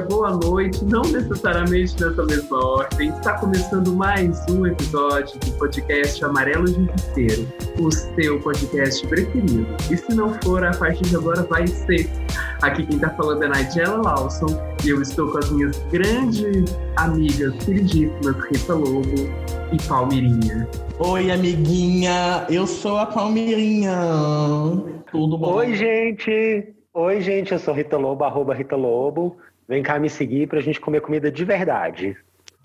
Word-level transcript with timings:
dia, 0.00 0.06
boa 0.08 0.30
noite, 0.30 0.84
não 0.84 1.02
necessariamente 1.02 2.00
nessa 2.02 2.24
mesma 2.24 2.64
ordem. 2.64 3.08
Está 3.10 3.38
começando 3.38 3.92
mais 3.92 4.44
um 4.50 4.66
episódio 4.66 5.38
do 5.40 5.52
podcast 5.52 6.24
Amarelo 6.24 6.66
Justiceiro, 6.66 7.46
o 7.78 7.90
seu 7.90 8.40
podcast 8.40 9.06
preferido. 9.06 9.66
E 9.90 9.96
se 9.96 10.14
não 10.14 10.32
for, 10.42 10.64
a 10.64 10.72
partir 10.72 11.04
de 11.04 11.16
agora 11.16 11.42
vai 11.42 11.66
ser. 11.66 12.08
Aqui 12.62 12.86
quem 12.86 12.96
está 12.96 13.10
falando 13.10 13.42
é 13.44 13.48
Nigella 13.48 14.02
Lawson 14.02 14.48
e 14.84 14.90
eu 14.90 15.00
estou 15.02 15.30
com 15.30 15.38
as 15.38 15.50
minhas 15.50 15.78
grandes 15.90 16.76
amigas 16.96 17.54
queridíssimas 17.64 18.36
Rita 18.50 18.74
Lobo 18.74 19.30
e 19.72 19.88
Palmirinha. 19.88 20.68
Oi, 20.98 21.30
amiguinha, 21.30 22.46
eu 22.48 22.66
sou 22.66 22.98
a 22.98 23.06
Palmirinha. 23.06 23.92
Tudo 25.10 25.38
bom? 25.38 25.54
Oi, 25.54 25.74
gente. 25.74 26.74
Oi, 26.92 27.20
gente, 27.20 27.52
eu 27.52 27.58
sou 27.58 27.72
Rita 27.72 27.96
Lobo, 27.96 28.24
arroba 28.24 28.54
Rita 28.54 28.76
Lobo. 28.76 29.36
Vem 29.70 29.84
cá 29.84 30.00
me 30.00 30.10
seguir 30.10 30.48
pra 30.48 30.60
gente 30.60 30.80
comer 30.80 31.00
comida 31.00 31.30
de 31.30 31.44
verdade. 31.44 32.16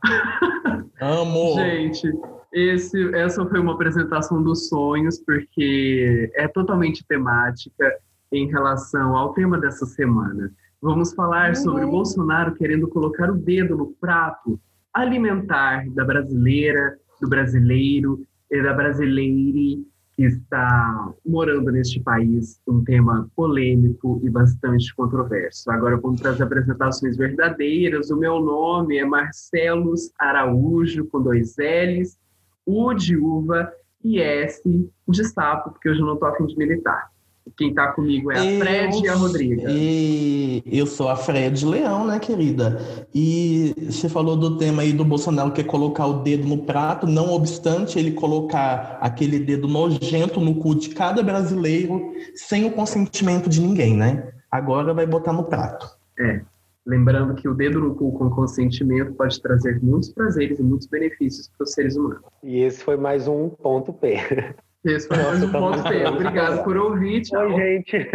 Amo! 0.99 1.53
Gente, 1.53 2.11
esse, 2.51 3.13
essa 3.13 3.45
foi 3.45 3.59
uma 3.59 3.73
apresentação 3.73 4.41
dos 4.41 4.69
sonhos, 4.69 5.19
porque 5.23 6.31
é 6.33 6.47
totalmente 6.47 7.05
temática 7.07 7.95
em 8.31 8.47
relação 8.47 9.15
ao 9.15 9.35
tema 9.35 9.59
dessa 9.59 9.85
semana. 9.85 10.51
Vamos 10.81 11.13
falar 11.13 11.49
uhum. 11.49 11.55
sobre 11.55 11.85
o 11.85 11.91
Bolsonaro 11.91 12.55
querendo 12.55 12.87
colocar 12.87 13.29
o 13.29 13.35
dedo 13.35 13.77
no 13.77 13.93
prato 14.01 14.59
alimentar 14.91 15.87
da 15.91 16.03
brasileira, 16.03 16.97
do 17.21 17.29
brasileiro 17.29 18.25
e 18.49 18.63
da 18.63 18.73
brasileira 18.73 19.85
que 20.15 20.23
está 20.23 21.13
morando 21.25 21.71
neste 21.71 21.99
país, 21.99 22.61
um 22.67 22.83
tema 22.83 23.29
polêmico 23.35 24.21
e 24.23 24.29
bastante 24.29 24.93
controverso. 24.95 25.69
Agora 25.69 25.97
vamos 25.97 26.21
para 26.21 26.31
as 26.31 26.41
apresentações 26.41 27.17
verdadeiras. 27.17 28.09
O 28.09 28.17
meu 28.17 28.39
nome 28.39 28.97
é 28.97 29.05
Marcelos 29.05 30.11
Araújo, 30.17 31.05
com 31.07 31.21
dois 31.21 31.55
L's, 31.57 32.17
U 32.65 32.93
de 32.93 33.17
uva 33.17 33.71
e 34.03 34.19
S 34.19 34.61
de 35.07 35.25
sapo, 35.25 35.71
porque 35.71 35.89
hoje 35.89 35.99
eu 35.99 36.05
não 36.05 36.13
estou 36.13 36.29
afim 36.29 36.45
de 36.45 36.57
militar. 36.57 37.09
Quem 37.55 37.69
está 37.69 37.91
comigo 37.91 38.31
é 38.31 38.39
a 38.39 38.45
eu, 38.45 38.59
Fred 38.59 39.03
e 39.03 39.07
a 39.07 39.13
Rodriga. 39.13 39.71
E 39.71 40.63
eu 40.65 40.87
sou 40.87 41.07
a 41.07 41.15
Fred 41.15 41.65
Leão, 41.65 42.05
né, 42.05 42.19
querida? 42.19 42.79
E 43.13 43.73
você 43.77 44.09
falou 44.09 44.35
do 44.35 44.57
tema 44.57 44.81
aí 44.81 44.91
do 44.91 45.05
Bolsonaro 45.05 45.51
que 45.51 45.61
é 45.61 45.63
colocar 45.63 46.07
o 46.07 46.23
dedo 46.23 46.47
no 46.47 46.63
prato, 46.65 47.05
não 47.05 47.31
obstante 47.31 47.99
ele 47.99 48.11
colocar 48.11 48.97
aquele 48.99 49.39
dedo 49.39 49.67
nojento 49.67 50.39
no 50.39 50.55
cu 50.55 50.75
de 50.75 50.89
cada 50.89 51.21
brasileiro 51.21 52.13
sem 52.33 52.65
o 52.65 52.71
consentimento 52.71 53.47
de 53.47 53.61
ninguém, 53.61 53.95
né? 53.95 54.31
Agora 54.51 54.93
vai 54.93 55.05
botar 55.05 55.31
no 55.31 55.43
prato. 55.43 55.87
É. 56.19 56.41
Lembrando 56.85 57.33
que 57.33 57.47
o 57.47 57.53
dedo 57.53 57.79
no 57.79 57.95
cu 57.95 58.11
com 58.11 58.29
consentimento 58.29 59.13
pode 59.13 59.41
trazer 59.41 59.81
muitos 59.81 60.09
prazeres 60.09 60.59
e 60.59 60.63
muitos 60.63 60.87
benefícios 60.87 61.47
para 61.47 61.63
os 61.63 61.73
seres 61.73 61.95
humanos. 61.95 62.21
E 62.43 62.59
esse 62.59 62.83
foi 62.83 62.95
mais 62.95 63.27
um 63.27 63.49
ponto 63.49 63.93
P. 63.93 64.17
Esse 64.85 65.07
foi 65.07 65.17
mais 65.17 65.41
um 65.41 65.51
ponto 65.51 65.81
P. 65.83 66.05
Obrigado 66.05 66.63
por 66.63 66.77
ouvir. 66.77 67.21
Tchau. 67.21 67.41
Oi, 67.41 67.55
gente. 67.55 68.07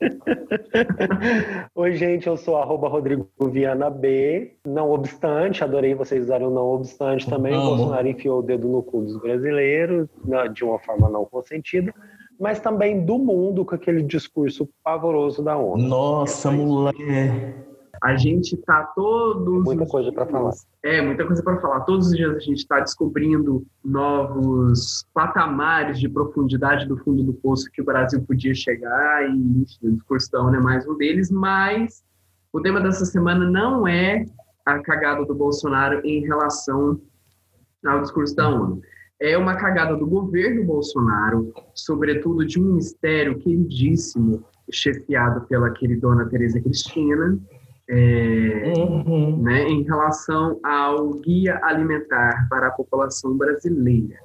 Oi, 1.74 1.94
gente, 1.94 2.26
eu 2.26 2.38
sou 2.38 2.56
arroba 2.56 2.88
Rodrigo 2.88 3.28
Viana 3.50 3.90
B. 3.90 4.54
Não 4.66 4.90
obstante, 4.90 5.62
adorei 5.62 5.94
vocês 5.94 6.24
usaram 6.24 6.48
não 6.50 6.68
obstante 6.68 7.28
também. 7.28 7.54
O 7.54 7.60
Bolsonaro 7.60 8.08
enfiou 8.08 8.38
o 8.38 8.42
dedo 8.42 8.66
no 8.66 8.82
cu 8.82 9.02
dos 9.02 9.20
brasileiros, 9.20 10.08
de 10.54 10.64
uma 10.64 10.78
forma 10.78 11.10
não 11.10 11.26
consentida, 11.26 11.92
mas 12.40 12.60
também 12.60 13.04
do 13.04 13.18
mundo 13.18 13.62
com 13.62 13.74
aquele 13.74 14.02
discurso 14.02 14.66
pavoroso 14.82 15.42
da 15.42 15.58
ONU. 15.58 15.86
Nossa, 15.86 16.50
mulher! 16.50 17.73
A 18.04 18.16
gente 18.16 18.54
está 18.54 18.82
todos. 18.94 19.64
Muita 19.64 19.86
coisa 19.86 20.12
para 20.12 20.26
falar. 20.26 20.52
É, 20.82 21.00
muita 21.00 21.26
coisa 21.26 21.42
para 21.42 21.58
falar. 21.58 21.80
Todos 21.80 22.08
os 22.08 22.14
dias 22.14 22.36
a 22.36 22.38
gente 22.38 22.58
está 22.58 22.78
descobrindo 22.78 23.66
novos 23.82 25.06
patamares 25.14 25.98
de 25.98 26.06
profundidade 26.06 26.86
do 26.86 26.98
fundo 26.98 27.22
do 27.22 27.32
poço 27.32 27.70
que 27.72 27.80
o 27.80 27.84
Brasil 27.84 28.20
podia 28.20 28.54
chegar, 28.54 29.26
e 29.26 29.32
enfim, 29.32 29.88
o 29.88 29.92
discurso 29.92 30.30
da 30.30 30.42
ONU 30.42 30.54
é 30.54 30.60
mais 30.60 30.86
um 30.86 30.94
deles, 30.98 31.30
mas 31.30 32.04
o 32.52 32.60
tema 32.60 32.78
dessa 32.78 33.06
semana 33.06 33.48
não 33.50 33.88
é 33.88 34.26
a 34.66 34.80
cagada 34.80 35.24
do 35.24 35.34
Bolsonaro 35.34 36.04
em 36.04 36.20
relação 36.26 37.00
ao 37.86 38.02
discurso 38.02 38.36
da 38.36 38.50
ONU. 38.50 38.82
É 39.18 39.38
uma 39.38 39.56
cagada 39.56 39.96
do 39.96 40.06
governo 40.06 40.62
Bolsonaro, 40.62 41.54
sobretudo 41.74 42.44
de 42.44 42.60
um 42.60 42.64
ministério 42.64 43.38
queridíssimo, 43.38 44.44
chefiado 44.70 45.46
pela 45.46 45.70
queridona 45.70 46.28
Tereza 46.28 46.60
Cristina, 46.60 47.38
é, 47.88 48.72
uhum. 48.76 49.42
né, 49.42 49.68
em 49.68 49.82
relação 49.82 50.58
ao 50.64 51.10
guia 51.14 51.58
alimentar 51.62 52.46
para 52.48 52.68
a 52.68 52.70
população 52.70 53.36
brasileira. 53.36 54.18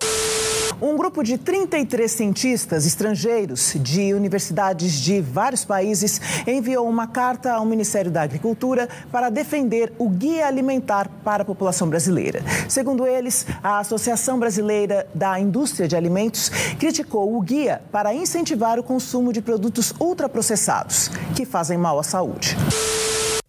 Um 0.81 0.95
grupo 0.95 1.23
de 1.23 1.37
33 1.37 2.09
cientistas 2.09 2.85
estrangeiros 2.85 3.73
de 3.75 4.13
universidades 4.13 4.93
de 4.93 5.19
vários 5.19 5.65
países 5.65 6.21
enviou 6.47 6.87
uma 6.87 7.05
carta 7.05 7.51
ao 7.51 7.65
Ministério 7.65 8.09
da 8.09 8.21
Agricultura 8.21 8.87
para 9.11 9.29
defender 9.29 9.91
o 9.97 10.07
guia 10.07 10.47
alimentar 10.47 11.09
para 11.21 11.43
a 11.43 11.45
população 11.45 11.89
brasileira. 11.89 12.41
Segundo 12.69 13.05
eles, 13.05 13.45
a 13.61 13.79
Associação 13.79 14.39
Brasileira 14.39 15.05
da 15.13 15.37
Indústria 15.37 15.85
de 15.85 15.97
Alimentos 15.97 16.49
criticou 16.79 17.35
o 17.35 17.41
guia 17.41 17.81
para 17.91 18.13
incentivar 18.13 18.79
o 18.79 18.83
consumo 18.83 19.33
de 19.33 19.41
produtos 19.41 19.93
ultraprocessados, 19.99 21.09
que 21.35 21.43
fazem 21.45 21.77
mal 21.77 21.99
à 21.99 22.03
saúde. 22.03 22.55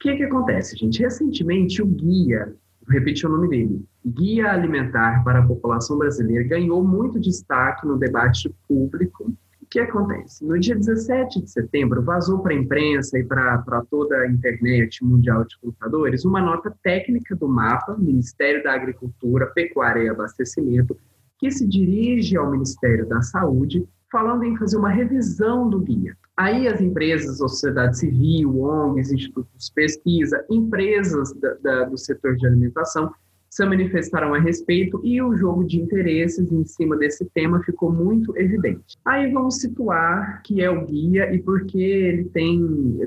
O 0.00 0.02
que, 0.02 0.16
que 0.16 0.24
acontece, 0.24 0.78
gente? 0.78 1.02
Recentemente, 1.02 1.82
o 1.82 1.86
guia, 1.86 2.56
vou 2.86 2.98
repetir 2.98 3.28
o 3.28 3.32
nome 3.32 3.50
dele, 3.50 3.84
Guia 4.02 4.50
Alimentar 4.50 5.22
para 5.22 5.40
a 5.40 5.46
População 5.46 5.98
Brasileira, 5.98 6.42
ganhou 6.42 6.82
muito 6.82 7.20
destaque 7.20 7.86
no 7.86 7.98
debate 7.98 8.50
público. 8.66 9.24
O 9.60 9.66
que 9.68 9.78
acontece? 9.78 10.42
No 10.42 10.58
dia 10.58 10.74
17 10.74 11.42
de 11.42 11.50
setembro, 11.50 12.02
vazou 12.02 12.38
para 12.38 12.54
a 12.54 12.56
imprensa 12.56 13.18
e 13.18 13.24
para 13.24 13.84
toda 13.90 14.16
a 14.16 14.26
internet 14.26 15.04
mundial 15.04 15.44
de 15.44 15.58
computadores 15.60 16.24
uma 16.24 16.40
nota 16.40 16.74
técnica 16.82 17.36
do 17.36 17.46
MAPA, 17.46 17.94
Ministério 17.98 18.64
da 18.64 18.72
Agricultura, 18.72 19.48
Pecuária 19.48 20.04
e 20.04 20.08
Abastecimento, 20.08 20.96
que 21.38 21.50
se 21.50 21.68
dirige 21.68 22.38
ao 22.38 22.50
Ministério 22.50 23.06
da 23.06 23.20
Saúde, 23.20 23.86
falando 24.10 24.44
em 24.44 24.56
fazer 24.56 24.78
uma 24.78 24.88
revisão 24.88 25.68
do 25.68 25.78
guia. 25.78 26.16
Aí 26.40 26.66
as 26.66 26.80
empresas, 26.80 27.34
a 27.34 27.48
sociedade 27.48 27.98
civil, 27.98 28.62
ONGs, 28.62 29.12
institutos 29.12 29.66
de 29.66 29.74
pesquisa, 29.74 30.42
empresas 30.48 31.34
da, 31.34 31.52
da, 31.62 31.84
do 31.84 31.98
setor 31.98 32.34
de 32.34 32.46
alimentação 32.46 33.12
se 33.50 33.62
manifestaram 33.66 34.32
a 34.32 34.38
respeito 34.38 34.98
e 35.04 35.20
o 35.20 35.36
jogo 35.36 35.64
de 35.64 35.78
interesses 35.78 36.50
em 36.50 36.64
cima 36.64 36.96
desse 36.96 37.26
tema 37.34 37.62
ficou 37.62 37.92
muito 37.92 38.34
evidente. 38.38 38.96
Aí 39.04 39.30
vamos 39.30 39.56
situar 39.56 40.40
que 40.42 40.62
é 40.62 40.70
o 40.70 40.86
guia 40.86 41.30
e 41.30 41.38
por 41.42 41.66
que 41.66 41.82
ele 41.82 42.24
tem, 42.30 42.58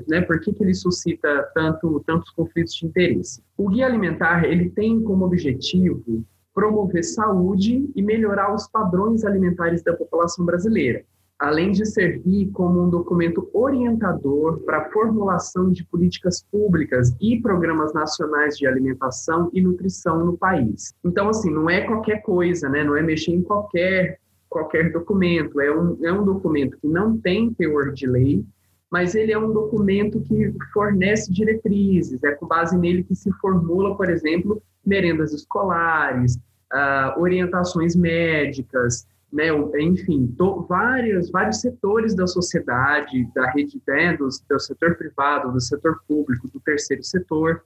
né, 0.08 0.20
por 0.20 0.38
que, 0.38 0.52
que 0.52 0.62
ele 0.62 0.74
suscita 0.74 1.50
tanto, 1.56 2.04
tantos 2.06 2.30
conflitos 2.30 2.74
de 2.74 2.86
interesse. 2.86 3.42
O 3.56 3.68
guia 3.68 3.86
alimentar 3.86 4.44
ele 4.44 4.70
tem 4.70 5.02
como 5.02 5.24
objetivo 5.24 6.24
promover 6.54 7.02
saúde 7.02 7.90
e 7.96 8.00
melhorar 8.00 8.54
os 8.54 8.68
padrões 8.68 9.24
alimentares 9.24 9.82
da 9.82 9.92
população 9.92 10.46
brasileira 10.46 11.04
além 11.44 11.72
de 11.72 11.84
servir 11.84 12.50
como 12.52 12.82
um 12.82 12.88
documento 12.88 13.48
orientador 13.52 14.60
para 14.60 14.78
a 14.78 14.90
formulação 14.90 15.70
de 15.70 15.84
políticas 15.84 16.42
públicas 16.50 17.14
e 17.20 17.40
programas 17.40 17.92
nacionais 17.92 18.56
de 18.56 18.66
alimentação 18.66 19.50
e 19.52 19.60
nutrição 19.60 20.24
no 20.24 20.38
país. 20.38 20.94
Então, 21.04 21.28
assim, 21.28 21.50
não 21.50 21.68
é 21.68 21.82
qualquer 21.82 22.22
coisa, 22.22 22.68
né? 22.68 22.82
Não 22.82 22.96
é 22.96 23.02
mexer 23.02 23.32
em 23.32 23.42
qualquer 23.42 24.18
qualquer 24.48 24.92
documento. 24.92 25.60
É 25.60 25.76
um, 25.76 25.98
é 26.02 26.12
um 26.12 26.24
documento 26.24 26.78
que 26.80 26.86
não 26.86 27.18
tem 27.18 27.52
teor 27.52 27.92
de 27.92 28.06
lei, 28.06 28.44
mas 28.90 29.14
ele 29.14 29.32
é 29.32 29.38
um 29.38 29.52
documento 29.52 30.20
que 30.20 30.54
fornece 30.72 31.30
diretrizes. 31.30 32.22
É 32.22 32.30
com 32.30 32.46
base 32.46 32.78
nele 32.78 33.02
que 33.02 33.14
se 33.14 33.30
formula, 33.32 33.96
por 33.96 34.08
exemplo, 34.08 34.62
merendas 34.86 35.32
escolares, 35.32 36.36
uh, 36.72 37.20
orientações 37.20 37.94
médicas, 37.96 39.06
né, 39.34 39.48
enfim, 39.80 40.28
to, 40.38 40.64
vários, 40.68 41.28
vários 41.28 41.60
setores 41.60 42.14
da 42.14 42.24
sociedade, 42.24 43.28
da 43.34 43.50
rede 43.50 43.82
né, 43.86 44.16
do, 44.16 44.28
do 44.28 44.60
setor 44.60 44.96
privado, 44.96 45.52
do 45.52 45.60
setor 45.60 46.00
público, 46.06 46.48
do 46.48 46.60
terceiro 46.60 47.02
setor, 47.02 47.62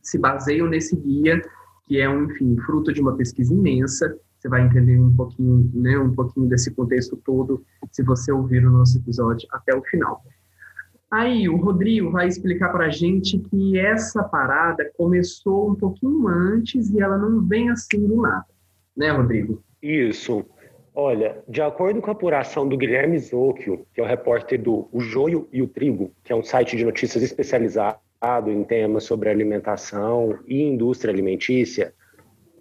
se 0.00 0.16
baseiam 0.16 0.68
nesse 0.68 0.94
guia, 0.94 1.42
que 1.86 2.00
é, 2.00 2.08
um, 2.08 2.30
enfim, 2.30 2.56
fruto 2.64 2.92
de 2.92 3.00
uma 3.00 3.16
pesquisa 3.16 3.52
imensa. 3.52 4.16
Você 4.38 4.48
vai 4.48 4.62
entender 4.62 4.96
um 4.96 5.12
pouquinho, 5.14 5.68
né, 5.74 5.98
um 5.98 6.14
pouquinho 6.14 6.48
desse 6.48 6.70
contexto 6.70 7.16
todo 7.16 7.64
se 7.90 8.04
você 8.04 8.30
ouvir 8.30 8.64
o 8.64 8.70
nosso 8.70 8.96
episódio 8.98 9.48
até 9.50 9.74
o 9.74 9.82
final. 9.82 10.22
Aí, 11.10 11.48
o 11.48 11.56
Rodrigo 11.56 12.10
vai 12.10 12.28
explicar 12.28 12.70
para 12.70 12.86
a 12.86 12.90
gente 12.90 13.38
que 13.38 13.78
essa 13.78 14.22
parada 14.22 14.88
começou 14.96 15.70
um 15.70 15.74
pouquinho 15.74 16.28
antes 16.28 16.90
e 16.90 17.00
ela 17.00 17.18
não 17.18 17.44
vem 17.44 17.70
assim 17.70 18.06
do 18.06 18.20
nada, 18.20 18.46
né, 18.96 19.10
Rodrigo? 19.10 19.62
Isso. 19.82 20.44
Olha, 20.96 21.42
de 21.48 21.60
acordo 21.60 22.00
com 22.00 22.08
a 22.08 22.12
apuração 22.12 22.68
do 22.68 22.76
Guilherme 22.76 23.18
Zocchio, 23.18 23.84
que 23.92 24.00
é 24.00 24.04
o 24.04 24.06
repórter 24.06 24.62
do 24.62 24.88
O 24.92 25.00
Joio 25.00 25.48
e 25.52 25.60
o 25.60 25.66
Trigo, 25.66 26.12
que 26.22 26.32
é 26.32 26.36
um 26.36 26.42
site 26.44 26.76
de 26.76 26.84
notícias 26.84 27.24
especializado 27.24 27.98
em 28.48 28.62
temas 28.62 29.02
sobre 29.02 29.28
alimentação 29.28 30.38
e 30.46 30.62
indústria 30.62 31.12
alimentícia, 31.12 31.92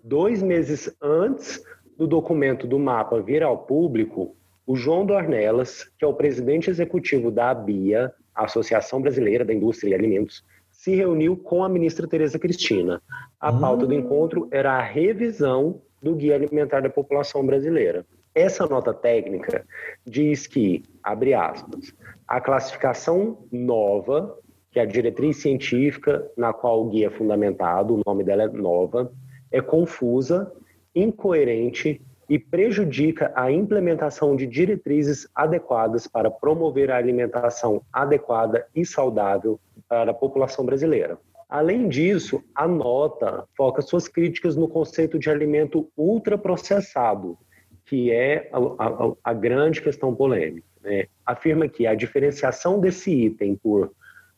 dois 0.03 0.41
meses 0.41 0.91
antes 0.99 1.63
do 1.95 2.07
documento 2.07 2.65
do 2.65 2.79
mapa 2.79 3.21
vir 3.21 3.43
ao 3.43 3.59
público, 3.59 4.35
o 4.65 4.75
João 4.75 5.05
Dornelas, 5.05 5.83
que 5.99 6.03
é 6.03 6.07
o 6.07 6.13
presidente 6.15 6.71
executivo 6.71 7.29
da 7.29 7.51
ABIA, 7.51 8.11
Associação 8.33 8.99
Brasileira 8.99 9.45
da 9.45 9.53
Indústria 9.53 9.91
e 9.91 9.93
Alimentos, 9.93 10.43
se 10.71 10.95
reuniu 10.95 11.37
com 11.37 11.63
a 11.63 11.69
ministra 11.69 12.07
Tereza 12.07 12.39
Cristina. 12.39 12.99
A 13.39 13.51
hum. 13.51 13.59
pauta 13.59 13.85
do 13.85 13.93
encontro 13.93 14.47
era 14.49 14.73
a 14.73 14.81
revisão 14.81 15.81
do 16.01 16.15
Guia 16.15 16.33
Alimentar 16.33 16.81
da 16.81 16.89
População 16.89 17.45
Brasileira. 17.45 18.03
Essa 18.35 18.65
nota 18.65 18.93
técnica 18.93 19.63
diz 20.03 20.47
que, 20.47 20.83
abre 21.03 21.35
aspas, 21.35 21.93
a 22.27 22.41
classificação 22.41 23.45
nova, 23.51 24.35
que 24.71 24.79
é 24.79 24.81
a 24.81 24.87
diretriz 24.87 25.37
científica 25.37 26.27
na 26.35 26.51
qual 26.51 26.81
o 26.81 26.89
guia 26.89 27.07
é 27.07 27.09
fundamentado, 27.11 27.95
o 27.95 28.01
nome 28.03 28.23
dela 28.23 28.43
é 28.43 28.47
nova, 28.47 29.11
é 29.51 29.61
confusa, 29.61 30.51
incoerente 30.95 32.01
e 32.27 32.39
prejudica 32.39 33.31
a 33.35 33.51
implementação 33.51 34.35
de 34.35 34.47
diretrizes 34.47 35.27
adequadas 35.35 36.07
para 36.07 36.31
promover 36.31 36.89
a 36.89 36.97
alimentação 36.97 37.83
adequada 37.93 38.65
e 38.73 38.83
saudável 38.83 39.59
para 39.87 40.09
a 40.09 40.13
população 40.13 40.65
brasileira. 40.65 41.19
Além 41.47 41.87
disso, 41.87 42.43
a 42.55 42.67
nota 42.67 43.45
foca 43.55 43.83
suas 43.83 44.07
críticas 44.07 44.55
no 44.55 44.67
conceito 44.67 45.19
de 45.19 45.29
alimento 45.29 45.87
ultraprocessado, 45.95 47.37
que 47.85 48.11
é 48.11 48.49
a, 48.51 48.57
a, 48.57 49.13
a 49.23 49.33
grande 49.33 49.81
questão 49.81 50.13
polêmica. 50.15 50.67
Né? 50.81 51.07
Afirma 51.25 51.67
que 51.67 51.85
a 51.85 51.95
diferenciação 51.95 52.79
desse 52.79 53.11
item 53.11 53.55
por 53.55 53.91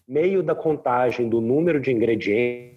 meio 0.08 0.44
da 0.44 0.54
contagem 0.54 1.30
do 1.30 1.42
número 1.42 1.80
de 1.80 1.92
ingredientes, 1.92 2.76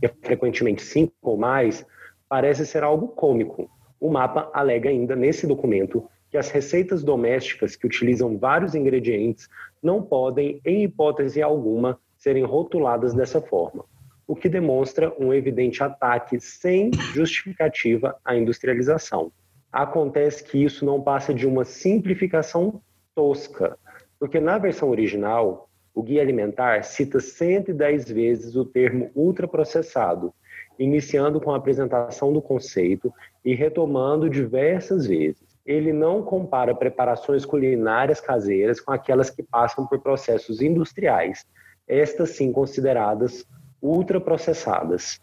que 0.00 0.06
é 0.06 0.08
frequentemente 0.22 0.82
cinco 0.82 1.12
ou 1.22 1.36
mais, 1.36 1.86
parece 2.28 2.66
ser 2.66 2.82
algo 2.82 3.08
cômico. 3.08 3.70
O 4.00 4.10
mapa 4.10 4.50
alega 4.52 4.90
ainda 4.90 5.14
nesse 5.14 5.46
documento 5.46 6.08
que 6.30 6.38
as 6.38 6.50
receitas 6.50 7.04
domésticas 7.04 7.76
que 7.76 7.86
utilizam 7.86 8.38
vários 8.38 8.74
ingredientes 8.74 9.48
não 9.82 10.02
podem, 10.02 10.60
em 10.64 10.84
hipótese 10.84 11.42
alguma, 11.42 12.00
serem 12.16 12.44
rotuladas 12.44 13.12
dessa 13.12 13.40
forma 13.40 13.84
o 14.32 14.34
que 14.34 14.48
demonstra 14.48 15.14
um 15.18 15.30
evidente 15.30 15.84
ataque 15.84 16.40
sem 16.40 16.90
justificativa 17.12 18.16
à 18.24 18.34
industrialização. 18.34 19.30
Acontece 19.70 20.42
que 20.42 20.64
isso 20.64 20.86
não 20.86 21.02
passa 21.02 21.34
de 21.34 21.46
uma 21.46 21.66
simplificação 21.66 22.80
tosca, 23.14 23.78
porque 24.18 24.40
na 24.40 24.56
versão 24.56 24.88
original, 24.88 25.68
o 25.94 26.02
guia 26.02 26.22
alimentar 26.22 26.82
cita 26.82 27.20
110 27.20 28.10
vezes 28.10 28.56
o 28.56 28.64
termo 28.64 29.10
ultraprocessado, 29.14 30.32
iniciando 30.78 31.38
com 31.38 31.52
a 31.52 31.58
apresentação 31.58 32.32
do 32.32 32.40
conceito 32.40 33.12
e 33.44 33.54
retomando 33.54 34.30
diversas 34.30 35.06
vezes. 35.06 35.46
Ele 35.66 35.92
não 35.92 36.22
compara 36.22 36.74
preparações 36.74 37.44
culinárias 37.44 38.18
caseiras 38.18 38.80
com 38.80 38.92
aquelas 38.92 39.28
que 39.28 39.42
passam 39.42 39.86
por 39.86 40.00
processos 40.00 40.62
industriais, 40.62 41.44
estas 41.86 42.30
sim 42.30 42.50
consideradas 42.50 43.46
ultraprocessadas. 43.82 45.20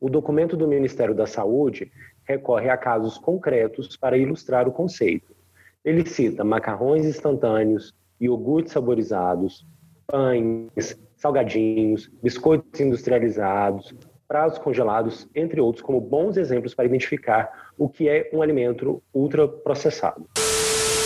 O 0.00 0.08
documento 0.08 0.56
do 0.56 0.66
Ministério 0.66 1.14
da 1.14 1.26
Saúde 1.26 1.92
recorre 2.24 2.70
a 2.70 2.76
casos 2.76 3.18
concretos 3.18 3.96
para 3.96 4.16
ilustrar 4.16 4.66
o 4.66 4.72
conceito. 4.72 5.36
Ele 5.84 6.06
cita 6.06 6.42
macarrões 6.42 7.04
instantâneos, 7.04 7.94
iogurtes 8.20 8.72
saborizados, 8.72 9.66
pães, 10.06 10.98
salgadinhos, 11.16 12.10
biscoitos 12.22 12.80
industrializados, 12.80 13.94
pratos 14.26 14.58
congelados, 14.58 15.28
entre 15.34 15.60
outros, 15.60 15.84
como 15.84 16.00
bons 16.00 16.36
exemplos 16.36 16.74
para 16.74 16.86
identificar 16.86 17.72
o 17.76 17.88
que 17.88 18.08
é 18.08 18.30
um 18.32 18.40
alimento 18.40 19.02
ultraprocessado. 19.12 20.26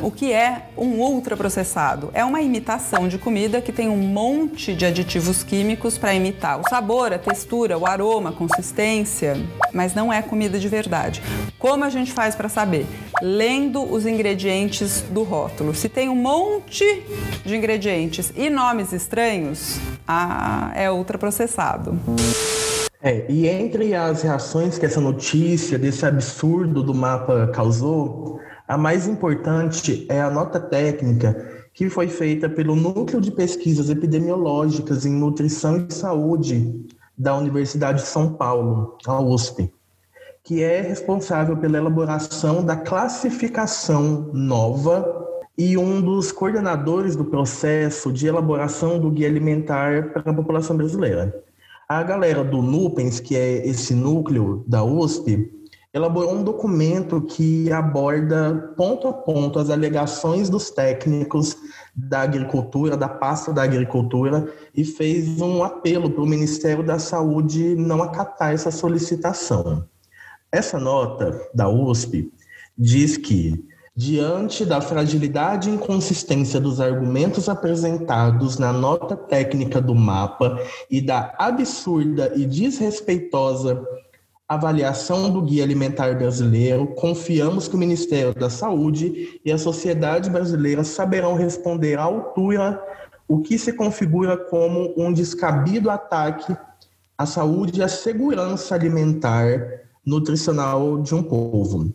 O 0.02 0.10
que 0.10 0.30
é 0.30 0.68
um 0.76 1.00
ultraprocessado? 1.00 2.10
É 2.12 2.22
uma 2.22 2.42
imitação 2.42 3.08
de 3.08 3.16
comida 3.16 3.62
que 3.62 3.72
tem 3.72 3.88
um 3.88 3.96
monte 3.96 4.74
de 4.74 4.84
aditivos 4.84 5.42
químicos 5.42 5.96
para 5.96 6.14
imitar 6.14 6.60
o 6.60 6.68
sabor, 6.68 7.14
a 7.14 7.18
textura, 7.18 7.78
o 7.78 7.86
aroma, 7.86 8.30
a 8.30 8.32
consistência, 8.32 9.36
mas 9.72 9.94
não 9.94 10.12
é 10.12 10.20
comida 10.20 10.58
de 10.58 10.68
verdade. 10.68 11.22
Como 11.58 11.82
a 11.82 11.88
gente 11.88 12.12
faz 12.12 12.34
para 12.34 12.48
saber? 12.48 12.86
Lendo 13.22 13.82
os 13.82 14.04
ingredientes 14.04 15.00
do 15.00 15.22
rótulo. 15.22 15.74
Se 15.74 15.88
tem 15.88 16.10
um 16.10 16.14
monte 16.14 16.84
de 17.44 17.56
ingredientes 17.56 18.32
e 18.36 18.50
nomes 18.50 18.92
estranhos, 18.92 19.80
ah, 20.06 20.72
é 20.74 20.90
ultraprocessado. 20.90 21.98
É, 23.02 23.24
e 23.30 23.46
entre 23.48 23.94
as 23.94 24.22
reações 24.22 24.78
que 24.78 24.84
essa 24.84 25.00
notícia 25.00 25.78
desse 25.78 26.04
absurdo 26.04 26.82
do 26.82 26.94
mapa 26.94 27.50
causou, 27.54 28.40
a 28.68 28.76
mais 28.76 29.06
importante 29.06 30.06
é 30.08 30.20
a 30.20 30.30
nota 30.30 30.58
técnica 30.58 31.66
que 31.72 31.88
foi 31.88 32.08
feita 32.08 32.48
pelo 32.48 32.74
Núcleo 32.74 33.20
de 33.20 33.30
Pesquisas 33.30 33.90
Epidemiológicas 33.90 35.06
em 35.06 35.12
Nutrição 35.12 35.86
e 35.88 35.92
Saúde 35.92 36.84
da 37.16 37.36
Universidade 37.36 38.02
de 38.02 38.08
São 38.08 38.32
Paulo, 38.32 38.96
a 39.06 39.20
USP, 39.20 39.72
que 40.42 40.62
é 40.62 40.80
responsável 40.80 41.56
pela 41.56 41.78
elaboração 41.78 42.64
da 42.64 42.76
classificação 42.76 44.30
nova 44.32 45.24
e 45.56 45.78
um 45.78 46.00
dos 46.00 46.32
coordenadores 46.32 47.14
do 47.14 47.24
processo 47.24 48.12
de 48.12 48.26
elaboração 48.26 48.98
do 48.98 49.10
guia 49.10 49.28
alimentar 49.28 50.12
para 50.12 50.30
a 50.30 50.34
população 50.34 50.76
brasileira. 50.76 51.34
A 51.88 52.02
galera 52.02 52.42
do 52.42 52.60
NUPENS, 52.60 53.20
que 53.20 53.36
é 53.36 53.66
esse 53.66 53.94
núcleo 53.94 54.64
da 54.66 54.82
USP, 54.82 55.52
elaborou 55.96 56.34
um 56.34 56.44
documento 56.44 57.22
que 57.22 57.72
aborda 57.72 58.74
ponto 58.76 59.08
a 59.08 59.14
ponto 59.14 59.58
as 59.58 59.70
alegações 59.70 60.50
dos 60.50 60.70
técnicos 60.70 61.56
da 61.94 62.20
agricultura, 62.20 62.98
da 62.98 63.08
pasta 63.08 63.50
da 63.50 63.62
agricultura, 63.62 64.46
e 64.74 64.84
fez 64.84 65.40
um 65.40 65.64
apelo 65.64 66.10
para 66.10 66.22
o 66.22 66.26
Ministério 66.26 66.84
da 66.84 66.98
Saúde 66.98 67.74
não 67.74 68.02
acatar 68.02 68.52
essa 68.52 68.70
solicitação. 68.70 69.86
Essa 70.52 70.78
nota 70.78 71.40
da 71.54 71.66
USP 71.66 72.30
diz 72.76 73.16
que, 73.16 73.64
diante 73.96 74.66
da 74.66 74.82
fragilidade 74.82 75.70
e 75.70 75.74
inconsistência 75.74 76.60
dos 76.60 76.78
argumentos 76.78 77.48
apresentados 77.48 78.58
na 78.58 78.70
nota 78.70 79.16
técnica 79.16 79.80
do 79.80 79.94
mapa 79.94 80.60
e 80.90 81.00
da 81.00 81.34
absurda 81.38 82.34
e 82.36 82.44
desrespeitosa 82.44 83.82
avaliação 84.48 85.28
do 85.30 85.42
Guia 85.42 85.64
Alimentar 85.64 86.16
Brasileiro, 86.16 86.86
confiamos 86.88 87.66
que 87.66 87.74
o 87.74 87.78
Ministério 87.78 88.32
da 88.32 88.48
Saúde 88.48 89.40
e 89.44 89.50
a 89.50 89.58
sociedade 89.58 90.30
brasileira 90.30 90.84
saberão 90.84 91.34
responder 91.34 91.98
à 91.98 92.02
altura 92.02 92.80
o 93.26 93.40
que 93.40 93.58
se 93.58 93.72
configura 93.72 94.36
como 94.36 94.94
um 94.96 95.12
descabido 95.12 95.90
ataque 95.90 96.56
à 97.18 97.26
saúde 97.26 97.80
e 97.80 97.82
à 97.82 97.88
segurança 97.88 98.74
alimentar 98.74 99.60
nutricional 100.04 101.02
de 101.02 101.12
um 101.12 101.22
povo. 101.22 101.92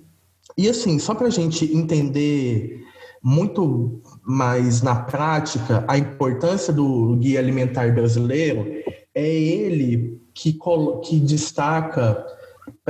E 0.57 0.67
assim, 0.67 0.99
só 0.99 1.15
para 1.15 1.27
a 1.27 1.31
gente 1.31 1.73
entender 1.73 2.83
muito 3.23 4.01
mais 4.23 4.81
na 4.81 4.95
prática 4.95 5.85
a 5.87 5.97
importância 5.97 6.73
do 6.73 7.15
Guia 7.15 7.39
Alimentar 7.39 7.93
Brasileiro, 7.93 8.65
é 9.15 9.25
ele 9.25 10.19
que, 10.33 10.57
que 11.03 11.19
destaca 11.19 12.25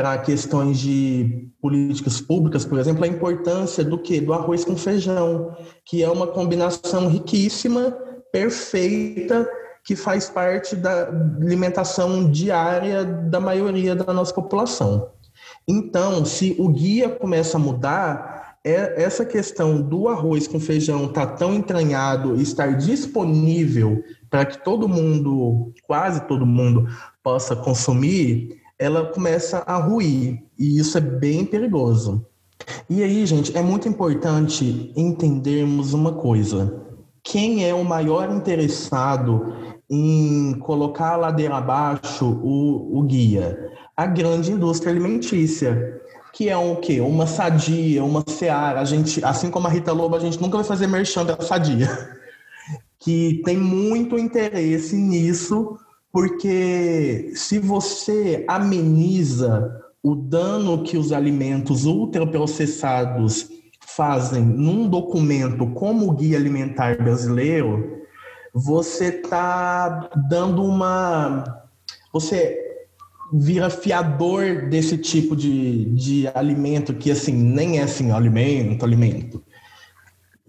para 0.02 0.18
questões 0.18 0.80
de 0.80 1.48
políticas 1.62 2.20
públicas, 2.20 2.66
por 2.66 2.80
exemplo, 2.80 3.04
a 3.04 3.08
importância 3.08 3.84
do 3.84 4.00
que 4.00 4.20
do 4.20 4.34
arroz 4.34 4.66
com 4.66 4.76
feijão, 4.76 5.56
que 5.86 6.02
é 6.02 6.10
uma 6.10 6.26
combinação 6.26 7.08
riquíssima, 7.08 7.96
perfeita, 8.32 9.48
que 9.86 9.96
faz 9.96 10.28
parte 10.28 10.76
da 10.76 11.08
alimentação 11.40 12.32
diária 12.32 13.06
da 13.06 13.40
maioria 13.40 13.96
da 13.96 14.12
nossa 14.12 14.34
população. 14.34 15.08
Então, 15.68 16.26
se 16.26 16.56
o 16.58 16.70
guia 16.70 17.08
começa 17.08 17.58
a 17.58 17.60
mudar, 17.60 18.58
é 18.66 19.04
essa 19.04 19.24
questão 19.24 19.80
do 19.80 20.08
arroz 20.08 20.48
com 20.48 20.60
feijão 20.60 21.06
estar 21.06 21.28
tá 21.28 21.34
tão 21.34 21.54
entranhado 21.54 22.38
e 22.38 22.42
estar 22.42 22.76
disponível 22.76 24.04
para 24.32 24.48
que 24.48 24.64
todo 24.64 24.90
mundo, 24.90 25.72
quase 25.84 26.22
todo 26.22 26.44
mundo, 26.44 26.88
possa 27.22 27.56
consumir, 27.56 28.61
ela 28.82 29.06
começa 29.06 29.60
a 29.68 29.78
ruir 29.78 30.44
e 30.58 30.80
isso 30.80 30.98
é 30.98 31.02
bem 31.02 31.46
perigoso. 31.46 32.26
E 32.90 33.04
aí, 33.04 33.24
gente, 33.28 33.56
é 33.56 33.62
muito 33.62 33.88
importante 33.88 34.92
entendermos 34.96 35.94
uma 35.94 36.14
coisa. 36.14 36.82
Quem 37.24 37.64
é 37.64 37.76
o 37.76 37.86
maior 37.86 38.34
interessado 38.34 39.54
em 39.88 40.58
colocar 40.62 41.12
a 41.12 41.16
ladeira 41.16 41.58
abaixo 41.58 42.26
o, 42.26 42.98
o 42.98 43.04
guia? 43.04 43.72
A 43.96 44.08
grande 44.08 44.52
indústria 44.52 44.92
alimentícia. 44.92 46.02
que 46.34 46.50
é 46.50 46.58
o 46.58 46.78
quê? 46.78 47.02
Uma 47.02 47.28
sadia, 47.28 48.04
uma 48.04 48.24
seara. 48.28 48.80
A 48.82 48.86
gente, 48.86 49.24
assim 49.24 49.52
como 49.52 49.68
a 49.68 49.70
Rita 49.70 49.92
Lobo, 49.92 50.16
a 50.16 50.20
gente 50.20 50.42
nunca 50.42 50.58
vai 50.58 50.66
fazer 50.66 50.88
merchan 50.88 51.24
da 51.24 51.40
sadia. 51.40 51.88
Que 53.04 53.42
tem 53.44 53.58
muito 53.58 54.16
interesse 54.16 54.96
nisso, 54.96 55.76
porque 56.12 57.32
se 57.36 57.58
você 57.60 58.44
ameniza 58.48 59.82
o 60.04 60.16
dano 60.16 60.84
que 60.84 60.98
os 60.98 61.12
alimentos 61.12 61.86
ultraprocessados 61.86 63.50
fazem 63.80 64.44
num 64.44 64.88
documento 64.88 65.68
como 65.68 66.10
o 66.10 66.12
Guia 66.14 66.38
Alimentar 66.38 66.98
Brasileiro, 67.02 68.02
você 68.54 69.06
está 69.06 70.10
dando 70.30 70.64
uma. 70.64 71.44
Você 72.12 72.58
vira 73.34 73.70
fiador 73.70 74.68
desse 74.70 74.98
tipo 74.98 75.36
de, 75.36 75.86
de 75.86 76.28
alimento 76.34 76.94
que, 76.94 77.12
assim, 77.12 77.34
nem 77.34 77.80
é 77.80 77.84
assim, 77.84 78.12
alimento, 78.12 78.84
alimento. 78.84 79.42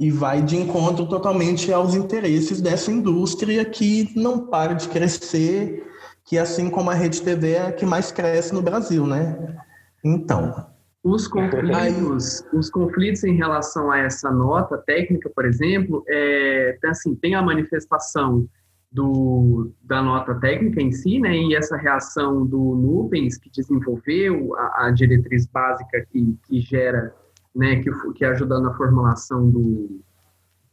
E 0.03 0.11
vai 0.11 0.43
de 0.43 0.57
encontro 0.57 1.07
totalmente 1.07 1.73
aos 1.73 1.95
interesses 1.95 2.61
dessa 2.61 2.91
indústria 2.91 3.65
que 3.65 4.11
não 4.17 4.47
para 4.47 4.73
de 4.73 4.89
crescer, 4.89 5.87
que 6.25 6.37
assim 6.37 6.69
como 6.69 6.91
a 6.91 6.95
Rede 6.95 7.23
TV 7.23 7.53
é 7.53 7.69
a 7.69 7.73
que 7.73 7.87
mais 7.87 8.11
cresce 8.11 8.53
no 8.53 8.61
Brasil, 8.61 9.07
né? 9.07 9.57
Então, 10.05 10.67
os 11.05 11.29
conflitos, 11.29 12.45
os 12.53 12.69
conflitos 12.69 13.23
em 13.23 13.37
relação 13.37 13.93
a 13.93 13.99
essa 13.99 14.29
nota 14.29 14.77
técnica, 14.79 15.31
por 15.33 15.45
exemplo, 15.45 16.05
é, 16.09 16.77
assim, 16.87 17.15
tem 17.15 17.37
a 17.37 17.43
manifestação 17.43 18.49
do, 18.91 19.73
da 19.83 20.03
nota 20.03 20.35
técnica 20.35 20.83
em 20.83 20.91
si, 20.91 21.21
né, 21.21 21.33
e 21.33 21.55
essa 21.55 21.77
reação 21.77 22.45
do 22.45 22.75
Nubens, 22.75 23.39
que 23.39 23.49
desenvolveu 23.51 24.55
a, 24.57 24.87
a 24.87 24.91
diretriz 24.91 25.47
básica 25.47 26.05
que, 26.11 26.37
que 26.47 26.61
gera, 26.61 27.15
né, 27.55 27.83
que, 27.83 27.91
que 28.15 28.25
ajuda 28.25 28.61
na 28.61 28.75
formulação 28.75 29.51
do, 29.51 30.01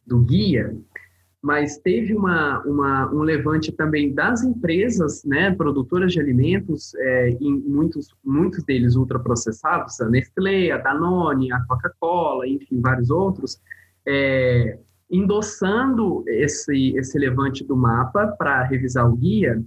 do 0.05 0.19
guia, 0.19 0.75
mas 1.41 1.77
teve 1.77 2.13
uma, 2.13 2.61
uma, 2.63 3.13
um 3.13 3.21
levante 3.21 3.71
também 3.71 4.13
das 4.13 4.43
empresas, 4.43 5.23
né, 5.23 5.51
produtoras 5.55 6.11
de 6.11 6.19
alimentos, 6.19 6.93
é, 6.95 7.29
em 7.39 7.61
muitos, 7.61 8.13
muitos 8.23 8.63
deles 8.63 8.95
ultraprocessados, 8.95 9.99
a 10.01 10.09
Nestlé, 10.09 10.71
a 10.71 10.77
Danone, 10.77 11.51
a 11.51 11.61
Coca-Cola, 11.61 12.45
enfim, 12.47 12.81
vários 12.81 13.09
outros, 13.09 13.61
é, 14.05 14.79
endossando 15.09 16.23
esse, 16.27 16.93
esse 16.97 17.17
levante 17.17 17.63
do 17.63 17.75
mapa 17.75 18.27
para 18.37 18.63
revisar 18.63 19.09
o 19.09 19.15
guia, 19.15 19.63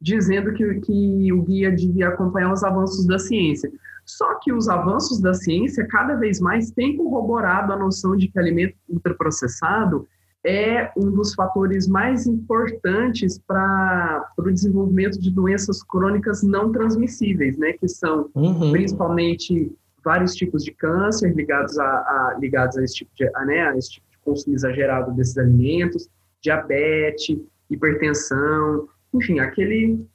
dizendo 0.00 0.52
que, 0.52 0.80
que 0.80 1.32
o 1.32 1.42
guia 1.42 1.72
devia 1.72 2.08
acompanhar 2.08 2.52
os 2.52 2.62
avanços 2.62 3.06
da 3.06 3.18
ciência. 3.18 3.72
Só 4.04 4.38
que 4.40 4.52
os 4.52 4.68
avanços 4.68 5.20
da 5.20 5.32
ciência 5.32 5.86
cada 5.88 6.14
vez 6.14 6.40
mais 6.40 6.70
têm 6.70 6.96
corroborado 6.96 7.72
a 7.72 7.76
noção 7.76 8.16
de 8.16 8.28
que 8.28 8.38
alimento 8.38 8.76
ultraprocessado 8.88 10.06
é 10.46 10.92
um 10.94 11.10
dos 11.10 11.34
fatores 11.34 11.88
mais 11.88 12.26
importantes 12.26 13.38
para 13.38 14.30
o 14.36 14.42
desenvolvimento 14.42 15.18
de 15.18 15.30
doenças 15.30 15.82
crônicas 15.82 16.42
não 16.42 16.70
transmissíveis, 16.70 17.56
né? 17.56 17.72
Que 17.72 17.88
são 17.88 18.28
uhum. 18.34 18.70
principalmente 18.70 19.74
vários 20.04 20.34
tipos 20.34 20.62
de 20.62 20.72
câncer 20.72 21.34
ligados 21.34 21.78
a, 21.78 21.84
a, 21.84 22.36
ligados 22.38 22.76
a 22.76 22.84
esse 22.84 22.96
tipo 22.96 23.10
de, 23.14 23.26
a, 23.34 23.44
né, 23.46 23.68
a 23.68 23.76
esse 23.78 23.92
tipo 23.92 24.06
de 24.10 24.18
consumo 24.18 24.54
exagerado 24.54 25.12
desses 25.12 25.38
alimentos, 25.38 26.10
diabetes, 26.42 27.38
hipertensão, 27.70 28.86
enfim, 29.14 29.38
aquele 29.38 30.06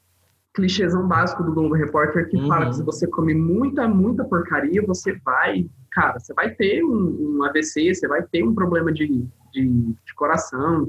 clichêzão 0.53 1.07
básico 1.07 1.43
do 1.43 1.53
Globo 1.53 1.75
Repórter 1.75 2.27
que 2.29 2.37
uhum. 2.37 2.47
fala 2.47 2.67
que 2.67 2.75
se 2.75 2.83
você 2.83 3.07
come 3.07 3.33
muita, 3.33 3.87
muita 3.87 4.23
porcaria, 4.23 4.81
você 4.85 5.13
vai, 5.23 5.67
cara, 5.91 6.19
você 6.19 6.33
vai 6.33 6.49
ter 6.55 6.83
um, 6.83 7.37
um 7.37 7.43
AVC, 7.43 7.93
você 7.93 8.07
vai 8.07 8.23
ter 8.23 8.43
um 8.43 8.53
problema 8.53 8.91
de 8.91 9.27
de, 9.51 9.67
de 10.05 10.15
coração, 10.15 10.87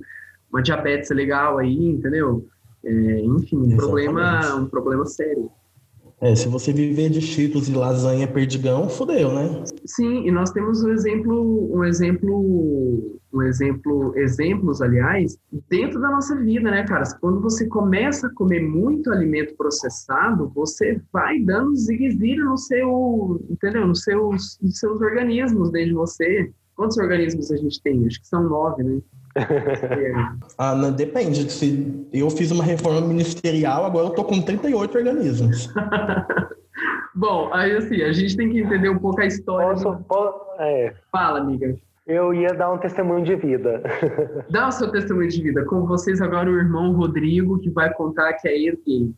uma 0.50 0.62
diabetes 0.62 1.11
legal 1.11 1.59
aí, 1.59 1.87
entendeu? 1.87 2.47
É, 2.85 3.21
enfim, 3.21 3.75
um 3.75 3.76
problema, 3.76 4.55
um 4.57 4.67
problema 4.67 5.05
sério. 5.05 5.50
É, 6.21 6.35
se 6.35 6.49
você 6.49 6.73
viver 6.73 7.09
de 7.09 7.21
cheetos 7.21 7.69
e 7.69 7.73
lasanha 7.73 8.29
perdigão, 8.29 8.88
fodeu, 8.88 9.33
né? 9.33 9.64
Sim, 9.87 10.26
e 10.26 10.31
nós 10.31 10.50
temos 10.50 10.83
um 10.83 10.93
exemplo, 10.93 11.75
um 11.75 11.83
exemplo, 11.83 13.19
um 13.32 13.42
exemplo, 13.42 14.16
exemplos, 14.16 14.82
aliás, 14.82 15.38
dentro 15.68 16.00
da 16.00 16.10
nossa 16.10 16.37
vida, 16.37 16.70
né, 16.70 16.84
cara? 16.84 17.04
Quando 17.20 17.40
você 17.40 17.66
começa 17.66 18.26
a 18.26 18.34
comer 18.34 18.60
muito 18.60 19.10
alimento 19.10 19.54
processado, 19.56 20.50
você 20.54 21.00
vai 21.12 21.38
dando 21.40 21.76
zigue 21.76 22.37
no 22.37 22.56
seu, 22.56 23.40
entendeu? 23.49 23.87
Nos 23.87 24.02
seus, 24.02 24.58
nos 24.60 24.78
seus 24.78 25.00
organismos 25.00 25.70
dentro 25.70 25.90
de 25.90 25.94
você. 25.94 26.52
Quantos 26.75 26.96
organismos 26.99 27.50
a 27.50 27.56
gente 27.56 27.80
tem? 27.82 28.06
Acho 28.06 28.20
que 28.20 28.26
são 28.26 28.42
nove, 28.42 28.82
né? 28.82 29.00
ah, 30.58 30.75
não, 30.75 30.90
depende. 30.90 31.50
Se 31.52 32.08
eu 32.12 32.30
fiz 32.30 32.50
uma 32.50 32.64
reforma 32.64 33.06
ministerial, 33.06 33.84
agora 33.84 34.08
eu 34.08 34.10
tô 34.10 34.25
com 34.25 34.40
38 34.40 34.99
organismos. 34.99 35.68
Bom, 37.14 37.52
aí 37.52 37.76
assim, 37.76 38.02
a 38.02 38.12
gente 38.12 38.37
tem 38.37 38.50
que 38.50 38.60
entender 38.60 38.88
um 38.88 38.99
pouco 38.99 39.20
a 39.20 39.26
história. 39.26 39.75
Posso, 39.75 39.90
do... 39.90 40.04
posso, 40.04 40.40
é. 40.58 40.94
Fala, 41.12 41.40
amiga. 41.40 41.76
Eu 42.11 42.35
ia 42.35 42.49
dar 42.49 42.73
um 42.73 42.79
testemunho 42.79 43.25
de 43.25 43.37
vida. 43.37 43.81
Dá 44.50 44.67
o 44.67 44.73
seu 44.73 44.90
testemunho 44.90 45.29
de 45.29 45.40
vida. 45.40 45.64
Com 45.67 45.87
vocês 45.87 46.21
agora 46.21 46.50
o 46.50 46.59
irmão 46.59 46.93
Rodrigo, 46.93 47.61
que 47.61 47.71
vai 47.71 47.95
contar 47.95 48.33
que 48.33 48.49
é 48.49 48.59
ele. 48.59 49.14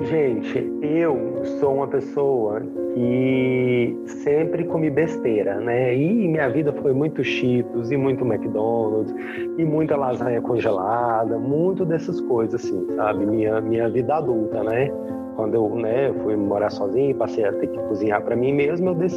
Gente, 0.00 0.58
eu 0.82 1.40
sou 1.60 1.76
uma 1.76 1.86
pessoa 1.86 2.60
que 2.94 3.96
sempre 4.06 4.64
comi 4.64 4.90
besteira, 4.90 5.60
né? 5.60 5.96
E 5.96 6.26
minha 6.26 6.48
vida 6.48 6.72
foi 6.72 6.92
muito 6.92 7.22
Cheetos 7.22 7.92
e 7.92 7.96
muito 7.96 8.24
McDonald's 8.24 9.14
e 9.56 9.64
muita 9.64 9.94
lasanha 9.94 10.42
congelada, 10.42 11.38
muito 11.38 11.84
dessas 11.84 12.20
coisas 12.22 12.56
assim, 12.56 12.86
sabe? 12.96 13.24
Minha 13.24 13.60
minha 13.60 13.88
vida 13.88 14.16
adulta, 14.16 14.64
né? 14.64 14.90
Quando 15.36 15.54
eu, 15.54 15.68
né, 15.74 16.12
fui 16.22 16.36
morar 16.36 16.70
sozinho, 16.70 17.14
passei 17.16 17.44
a 17.44 17.52
ter 17.52 17.66
que 17.66 17.78
cozinhar 17.84 18.22
para 18.22 18.36
mim 18.36 18.52
mesmo, 18.52 18.90
eu, 18.90 18.94
dec... 18.94 19.12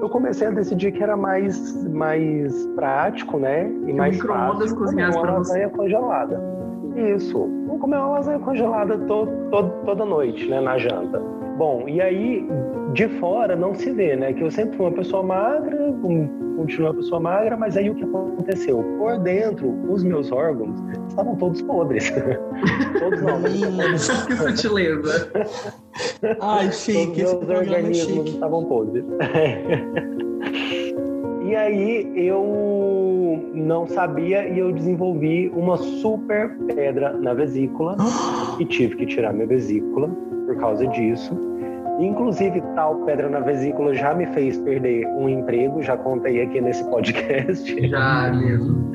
eu 0.00 0.08
comecei 0.08 0.48
a 0.48 0.50
decidir 0.50 0.92
que 0.92 1.02
era 1.02 1.16
mais 1.16 1.84
mais 1.88 2.66
prático, 2.74 3.38
né? 3.38 3.70
E 3.86 3.92
mais 3.92 4.20
fácil 4.20 4.76
cozinhar 4.76 5.12
uma 5.12 5.30
lasanha 5.32 5.68
congelada. 5.70 6.40
Isso. 6.94 7.38
Vamos 7.66 7.80
comer 7.80 7.96
uma 7.96 8.08
lasanha 8.08 8.38
congelada 8.38 8.98
to, 8.98 9.26
to, 9.50 9.70
toda 9.84 10.04
noite, 10.04 10.48
né, 10.48 10.60
na 10.60 10.78
janta. 10.78 11.20
Bom, 11.58 11.84
e 11.88 12.00
aí, 12.00 12.46
de 12.92 13.08
fora 13.18 13.56
não 13.56 13.74
se 13.74 13.90
vê, 13.92 14.14
né? 14.16 14.32
Que 14.32 14.42
eu 14.42 14.50
sempre 14.50 14.76
fui 14.76 14.86
uma 14.86 14.92
pessoa 14.92 15.22
magra, 15.22 15.92
continuo 16.56 16.88
uma 16.88 16.94
pessoa 16.94 17.20
magra, 17.20 17.56
mas 17.56 17.76
aí 17.76 17.90
o 17.90 17.94
que 17.94 18.04
aconteceu? 18.04 18.82
Por 18.98 19.18
dentro, 19.18 19.68
os 19.90 20.02
meus 20.02 20.32
órgãos 20.32 20.76
estavam 21.08 21.36
todos 21.36 21.62
podres. 21.62 22.10
todos 22.98 23.22
não. 23.22 23.42
que 24.26 24.34
sutileza. 24.34 25.30
Ai, 26.40 26.72
chique. 26.72 27.22
Os 27.22 27.34
meus 27.34 27.48
organismos 27.48 28.30
estavam 28.30 28.64
podres. 28.64 29.04
e 31.44 31.54
aí 31.54 32.12
eu 32.16 33.50
não 33.54 33.86
sabia 33.86 34.48
e 34.48 34.58
eu 34.58 34.72
desenvolvi 34.72 35.48
uma 35.54 35.76
super 35.76 36.56
pedra 36.74 37.12
na 37.12 37.34
vesícula 37.34 37.96
e 38.58 38.64
tive 38.64 38.96
que 38.96 39.06
tirar 39.06 39.32
minha 39.32 39.46
vesícula 39.46 40.08
por 40.46 40.56
causa 40.56 40.86
disso. 40.88 41.36
Inclusive, 41.98 42.60
tal 42.74 42.96
pedra 43.06 43.28
na 43.28 43.40
vesícula 43.40 43.94
já 43.94 44.14
me 44.14 44.26
fez 44.26 44.58
perder 44.58 45.06
um 45.06 45.28
emprego, 45.28 45.82
já 45.82 45.96
contei 45.96 46.42
aqui 46.42 46.60
nesse 46.60 46.84
podcast. 46.90 47.88
Já 47.88 48.32
mesmo. 48.32 48.92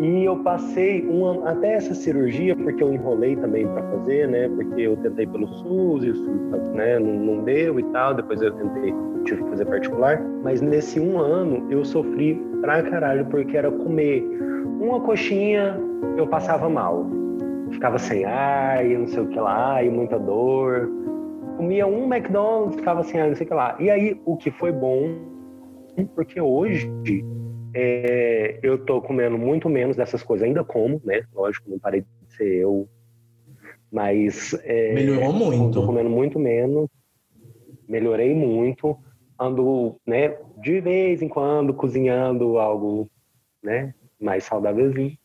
E 0.00 0.24
eu 0.24 0.36
passei 0.38 1.06
uma, 1.08 1.48
até 1.48 1.74
essa 1.74 1.94
cirurgia, 1.94 2.56
porque 2.56 2.82
eu 2.82 2.92
enrolei 2.92 3.36
também 3.36 3.66
para 3.68 3.82
fazer, 3.82 4.28
né? 4.28 4.48
Porque 4.48 4.82
eu 4.82 4.96
tentei 4.96 5.26
pelo 5.26 5.46
SUS, 5.48 6.04
isso 6.04 6.30
né, 6.74 6.98
não, 6.98 7.12
não 7.12 7.44
deu 7.44 7.78
e 7.78 7.82
tal. 7.84 8.14
Depois 8.14 8.40
eu 8.42 8.52
tentei, 8.52 8.94
tive 9.24 9.42
que 9.44 9.50
fazer 9.50 9.64
particular. 9.66 10.20
Mas 10.42 10.60
nesse 10.60 10.98
um 10.98 11.18
ano 11.18 11.66
eu 11.70 11.84
sofri 11.84 12.34
pra 12.60 12.82
caralho, 12.82 13.26
porque 13.26 13.56
era 13.56 13.70
comer 13.70 14.24
uma 14.80 15.00
coxinha, 15.00 15.76
eu 16.16 16.26
passava 16.26 16.68
mal. 16.68 17.06
Ficava 17.70 17.98
sem 17.98 18.24
ar, 18.24 18.84
e 18.84 18.96
não 18.96 19.06
sei 19.06 19.22
o 19.22 19.28
que 19.28 19.38
lá, 19.38 19.82
e 19.82 19.90
muita 19.90 20.18
dor 20.18 20.88
comia 21.58 21.88
um 21.88 22.04
McDonald's, 22.12 22.76
ficava 22.76 23.00
assim, 23.00 23.18
não 23.18 23.34
sei 23.34 23.44
o 23.44 23.48
que 23.48 23.54
lá. 23.54 23.76
E 23.80 23.90
aí, 23.90 24.20
o 24.24 24.36
que 24.36 24.48
foi 24.48 24.70
bom, 24.70 25.18
porque 26.14 26.40
hoje 26.40 26.88
é, 27.74 28.60
eu 28.62 28.78
tô 28.78 29.02
comendo 29.02 29.36
muito 29.36 29.68
menos 29.68 29.96
dessas 29.96 30.22
coisas, 30.22 30.46
ainda 30.46 30.62
como, 30.62 31.02
né? 31.04 31.22
Lógico, 31.34 31.68
não 31.68 31.78
parei 31.78 32.02
de 32.02 32.36
ser 32.36 32.54
eu, 32.58 32.88
mas... 33.90 34.54
É, 34.62 34.94
Melhorou 34.94 35.32
muito. 35.32 35.80
Tô 35.80 35.84
comendo 35.84 36.08
muito 36.08 36.38
menos, 36.38 36.88
melhorei 37.88 38.32
muito, 38.34 38.96
ando, 39.38 39.96
né, 40.06 40.36
de 40.62 40.80
vez 40.80 41.22
em 41.22 41.28
quando 41.28 41.74
cozinhando 41.74 42.58
algo, 42.58 43.10
né, 43.60 43.94
mais 44.20 44.44
saudávelzinho. 44.44 45.18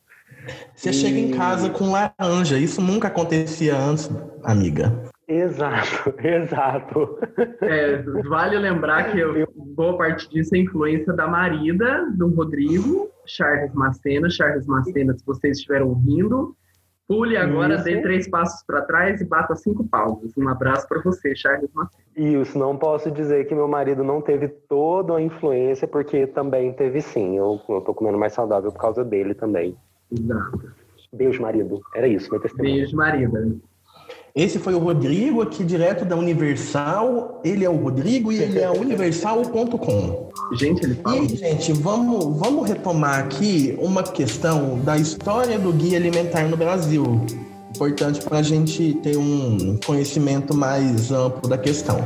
Você 0.75 0.89
e... 0.89 0.93
chega 0.93 1.19
em 1.19 1.29
casa 1.29 1.69
com 1.69 1.91
laranja, 1.91 2.57
isso 2.57 2.81
nunca 2.81 3.07
acontecia 3.07 3.77
antes, 3.77 4.09
amiga. 4.43 5.12
Exato, 5.27 6.13
exato. 6.19 7.17
É, 7.61 8.01
vale 8.27 8.57
lembrar 8.57 9.11
que 9.11 9.19
eu, 9.19 9.47
boa 9.55 9.97
parte 9.97 10.29
disso 10.29 10.55
é 10.55 10.59
influência 10.59 11.13
da 11.13 11.27
marida 11.27 12.09
do 12.15 12.29
Rodrigo, 12.29 13.09
Charles 13.25 13.73
Macena. 13.73 14.29
Charles 14.29 14.65
Macena, 14.67 15.17
se 15.17 15.25
vocês 15.25 15.57
estiveram 15.57 15.89
ouvindo, 15.89 16.55
pule 17.07 17.37
agora, 17.37 17.75
Isso. 17.75 17.85
dê 17.85 18.01
três 18.01 18.29
passos 18.29 18.63
para 18.65 18.81
trás 18.81 19.21
e 19.21 19.25
bata 19.25 19.55
cinco 19.55 19.87
palmas. 19.87 20.31
Um 20.37 20.49
abraço 20.49 20.87
para 20.87 21.01
você, 21.01 21.33
Charles 21.35 21.69
Macena. 21.73 22.03
Isso, 22.15 22.57
não 22.59 22.77
posso 22.77 23.09
dizer 23.09 23.45
que 23.45 23.55
meu 23.55 23.67
marido 23.67 24.03
não 24.03 24.21
teve 24.21 24.49
toda 24.49 25.15
a 25.15 25.21
influência, 25.21 25.87
porque 25.87 26.27
também 26.27 26.73
teve 26.73 27.01
sim. 27.01 27.37
Eu, 27.37 27.61
eu 27.69 27.81
tô 27.81 27.93
comendo 27.93 28.17
mais 28.17 28.33
saudável 28.33 28.71
por 28.71 28.79
causa 28.79 29.05
dele 29.05 29.33
também. 29.33 29.75
Exato. 30.11 30.73
Beijo, 31.13 31.41
marido. 31.41 31.81
Era 31.95 32.07
isso, 32.07 32.29
meu 32.29 32.41
testemunho. 32.41 32.75
Beijo, 32.75 32.97
marido. 32.97 33.61
Esse 34.35 34.57
foi 34.57 34.73
o 34.73 34.79
Rodrigo, 34.79 35.43
aqui 35.43 35.63
direto 35.63 36.03
da 36.05 36.15
Universal. 36.15 37.39
Ele 37.45 37.63
é 37.63 37.69
o 37.69 37.75
Rodrigo 37.75 38.31
e 38.31 38.41
ele 38.41 38.57
é 38.57 38.67
universal.com. 38.67 40.29
Gente, 40.53 40.83
ele 40.83 40.95
fala. 40.95 41.17
E, 41.17 41.35
gente, 41.35 41.71
vamos, 41.71 42.39
vamos 42.39 42.67
retomar 42.67 43.19
aqui 43.19 43.77
uma 43.79 44.01
questão 44.01 44.79
da 44.79 44.97
história 44.97 45.59
do 45.59 45.71
guia 45.71 45.99
alimentar 45.99 46.49
no 46.49 46.57
Brasil. 46.57 47.23
Importante 47.75 48.23
para 48.23 48.39
a 48.39 48.41
gente 48.41 48.95
ter 49.03 49.15
um 49.17 49.77
conhecimento 49.85 50.57
mais 50.57 51.11
amplo 51.11 51.47
da 51.47 51.57
questão. 51.59 52.03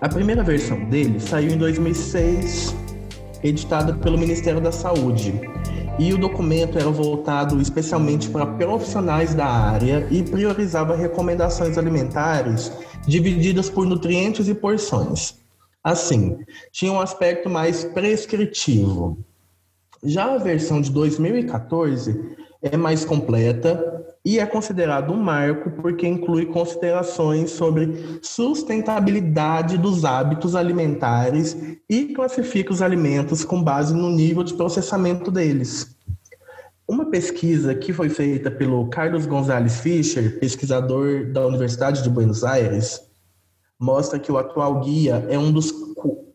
A 0.00 0.08
primeira 0.08 0.44
versão 0.44 0.84
dele 0.84 1.18
saiu 1.18 1.50
em 1.50 1.58
2006, 1.58 2.76
editada 3.42 3.92
pelo 3.94 4.16
Ministério 4.16 4.60
da 4.60 4.70
Saúde 4.70 5.34
e 5.98 6.12
o 6.12 6.18
documento 6.18 6.78
era 6.78 6.90
voltado 6.90 7.60
especialmente 7.60 8.28
para 8.28 8.46
profissionais 8.46 9.34
da 9.34 9.46
área 9.46 10.06
e 10.10 10.22
priorizava 10.22 10.96
recomendações 10.96 11.78
alimentares 11.78 12.72
divididas 13.06 13.70
por 13.70 13.86
nutrientes 13.86 14.48
e 14.48 14.54
porções. 14.54 15.36
Assim, 15.82 16.38
tinha 16.72 16.90
um 16.90 17.00
aspecto 17.00 17.48
mais 17.48 17.84
prescritivo. 17.84 19.18
Já 20.02 20.34
a 20.34 20.38
versão 20.38 20.80
de 20.80 20.90
2014 20.90 22.36
é 22.62 22.76
mais 22.76 23.04
completa 23.04 24.13
e 24.24 24.38
é 24.38 24.46
considerado 24.46 25.12
um 25.12 25.22
marco 25.22 25.70
porque 25.82 26.06
inclui 26.06 26.46
considerações 26.46 27.50
sobre 27.50 28.18
sustentabilidade 28.22 29.76
dos 29.76 30.04
hábitos 30.04 30.56
alimentares 30.56 31.54
e 31.88 32.06
classifica 32.14 32.72
os 32.72 32.80
alimentos 32.80 33.44
com 33.44 33.62
base 33.62 33.92
no 33.92 34.08
nível 34.08 34.42
de 34.42 34.54
processamento 34.54 35.30
deles. 35.30 35.94
Uma 36.88 37.06
pesquisa 37.06 37.74
que 37.74 37.92
foi 37.92 38.08
feita 38.08 38.50
pelo 38.50 38.88
Carlos 38.88 39.26
Gonzalez 39.26 39.80
Fischer, 39.80 40.38
pesquisador 40.38 41.30
da 41.30 41.46
Universidade 41.46 42.02
de 42.02 42.08
Buenos 42.08 42.44
Aires, 42.44 43.02
mostra 43.78 44.18
que 44.18 44.32
o 44.32 44.38
atual 44.38 44.80
guia 44.80 45.26
é 45.28 45.38
um 45.38 45.52
dos 45.52 45.72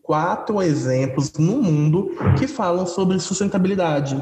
quatro 0.02 0.62
exemplos 0.62 1.32
no 1.34 1.62
mundo 1.62 2.10
que 2.38 2.46
falam 2.46 2.86
sobre 2.86 3.18
sustentabilidade 3.18 4.20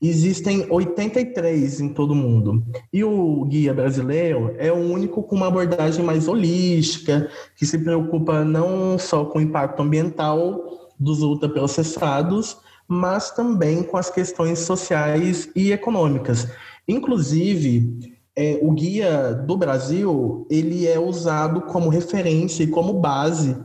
Existem 0.00 0.66
83 0.70 1.80
em 1.80 1.88
todo 1.88 2.12
o 2.12 2.16
mundo. 2.16 2.62
E 2.92 3.02
o 3.04 3.44
guia 3.44 3.72
brasileiro 3.74 4.54
é 4.58 4.72
o 4.72 4.76
único 4.76 5.22
com 5.22 5.36
uma 5.36 5.48
abordagem 5.48 6.04
mais 6.04 6.28
holística, 6.28 7.28
que 7.56 7.66
se 7.66 7.78
preocupa 7.78 8.44
não 8.44 8.98
só 8.98 9.24
com 9.24 9.38
o 9.38 9.42
impacto 9.42 9.82
ambiental 9.82 10.90
dos 10.98 11.22
ultraprocessados, 11.22 12.56
mas 12.86 13.30
também 13.30 13.82
com 13.82 13.96
as 13.96 14.10
questões 14.10 14.60
sociais 14.60 15.50
e 15.54 15.72
econômicas. 15.72 16.48
Inclusive, 16.86 18.16
é, 18.34 18.58
o 18.62 18.72
guia 18.72 19.34
do 19.34 19.56
Brasil 19.56 20.46
ele 20.48 20.86
é 20.86 20.98
usado 20.98 21.62
como 21.62 21.88
referência 21.90 22.62
e 22.62 22.68
como 22.68 22.94
base 22.94 23.56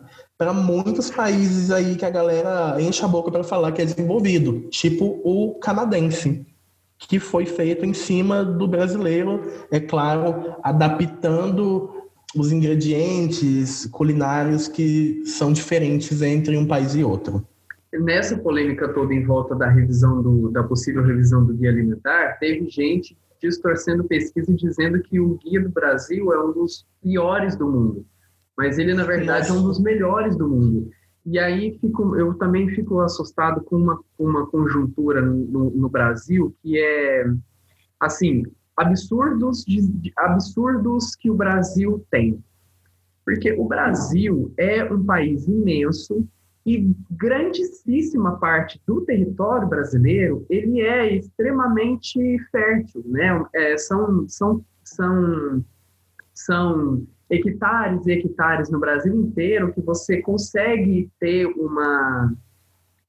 para 0.43 0.51
muitos 0.51 1.09
países 1.09 1.71
aí 1.71 1.95
que 1.95 2.03
a 2.03 2.09
galera 2.09 2.75
enche 2.77 3.05
a 3.05 3.07
boca 3.07 3.31
para 3.31 3.45
falar 3.45 3.71
que 3.71 3.81
é 3.81 3.85
desenvolvido, 3.85 4.67
tipo 4.69 5.21
o 5.23 5.57
canadense, 5.57 6.45
que 6.97 7.17
foi 7.17 7.45
feito 7.45 7.85
em 7.85 7.93
cima 7.93 8.43
do 8.43 8.67
brasileiro, 8.67 9.39
é 9.71 9.79
claro, 9.79 10.57
adaptando 10.61 11.89
os 12.35 12.51
ingredientes 12.51 13.85
culinários 13.85 14.67
que 14.67 15.23
são 15.25 15.53
diferentes 15.53 16.21
entre 16.21 16.57
um 16.57 16.67
país 16.67 16.93
e 16.93 17.05
outro. 17.05 17.47
Nessa 17.93 18.37
polêmica 18.37 18.89
toda 18.89 19.13
em 19.13 19.23
volta 19.23 19.55
da 19.55 19.69
revisão 19.69 20.21
do, 20.21 20.49
da 20.49 20.61
possível 20.61 21.05
revisão 21.05 21.45
do 21.45 21.53
guia 21.53 21.69
alimentar, 21.69 22.37
teve 22.37 22.69
gente 22.69 23.17
distorcendo 23.41 24.03
pesquisa 24.03 24.51
e 24.51 24.55
dizendo 24.55 25.01
que 25.01 25.21
o 25.21 25.37
guia 25.37 25.61
do 25.61 25.69
Brasil 25.69 26.33
é 26.33 26.43
um 26.43 26.51
dos 26.51 26.85
piores 27.01 27.55
do 27.55 27.65
mundo 27.65 28.05
mas 28.57 28.77
ele 28.77 28.93
na 28.93 29.03
verdade 29.03 29.49
é 29.49 29.53
um 29.53 29.63
dos 29.63 29.79
melhores 29.79 30.35
do 30.35 30.47
mundo. 30.47 30.89
E 31.25 31.39
aí 31.39 31.77
fico, 31.79 32.15
eu 32.17 32.33
também 32.33 32.69
fico 32.69 32.99
assustado 32.99 33.61
com 33.61 33.77
uma, 33.77 33.99
uma 34.19 34.45
conjuntura 34.47 35.21
no, 35.21 35.69
no 35.69 35.89
Brasil 35.89 36.53
que 36.61 36.77
é 36.77 37.25
assim 37.99 38.43
absurdos 38.75 39.63
de, 39.63 40.11
absurdos 40.17 41.15
que 41.15 41.29
o 41.29 41.35
Brasil 41.35 42.05
tem, 42.11 42.43
porque 43.23 43.53
o 43.53 43.65
Brasil 43.65 44.53
é 44.57 44.83
um 44.83 45.05
país 45.05 45.47
imenso 45.47 46.27
e 46.65 46.93
grandíssima 47.11 48.37
parte 48.37 48.81
do 48.85 49.01
território 49.01 49.67
brasileiro 49.67 50.45
ele 50.49 50.81
é 50.81 51.15
extremamente 51.15 52.37
fértil, 52.51 53.03
né? 53.05 53.45
É, 53.53 53.77
são 53.77 54.27
são 54.27 54.65
são 54.83 55.65
são 56.33 57.07
hectares 57.33 58.05
e 58.05 58.11
hectares 58.11 58.69
no 58.69 58.79
Brasil 58.79 59.13
inteiro 59.13 59.73
que 59.73 59.81
você 59.81 60.21
consegue 60.21 61.09
ter 61.19 61.45
uma, 61.45 62.33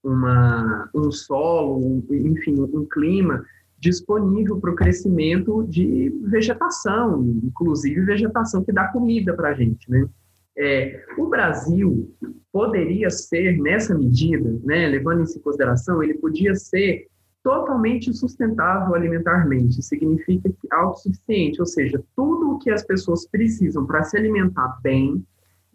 uma, 0.03 0.91
um 0.95 1.11
solo, 1.11 2.05
enfim, 2.11 2.61
um 2.61 2.87
clima 2.87 3.45
disponível 3.79 4.59
para 4.59 4.71
o 4.71 4.75
crescimento 4.75 5.63
de 5.65 6.11
vegetação, 6.25 7.23
inclusive 7.45 8.01
vegetação 8.01 8.65
que 8.65 8.73
dá 8.73 8.89
comida 8.89 9.35
para 9.35 9.51
a 9.51 9.55
gente, 9.55 9.91
né? 9.91 10.09
É, 10.57 11.05
o 11.19 11.27
Brasil 11.27 12.15
poderia 12.53 13.11
ser, 13.11 13.61
nessa 13.61 13.93
medida, 13.93 14.57
né, 14.63 14.87
levando 14.87 15.25
isso 15.25 15.37
em 15.37 15.43
consideração, 15.43 16.03
ele 16.03 16.15
podia 16.15 16.55
ser 16.55 17.09
totalmente 17.45 18.11
sustentável 18.15 18.95
alimentarmente. 18.95 19.83
Significa 19.83 20.49
que 20.49 20.67
autossuficiente, 20.73 21.61
ou 21.61 21.67
seja, 21.67 22.03
tudo 22.17 22.53
o 22.53 22.59
que 22.59 22.71
as 22.71 22.83
pessoas 22.83 23.29
precisam 23.29 23.85
para 23.85 24.03
se 24.03 24.17
alimentar 24.17 24.79
bem 24.83 25.23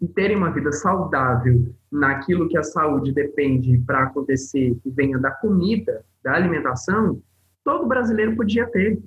e 0.02 0.08
terem 0.08 0.36
uma 0.36 0.50
vida 0.50 0.72
saudável 0.72 1.72
naquilo 1.90 2.48
que 2.48 2.58
a 2.58 2.62
saúde 2.64 3.12
depende 3.12 3.78
para 3.86 4.02
acontecer, 4.02 4.76
que 4.82 4.90
venha 4.90 5.16
da 5.18 5.30
comida, 5.30 6.04
da 6.24 6.34
alimentação, 6.34 7.22
todo 7.64 7.86
brasileiro 7.86 8.34
podia 8.34 8.66
ter. 8.66 9.00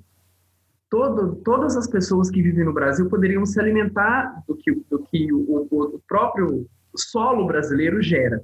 Todo, 0.88 1.36
todas 1.36 1.76
as 1.76 1.88
pessoas 1.88 2.30
que 2.30 2.40
vivem 2.40 2.64
no 2.64 2.72
Brasil 2.72 3.08
poderiam 3.10 3.44
se 3.44 3.60
alimentar 3.60 4.42
do 4.46 4.54
que, 4.54 4.72
do 4.88 5.00
que 5.00 5.32
o, 5.32 5.66
o 5.70 6.00
próprio 6.06 6.66
solo 6.96 7.46
brasileiro 7.46 8.00
gera. 8.00 8.42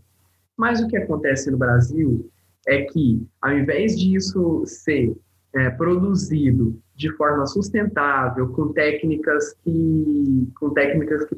Mas 0.57 0.81
o 0.81 0.89
que 0.89 0.97
acontece 0.97 1.51
no 1.51 1.57
Brasil 1.57 2.29
é 2.67 2.83
que, 2.83 3.27
ao 3.41 3.53
invés 3.53 3.99
disso 3.99 4.63
ser 4.67 5.17
é, 5.55 5.71
produzido 5.71 6.81
de 6.95 7.11
forma 7.17 7.47
sustentável, 7.47 8.49
com 8.49 8.73
técnicas 8.73 9.55
que, 9.65 10.49
com 10.59 10.71
técnicas 10.71 11.25
que, 11.25 11.37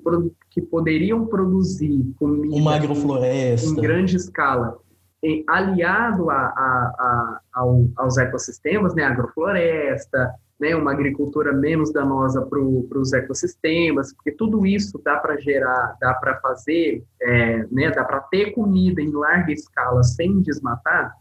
que 0.50 0.60
poderiam 0.60 1.26
produzir 1.26 2.04
comida 2.18 2.56
Uma 2.56 2.74
agrofloresta. 2.74 3.68
em 3.68 3.74
grande 3.76 4.16
escala, 4.16 4.76
em, 5.22 5.44
aliado 5.48 6.30
a, 6.30 6.34
a, 6.34 6.94
a, 6.98 7.40
ao, 7.54 7.88
aos 7.96 8.18
ecossistemas, 8.18 8.94
né, 8.94 9.04
agrofloresta, 9.04 10.34
né, 10.62 10.76
uma 10.76 10.92
agricultura 10.92 11.52
menos 11.52 11.92
danosa 11.92 12.40
para 12.46 12.60
os 12.60 13.12
ecossistemas, 13.12 14.14
porque 14.14 14.30
tudo 14.30 14.64
isso 14.64 14.96
dá 15.04 15.16
para 15.16 15.36
gerar, 15.36 15.96
dá 16.00 16.14
para 16.14 16.38
fazer, 16.38 17.04
é, 17.20 17.66
né, 17.68 17.90
dá 17.90 18.04
para 18.04 18.20
ter 18.20 18.52
comida 18.52 19.02
em 19.02 19.10
larga 19.10 19.52
escala 19.52 20.04
sem 20.04 20.40
desmatar, 20.40 21.16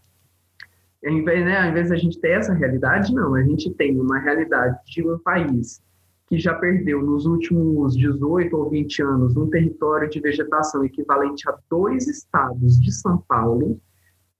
ao 1.03 1.11
invés, 1.11 1.43
né, 1.43 1.59
ao 1.59 1.69
invés 1.71 1.89
da 1.89 1.95
gente 1.95 2.19
ter 2.19 2.37
essa 2.37 2.53
realidade, 2.53 3.11
não, 3.15 3.33
a 3.33 3.41
gente 3.41 3.73
tem 3.73 3.99
uma 3.99 4.19
realidade 4.19 4.77
de 4.85 5.03
um 5.03 5.17
país 5.17 5.81
que 6.27 6.37
já 6.37 6.53
perdeu 6.53 7.01
nos 7.01 7.25
últimos 7.25 7.97
18 7.97 8.55
ou 8.55 8.69
20 8.69 9.01
anos 9.01 9.35
um 9.35 9.49
território 9.49 10.07
de 10.07 10.19
vegetação 10.19 10.85
equivalente 10.85 11.49
a 11.49 11.57
dois 11.67 12.07
estados 12.07 12.79
de 12.79 12.91
São 12.91 13.17
Paulo 13.27 13.81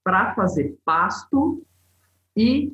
para 0.04 0.32
fazer 0.36 0.76
pasto 0.84 1.60
e 2.36 2.72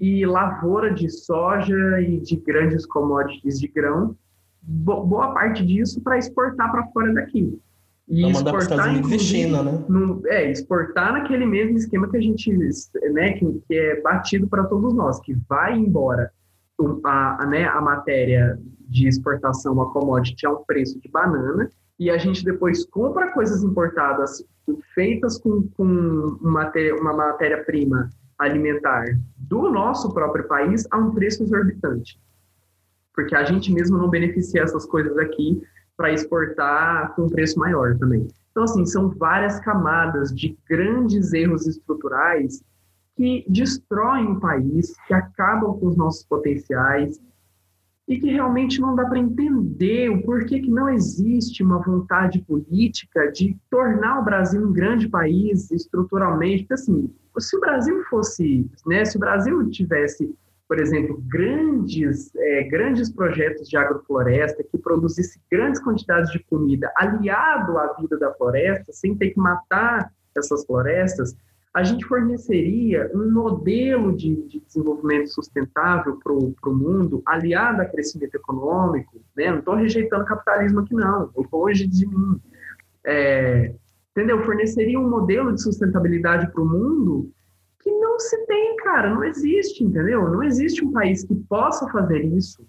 e 0.00 0.24
lavoura 0.24 0.92
de 0.92 1.10
soja 1.10 2.00
e 2.00 2.18
de 2.20 2.36
grandes 2.36 2.86
commodities 2.86 3.60
de 3.60 3.68
grão, 3.68 4.16
boa 4.62 5.34
parte 5.34 5.64
disso 5.64 6.00
para 6.00 6.16
exportar 6.16 6.72
para 6.72 6.86
fora 6.88 7.12
daqui. 7.12 7.60
E 8.08 8.28
exportar, 8.28 8.96
inclusive, 8.96 9.22
China, 9.22 9.62
né? 9.62 9.84
No, 9.88 10.20
é, 10.26 10.50
exportar 10.50 11.12
naquele 11.12 11.46
mesmo 11.46 11.76
esquema 11.76 12.08
que 12.08 12.16
a 12.16 12.20
gente, 12.20 12.50
né, 13.12 13.34
que, 13.34 13.62
que 13.68 13.74
é 13.74 14.00
batido 14.00 14.48
para 14.48 14.64
todos 14.64 14.94
nós, 14.94 15.20
que 15.20 15.36
vai 15.48 15.78
embora 15.78 16.32
a, 17.04 17.42
a, 17.42 17.46
né, 17.46 17.68
a 17.68 17.80
matéria 17.80 18.58
de 18.88 19.06
exportação, 19.06 19.80
a 19.80 19.92
commodity, 19.92 20.44
a 20.46 20.50
um 20.50 20.64
preço 20.64 20.98
de 20.98 21.08
banana, 21.08 21.70
e 22.00 22.10
a 22.10 22.18
gente 22.18 22.44
depois 22.44 22.84
compra 22.86 23.30
coisas 23.32 23.62
importadas 23.62 24.42
feitas 24.94 25.38
com, 25.38 25.68
com 25.76 26.38
matéria, 26.40 26.96
uma 26.96 27.12
matéria-prima 27.12 28.10
alimentar 28.40 29.04
do 29.36 29.70
nosso 29.70 30.12
próprio 30.12 30.46
país 30.48 30.86
a 30.90 30.98
um 30.98 31.12
preço 31.12 31.42
exorbitante. 31.42 32.18
Porque 33.14 33.34
a 33.34 33.44
gente 33.44 33.72
mesmo 33.72 33.98
não 33.98 34.08
beneficia 34.08 34.62
essas 34.62 34.86
coisas 34.86 35.16
aqui 35.18 35.62
para 35.96 36.12
exportar 36.12 37.14
com 37.14 37.22
um 37.22 37.28
preço 37.28 37.58
maior 37.58 37.96
também. 37.98 38.26
Então, 38.50 38.64
assim, 38.64 38.86
são 38.86 39.10
várias 39.10 39.60
camadas 39.60 40.34
de 40.34 40.58
grandes 40.68 41.32
erros 41.32 41.66
estruturais 41.66 42.62
que 43.16 43.44
destroem 43.48 44.32
o 44.32 44.40
país, 44.40 44.94
que 45.06 45.12
acabam 45.12 45.78
com 45.78 45.88
os 45.88 45.96
nossos 45.96 46.24
potenciais 46.24 47.20
e 48.08 48.18
que 48.18 48.30
realmente 48.30 48.80
não 48.80 48.96
dá 48.96 49.04
para 49.04 49.18
entender 49.18 50.08
o 50.08 50.22
porquê 50.22 50.60
que 50.60 50.70
não 50.70 50.88
existe 50.88 51.62
uma 51.62 51.78
vontade 51.78 52.40
política 52.40 53.30
de 53.30 53.56
tornar 53.70 54.20
o 54.20 54.24
Brasil 54.24 54.66
um 54.66 54.72
grande 54.72 55.08
país 55.08 55.70
estruturalmente. 55.70 56.62
Porque, 56.62 56.74
assim, 56.74 57.14
se 57.40 57.56
o 57.56 57.60
Brasil 57.60 58.02
fosse, 58.10 58.70
né, 58.86 59.04
se 59.04 59.16
o 59.16 59.20
Brasil 59.20 59.68
tivesse 59.70 60.34
por 60.70 60.78
exemplo, 60.78 61.20
grandes, 61.26 62.32
é, 62.36 62.62
grandes 62.62 63.10
projetos 63.10 63.68
de 63.68 63.76
agrofloresta 63.76 64.62
que 64.62 64.78
produzisse 64.78 65.40
grandes 65.50 65.82
quantidades 65.82 66.30
de 66.30 66.38
comida 66.44 66.92
aliado 66.94 67.76
à 67.76 67.92
vida 67.94 68.16
da 68.16 68.32
floresta, 68.34 68.92
sem 68.92 69.16
ter 69.16 69.30
que 69.30 69.40
matar 69.40 70.12
essas 70.32 70.64
florestas, 70.64 71.36
a 71.74 71.82
gente 71.82 72.04
forneceria 72.04 73.10
um 73.12 73.32
modelo 73.32 74.16
de, 74.16 74.36
de 74.46 74.60
desenvolvimento 74.60 75.26
sustentável 75.30 76.20
para 76.22 76.32
o 76.32 76.54
mundo, 76.72 77.20
aliado 77.26 77.82
a 77.82 77.86
crescimento 77.86 78.36
econômico. 78.36 79.20
Né? 79.36 79.50
Não 79.50 79.58
estou 79.58 79.74
rejeitando 79.74 80.22
o 80.22 80.26
capitalismo 80.26 80.80
aqui, 80.80 80.94
não, 80.94 81.32
longe 81.52 81.84
de 81.84 82.06
mim. 82.06 82.40
É, 83.04 83.74
entendeu? 84.16 84.44
Forneceria 84.44 84.98
um 84.98 85.08
modelo 85.08 85.52
de 85.52 85.62
sustentabilidade 85.62 86.50
para 86.52 86.62
o 86.62 86.66
mundo 86.66 87.30
que 87.82 87.90
não 87.90 88.18
se 88.18 88.36
tem, 88.46 88.76
cara, 88.76 89.14
não 89.14 89.24
existe, 89.24 89.82
entendeu? 89.82 90.28
Não 90.28 90.42
existe 90.42 90.84
um 90.84 90.92
país 90.92 91.24
que 91.24 91.34
possa 91.34 91.88
fazer 91.88 92.24
isso 92.24 92.64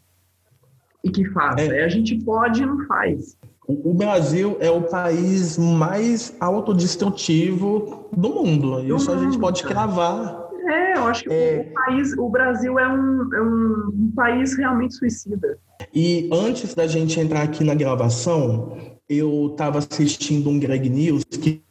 e 1.04 1.10
que 1.10 1.26
faça. 1.32 1.62
É. 1.62 1.84
A 1.84 1.90
gente 1.90 2.18
pode 2.24 2.62
e 2.62 2.66
não 2.66 2.86
faz. 2.86 3.38
O 3.68 3.94
Brasil 3.94 4.58
é 4.60 4.70
o 4.70 4.82
país 4.82 5.58
mais 5.58 6.36
autodestrutivo 6.40 8.10
do 8.16 8.30
mundo. 8.30 8.82
Do 8.82 8.96
isso 8.96 9.10
mundo, 9.10 9.20
a 9.20 9.24
gente 9.24 9.40
pode 9.40 9.64
cara. 9.64 9.76
cravar. 9.76 10.42
É, 10.68 10.98
eu 10.98 11.08
acho 11.08 11.24
que 11.24 11.34
é... 11.34 11.68
o, 11.70 11.74
país, 11.74 12.18
o 12.18 12.30
Brasil 12.30 12.80
é, 12.80 12.88
um, 12.88 13.34
é 13.34 13.42
um, 13.42 13.92
um 13.94 14.12
país 14.16 14.56
realmente 14.58 14.96
suicida. 14.96 15.58
E 15.94 16.30
antes 16.32 16.74
da 16.76 16.88
gente 16.88 17.20
entrar 17.20 17.42
aqui 17.42 17.64
na 17.64 17.74
gravação, 17.74 18.78
eu 19.12 19.50
estava 19.52 19.80
assistindo 19.80 20.50
um 20.50 20.58
Greg 20.58 20.90
News 20.90 21.24
que 21.26 21.62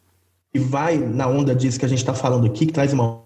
vai 0.55 0.97
na 0.97 1.27
onda 1.27 1.55
disso 1.55 1.79
que 1.79 1.85
a 1.85 1.89
gente 1.89 1.97
está 1.97 2.13
falando 2.13 2.45
aqui, 2.45 2.67
que 2.67 2.73
traz 2.73 2.93
uma 2.93 3.23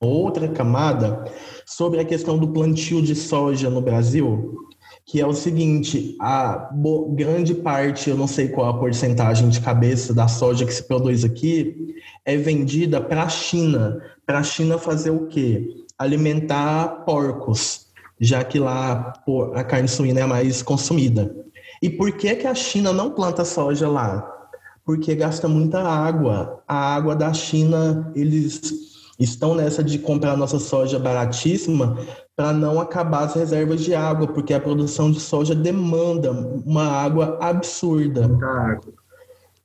outra 0.00 0.48
camada 0.48 1.24
sobre 1.66 2.00
a 2.00 2.04
questão 2.04 2.38
do 2.38 2.48
plantio 2.48 3.02
de 3.02 3.14
soja 3.14 3.68
no 3.68 3.82
Brasil, 3.82 4.56
que 5.04 5.20
é 5.20 5.26
o 5.26 5.34
seguinte: 5.34 6.16
a 6.18 6.70
grande 7.10 7.54
parte, 7.54 8.08
eu 8.08 8.16
não 8.16 8.26
sei 8.26 8.48
qual 8.48 8.70
a 8.70 8.78
porcentagem 8.78 9.50
de 9.50 9.60
cabeça 9.60 10.14
da 10.14 10.28
soja 10.28 10.64
que 10.64 10.72
se 10.72 10.84
produz 10.84 11.22
aqui, 11.22 11.94
é 12.24 12.36
vendida 12.36 13.00
para 13.02 13.24
a 13.24 13.28
China. 13.28 14.00
Para 14.24 14.38
a 14.38 14.42
China 14.42 14.78
fazer 14.78 15.10
o 15.10 15.26
quê? 15.26 15.84
Alimentar 15.98 17.04
porcos, 17.04 17.88
já 18.18 18.42
que 18.42 18.58
lá 18.58 19.12
a 19.54 19.62
carne 19.62 19.88
suína 19.88 20.20
é 20.20 20.26
mais 20.26 20.62
consumida. 20.62 21.51
E 21.82 21.90
por 21.90 22.12
que, 22.12 22.36
que 22.36 22.46
a 22.46 22.54
China 22.54 22.92
não 22.92 23.10
planta 23.10 23.44
soja 23.44 23.88
lá? 23.88 24.30
Porque 24.84 25.16
gasta 25.16 25.48
muita 25.48 25.82
água. 25.82 26.62
A 26.66 26.94
água 26.94 27.16
da 27.16 27.32
China, 27.32 28.12
eles 28.14 28.60
estão 29.18 29.56
nessa 29.56 29.82
de 29.82 29.98
comprar 29.98 30.36
nossa 30.36 30.60
soja 30.60 30.96
baratíssima 30.98 31.98
para 32.36 32.52
não 32.52 32.80
acabar 32.80 33.24
as 33.24 33.34
reservas 33.34 33.82
de 33.82 33.94
água, 33.96 34.28
porque 34.28 34.54
a 34.54 34.60
produção 34.60 35.10
de 35.10 35.18
soja 35.18 35.56
demanda 35.56 36.30
uma 36.30 36.84
água 36.84 37.36
absurda. 37.40 38.26
água. 38.26 38.94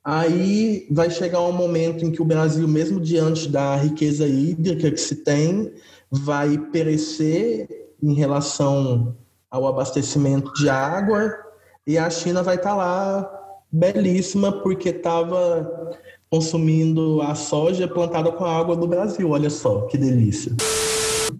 Aí 0.04 0.88
vai 0.90 1.10
chegar 1.10 1.40
um 1.40 1.52
momento 1.52 2.04
em 2.04 2.10
que 2.10 2.22
o 2.22 2.24
Brasil, 2.24 2.66
mesmo 2.66 2.98
diante 2.98 3.48
da 3.48 3.76
riqueza 3.76 4.26
hídrica 4.26 4.90
que 4.90 5.00
se 5.00 5.16
tem, 5.16 5.72
vai 6.10 6.58
perecer 6.58 7.68
em 8.02 8.14
relação 8.14 9.14
ao 9.50 9.66
abastecimento 9.66 10.52
de 10.54 10.68
água 10.68 11.47
e 11.88 11.96
a 11.96 12.10
China 12.10 12.42
vai 12.42 12.56
estar 12.56 12.72
tá 12.72 12.76
lá 12.76 13.56
belíssima 13.72 14.52
porque 14.52 14.90
estava 14.90 15.96
consumindo 16.30 17.22
a 17.22 17.34
soja 17.34 17.88
plantada 17.88 18.30
com 18.30 18.44
a 18.44 18.54
água 18.54 18.76
do 18.76 18.86
Brasil. 18.86 19.30
Olha 19.30 19.48
só 19.48 19.86
que 19.86 19.96
delícia. 19.96 20.54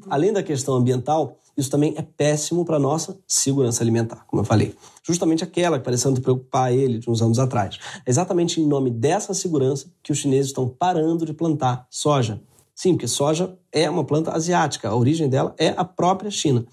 Além 0.08 0.32
da 0.32 0.42
questão 0.42 0.74
ambiental, 0.74 1.36
isso 1.54 1.70
também 1.70 1.92
é 1.98 2.02
péssimo 2.02 2.64
para 2.64 2.76
a 2.76 2.78
nossa 2.78 3.18
segurança 3.26 3.82
alimentar, 3.82 4.24
como 4.26 4.40
eu 4.40 4.44
falei. 4.44 4.74
Justamente 5.02 5.44
aquela 5.44 5.78
que 5.78 5.84
parecendo 5.84 6.18
preocupar 6.22 6.72
ele 6.72 6.98
de 6.98 7.10
uns 7.10 7.20
anos 7.20 7.38
atrás. 7.38 7.78
É 8.06 8.10
exatamente 8.10 8.58
em 8.58 8.66
nome 8.66 8.90
dessa 8.90 9.34
segurança 9.34 9.92
que 10.02 10.12
os 10.12 10.18
chineses 10.18 10.46
estão 10.46 10.66
parando 10.66 11.26
de 11.26 11.34
plantar 11.34 11.86
soja. 11.90 12.40
Sim, 12.78 12.92
porque 12.92 13.08
soja 13.08 13.58
é 13.72 13.90
uma 13.90 14.04
planta 14.04 14.30
asiática, 14.30 14.88
a 14.88 14.94
origem 14.94 15.28
dela 15.28 15.52
é 15.58 15.74
a 15.76 15.84
própria 15.84 16.30
China. 16.30 16.64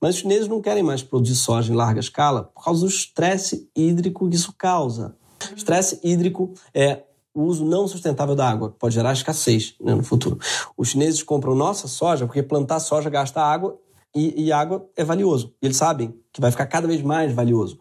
Mas 0.00 0.14
os 0.14 0.22
chineses 0.22 0.48
não 0.48 0.62
querem 0.62 0.82
mais 0.82 1.02
produzir 1.02 1.34
soja 1.34 1.70
em 1.70 1.76
larga 1.76 2.00
escala 2.00 2.44
por 2.44 2.64
causa 2.64 2.80
do 2.80 2.86
estresse 2.86 3.70
hídrico 3.76 4.26
que 4.26 4.36
isso 4.36 4.54
causa. 4.56 5.14
Estresse 5.54 6.00
hídrico 6.02 6.54
é 6.72 7.02
o 7.34 7.42
uso 7.42 7.62
não 7.62 7.86
sustentável 7.86 8.34
da 8.34 8.48
água, 8.48 8.70
que 8.70 8.78
pode 8.78 8.94
gerar 8.94 9.12
escassez 9.12 9.74
né, 9.78 9.94
no 9.94 10.02
futuro. 10.02 10.38
Os 10.78 10.88
chineses 10.88 11.22
compram 11.22 11.54
nossa 11.54 11.86
soja 11.86 12.24
porque 12.24 12.42
plantar 12.42 12.80
soja 12.80 13.10
gasta 13.10 13.42
água 13.42 13.78
e, 14.16 14.46
e 14.46 14.50
água 14.50 14.88
é 14.96 15.04
valioso. 15.04 15.54
E 15.60 15.66
eles 15.66 15.76
sabem 15.76 16.14
que 16.32 16.40
vai 16.40 16.50
ficar 16.50 16.64
cada 16.68 16.88
vez 16.88 17.02
mais 17.02 17.34
valioso. 17.34 17.78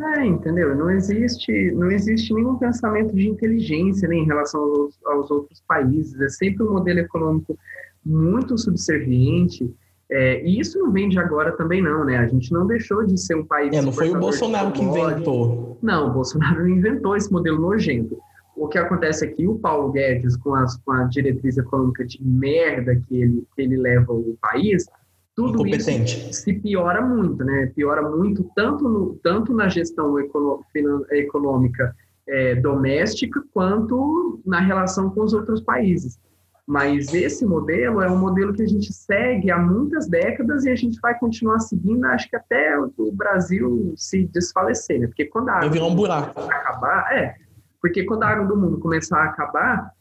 É, 0.00 0.24
entendeu? 0.24 0.74
Não 0.74 0.90
existe, 0.90 1.70
não 1.72 1.90
existe 1.90 2.32
nenhum 2.34 2.56
pensamento 2.56 3.14
de 3.14 3.28
inteligência 3.28 4.08
né, 4.08 4.16
em 4.16 4.24
relação 4.24 4.60
aos, 4.60 4.98
aos 5.06 5.30
outros 5.30 5.62
países. 5.66 6.20
É 6.20 6.28
sempre 6.28 6.64
um 6.64 6.72
modelo 6.72 7.00
econômico 7.00 7.58
muito 8.04 8.56
subserviente. 8.58 9.72
É, 10.10 10.44
e 10.44 10.60
isso 10.60 10.78
não 10.78 10.92
vem 10.92 11.08
de 11.08 11.18
agora 11.18 11.52
também, 11.52 11.82
não, 11.82 12.04
né? 12.04 12.18
A 12.18 12.26
gente 12.28 12.52
não 12.52 12.66
deixou 12.66 13.04
de 13.04 13.18
ser 13.18 13.36
um 13.36 13.44
país. 13.44 13.74
É, 13.74 13.82
não 13.82 13.92
foi 13.92 14.10
o 14.10 14.18
Bolsonaro 14.18 14.70
que 14.70 14.82
inventou. 14.82 15.78
Não, 15.82 16.08
o 16.08 16.12
Bolsonaro 16.12 16.66
inventou 16.68 17.16
esse 17.16 17.32
modelo 17.32 17.60
nojento 17.60 18.16
o 18.56 18.66
que 18.66 18.78
acontece 18.78 19.24
aqui, 19.24 19.46
o 19.46 19.58
Paulo 19.58 19.92
Guedes, 19.92 20.36
com, 20.38 20.54
as, 20.54 20.76
com 20.78 20.92
a 20.92 21.04
diretriz 21.04 21.58
econômica 21.58 22.04
de 22.04 22.18
merda 22.24 22.96
que 22.96 23.20
ele, 23.20 23.46
que 23.54 23.62
ele 23.62 23.76
leva 23.76 24.12
o 24.12 24.36
país, 24.40 24.86
tudo 25.36 25.66
isso 25.66 25.90
se 26.32 26.54
piora 26.54 27.02
muito, 27.02 27.44
né? 27.44 27.70
Piora 27.76 28.00
muito 28.08 28.50
tanto, 28.56 28.88
no, 28.88 29.20
tanto 29.22 29.52
na 29.52 29.68
gestão 29.68 30.16
econômica 31.10 31.94
é, 32.26 32.54
doméstica 32.54 33.44
quanto 33.52 34.40
na 34.46 34.60
relação 34.60 35.10
com 35.10 35.20
os 35.22 35.34
outros 35.34 35.60
países. 35.60 36.18
Mas 36.66 37.12
esse 37.14 37.44
modelo 37.46 38.00
é 38.00 38.10
um 38.10 38.18
modelo 38.18 38.52
que 38.52 38.62
a 38.62 38.66
gente 38.66 38.92
segue 38.92 39.50
há 39.50 39.58
muitas 39.58 40.08
décadas 40.08 40.64
e 40.64 40.70
a 40.70 40.74
gente 40.74 40.98
vai 41.00 41.16
continuar 41.16 41.60
seguindo, 41.60 42.04
acho 42.06 42.28
que 42.28 42.34
até 42.34 42.76
o 42.78 43.12
Brasil 43.12 43.92
se 43.94 44.26
desfalecer, 44.26 44.98
né? 45.00 45.06
Porque 45.06 45.26
quando 45.26 45.50
a 45.50 45.60
água 45.60 45.84
um 45.84 45.94
buraco. 45.94 46.40
acabar, 46.40 47.12
é, 47.12 47.36
porque 47.80 48.04
quando 48.04 48.24
a 48.24 48.28
água 48.30 48.46
do 48.46 48.56
mundo 48.56 48.78
começar 48.78 49.18
a 49.18 49.24
acabar, 49.26 49.92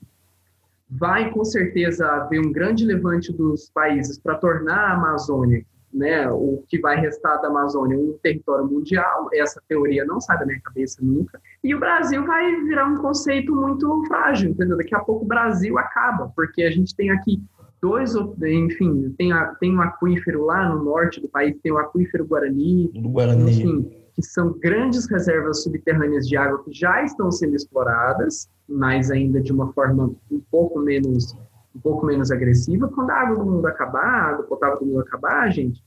vai 0.97 1.31
com 1.31 1.43
certeza 1.43 2.07
haver 2.07 2.39
um 2.39 2.51
grande 2.51 2.85
levante 2.85 3.31
dos 3.31 3.69
países 3.69 4.17
para 4.17 4.35
tornar 4.35 4.91
a 4.91 4.93
Amazônia, 4.93 5.65
né, 5.93 6.29
o 6.29 6.63
que 6.67 6.77
vai 6.79 6.99
restar 6.99 7.41
da 7.41 7.47
Amazônia, 7.47 7.97
um 7.97 8.17
território 8.21 8.67
mundial. 8.67 9.29
Essa 9.33 9.61
teoria 9.67 10.03
não 10.03 10.19
sai 10.19 10.37
da 10.37 10.45
minha 10.45 10.59
cabeça 10.59 10.99
nunca. 11.01 11.41
E 11.63 11.73
o 11.73 11.79
Brasil 11.79 12.25
vai 12.25 12.53
virar 12.63 12.85
um 12.85 12.97
conceito 12.97 13.55
muito 13.55 14.03
frágil, 14.07 14.51
entendeu? 14.51 14.77
Daqui 14.77 14.93
a 14.93 14.99
pouco 14.99 15.23
o 15.23 15.27
Brasil 15.27 15.77
acaba, 15.77 16.31
porque 16.35 16.63
a 16.63 16.71
gente 16.71 16.93
tem 16.95 17.11
aqui 17.11 17.41
dois, 17.81 18.13
enfim, 18.43 19.13
tem, 19.17 19.31
a, 19.31 19.55
tem 19.55 19.75
um 19.75 19.81
aquífero 19.81 20.43
lá 20.45 20.67
no 20.67 20.83
norte 20.83 21.21
do 21.21 21.29
país, 21.29 21.55
tem 21.61 21.71
o 21.71 21.77
aquífero 21.77 22.25
Guarani, 22.25 22.89
do 22.93 23.09
Guarani. 23.09 23.51
enfim, 23.51 23.91
que 24.15 24.23
são 24.23 24.57
grandes 24.57 25.09
reservas 25.09 25.61
subterrâneas 25.61 26.27
de 26.27 26.37
água 26.37 26.63
que 26.63 26.71
já 26.71 27.03
estão 27.03 27.29
sendo 27.31 27.55
exploradas, 27.55 28.49
mas 28.67 29.11
ainda 29.11 29.41
de 29.41 29.51
uma 29.51 29.73
forma 29.73 30.15
um 30.31 30.41
pouco 30.49 30.79
menos 30.79 31.35
um 31.75 31.79
pouco 31.79 32.05
menos 32.05 32.31
agressiva. 32.31 32.87
Quando 32.87 33.09
a 33.09 33.15
água 33.15 33.35
do 33.35 33.51
mundo 33.51 33.65
acabar, 33.67 34.05
a 34.05 34.29
água 34.29 34.45
potável 34.45 34.79
do 34.79 34.85
mundo 34.85 35.01
acabar, 35.01 35.51
gente, 35.51 35.83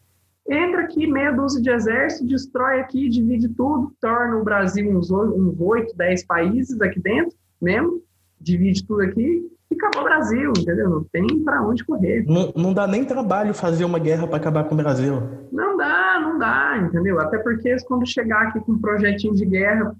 entra 0.46 0.82
aqui, 0.82 1.06
meia 1.06 1.32
dúzia 1.32 1.62
de 1.62 1.70
exército, 1.70 2.26
destrói 2.26 2.80
aqui, 2.80 3.08
divide 3.08 3.48
tudo, 3.48 3.90
torna 3.98 4.36
o 4.36 4.44
Brasil 4.44 4.90
uns, 4.90 5.10
8, 5.10 5.96
10 5.96 6.26
países 6.26 6.78
aqui 6.82 7.00
dentro, 7.00 7.34
mesmo, 7.58 8.02
divide 8.38 8.86
tudo 8.86 9.00
aqui 9.00 9.50
e 9.70 9.74
acabou 9.74 10.02
o 10.02 10.04
Brasil, 10.04 10.52
entendeu? 10.56 10.88
Não 10.88 11.04
tem 11.04 11.26
para 11.44 11.62
onde 11.62 11.84
correr. 11.84 12.24
Não, 12.26 12.52
não 12.56 12.72
dá 12.72 12.86
nem 12.86 13.04
trabalho 13.04 13.52
fazer 13.52 13.84
uma 13.84 13.98
guerra 13.98 14.26
para 14.26 14.36
acabar 14.36 14.64
com 14.64 14.74
o 14.74 14.78
Brasil. 14.78 15.20
Não 15.52 15.76
dá, 15.76 16.18
não 16.20 16.38
dá, 16.38 16.78
entendeu? 16.78 17.20
Até 17.20 17.38
porque 17.38 17.76
quando 17.86 18.06
chegar 18.06 18.48
aqui 18.48 18.60
com 18.60 18.72
um 18.72 18.80
projetinho 18.80 19.34
de 19.34 19.44
guerra 19.44 19.94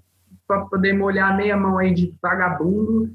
para 0.47 0.61
poder 0.61 0.93
molhar 0.93 1.37
meia 1.37 1.55
mão 1.55 1.77
aí 1.77 1.93
de 1.93 2.13
vagabundo, 2.21 3.11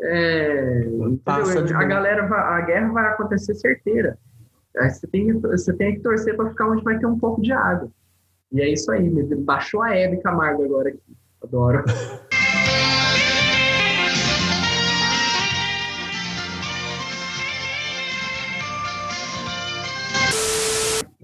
é, 0.00 0.86
a 1.26 1.84
galera, 1.84 2.22
a 2.24 2.60
guerra 2.60 2.92
vai 2.92 3.06
acontecer 3.08 3.54
certeira. 3.54 4.16
Você 4.74 5.06
tem, 5.06 5.32
você 5.32 5.72
tem 5.72 5.94
que 5.94 6.00
torcer 6.00 6.36
para 6.36 6.50
ficar 6.50 6.68
onde 6.68 6.84
vai 6.84 6.98
ter 6.98 7.06
um 7.06 7.18
pouco 7.18 7.40
de 7.40 7.50
água. 7.50 7.88
E 8.52 8.60
é 8.60 8.68
isso 8.68 8.92
aí, 8.92 9.10
baixou 9.38 9.82
a 9.82 9.96
Hebe 9.96 10.18
Camargo 10.18 10.64
agora 10.64 10.90
aqui. 10.90 11.00
Adoro. 11.42 11.84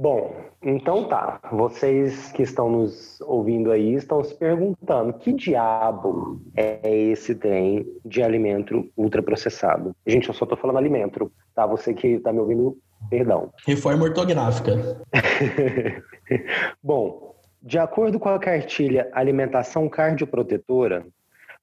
Bom, 0.03 0.35
então 0.61 1.05
tá. 1.05 1.39
Vocês 1.53 2.33
que 2.33 2.43
estão 2.43 2.69
nos 2.69 3.21
ouvindo 3.21 3.71
aí 3.71 3.95
estão 3.95 4.25
se 4.25 4.35
perguntando 4.35 5.13
que 5.13 5.33
diabo 5.33 6.43
é 6.57 6.81
esse 6.93 7.37
trem 7.37 7.87
de 8.05 8.21
alimento 8.21 8.91
ultraprocessado? 8.97 9.95
Gente, 10.05 10.27
eu 10.27 10.35
só 10.35 10.45
tô 10.45 10.57
falando 10.57 10.79
alimento, 10.79 11.31
tá? 11.55 11.69
Você 11.69 11.95
que 11.95 12.19
tá 12.19 12.33
me 12.33 12.41
ouvindo, 12.41 12.77
perdão. 13.09 13.53
Reforma 13.65 14.03
ortográfica. 14.03 14.73
Bom, 16.83 17.37
de 17.63 17.79
acordo 17.79 18.19
com 18.19 18.29
a 18.29 18.41
cartilha 18.41 19.09
Alimentação 19.13 19.89
Cardioprotetora, 19.89 21.07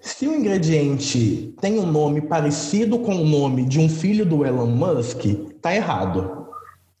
Se 0.00 0.26
o 0.26 0.34
ingrediente 0.34 1.54
tem 1.60 1.78
um 1.78 1.86
nome 1.86 2.22
parecido 2.22 2.98
com 2.98 3.14
o 3.14 3.24
nome 3.24 3.64
de 3.64 3.78
um 3.78 3.88
filho 3.88 4.26
do 4.26 4.44
Elon 4.44 4.66
Musk, 4.66 5.24
tá 5.60 5.72
errado. 5.72 6.41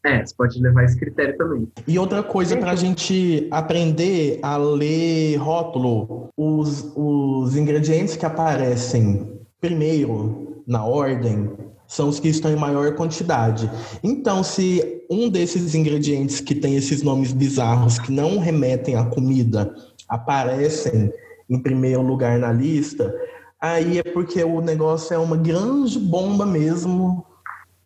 É, 0.04 0.24
você 0.24 0.34
pode 0.34 0.60
levar 0.60 0.84
esse 0.84 0.98
critério 0.98 1.36
também. 1.36 1.68
E 1.86 1.98
outra 1.98 2.22
coisa 2.22 2.56
para 2.56 2.72
a 2.72 2.76
gente 2.76 3.46
aprender 3.50 4.40
a 4.42 4.56
ler 4.56 5.36
rótulo, 5.36 6.28
os, 6.36 6.92
os 6.96 7.56
ingredientes 7.56 8.16
que 8.16 8.26
aparecem 8.26 9.40
primeiro 9.60 10.62
na 10.66 10.84
ordem 10.84 11.50
são 11.86 12.08
os 12.08 12.18
que 12.18 12.28
estão 12.28 12.50
em 12.50 12.56
maior 12.56 12.94
quantidade. 12.94 13.70
Então, 14.02 14.42
se 14.42 15.04
um 15.08 15.28
desses 15.28 15.74
ingredientes 15.74 16.40
que 16.40 16.54
tem 16.54 16.74
esses 16.74 17.02
nomes 17.02 17.32
bizarros 17.32 17.98
que 17.98 18.10
não 18.10 18.38
remetem 18.38 18.96
à 18.96 19.04
comida 19.04 19.72
aparecem 20.08 21.12
em 21.48 21.58
primeiro 21.58 22.02
lugar 22.02 22.38
na 22.38 22.50
lista, 22.50 23.14
aí 23.60 23.98
é 23.98 24.02
porque 24.02 24.42
o 24.42 24.60
negócio 24.60 25.14
é 25.14 25.18
uma 25.18 25.36
grande 25.36 25.98
bomba 25.98 26.46
mesmo 26.46 27.24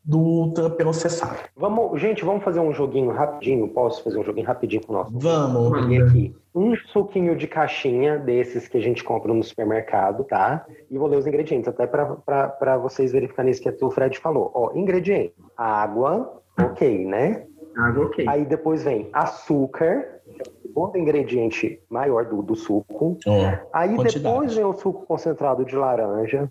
do 0.07 0.19
ultraprocessado. 0.19 1.37
Vamos, 1.57 2.01
gente, 2.01 2.25
vamos 2.25 2.45
fazer 2.45 2.61
um 2.61 2.73
joguinho 2.73 3.11
rapidinho. 3.11 3.69
Posso 3.69 4.05
fazer 4.05 4.19
um 4.19 4.25
joguinho 4.25 4.47
rapidinho 4.47 4.87
com 4.87 4.93
o 4.93 4.97
nosso? 4.97 5.19
Vamos. 5.19 5.73
aqui 6.09 6.35
um 6.57 6.75
suquinho 6.75 7.37
de 7.37 7.47
caixinha 7.47 8.19
desses 8.19 8.67
que 8.67 8.79
a 8.79 8.81
gente 8.81 9.05
compra 9.05 9.35
no 9.35 9.45
supermercado, 9.45 10.25
tá? 10.25 10.65
E 10.91 10.97
vou 10.97 11.07
ler 11.07 11.19
os 11.19 11.27
ingredientes, 11.27 11.69
até 11.69 11.87
para 11.87 12.79
vocês 12.79 13.13
verificarem 13.13 13.51
isso 13.51 13.63
que 13.63 13.85
o 13.85 13.91
Fred 13.91 14.19
falou. 14.19 14.51
Ó, 14.55 14.73
ingrediente: 14.75 15.35
água, 15.55 16.41
ok, 16.59 17.05
né? 17.05 17.45
Água, 17.77 18.07
ok. 18.07 18.27
Aí 18.27 18.47
depois 18.47 18.85
vem 18.85 19.11
açúcar, 19.13 20.23
segundo 20.63 20.97
ingrediente 20.97 21.79
maior 21.91 22.25
do, 22.25 22.41
do 22.41 22.57
suco. 22.57 23.19
Oh, 23.27 23.31
Aí 23.71 23.95
quantidade. 23.95 24.21
depois 24.21 24.55
vem 24.55 24.65
o 24.65 24.73
suco 24.73 25.05
concentrado 25.05 25.63
de 25.63 25.77
laranja. 25.77 26.51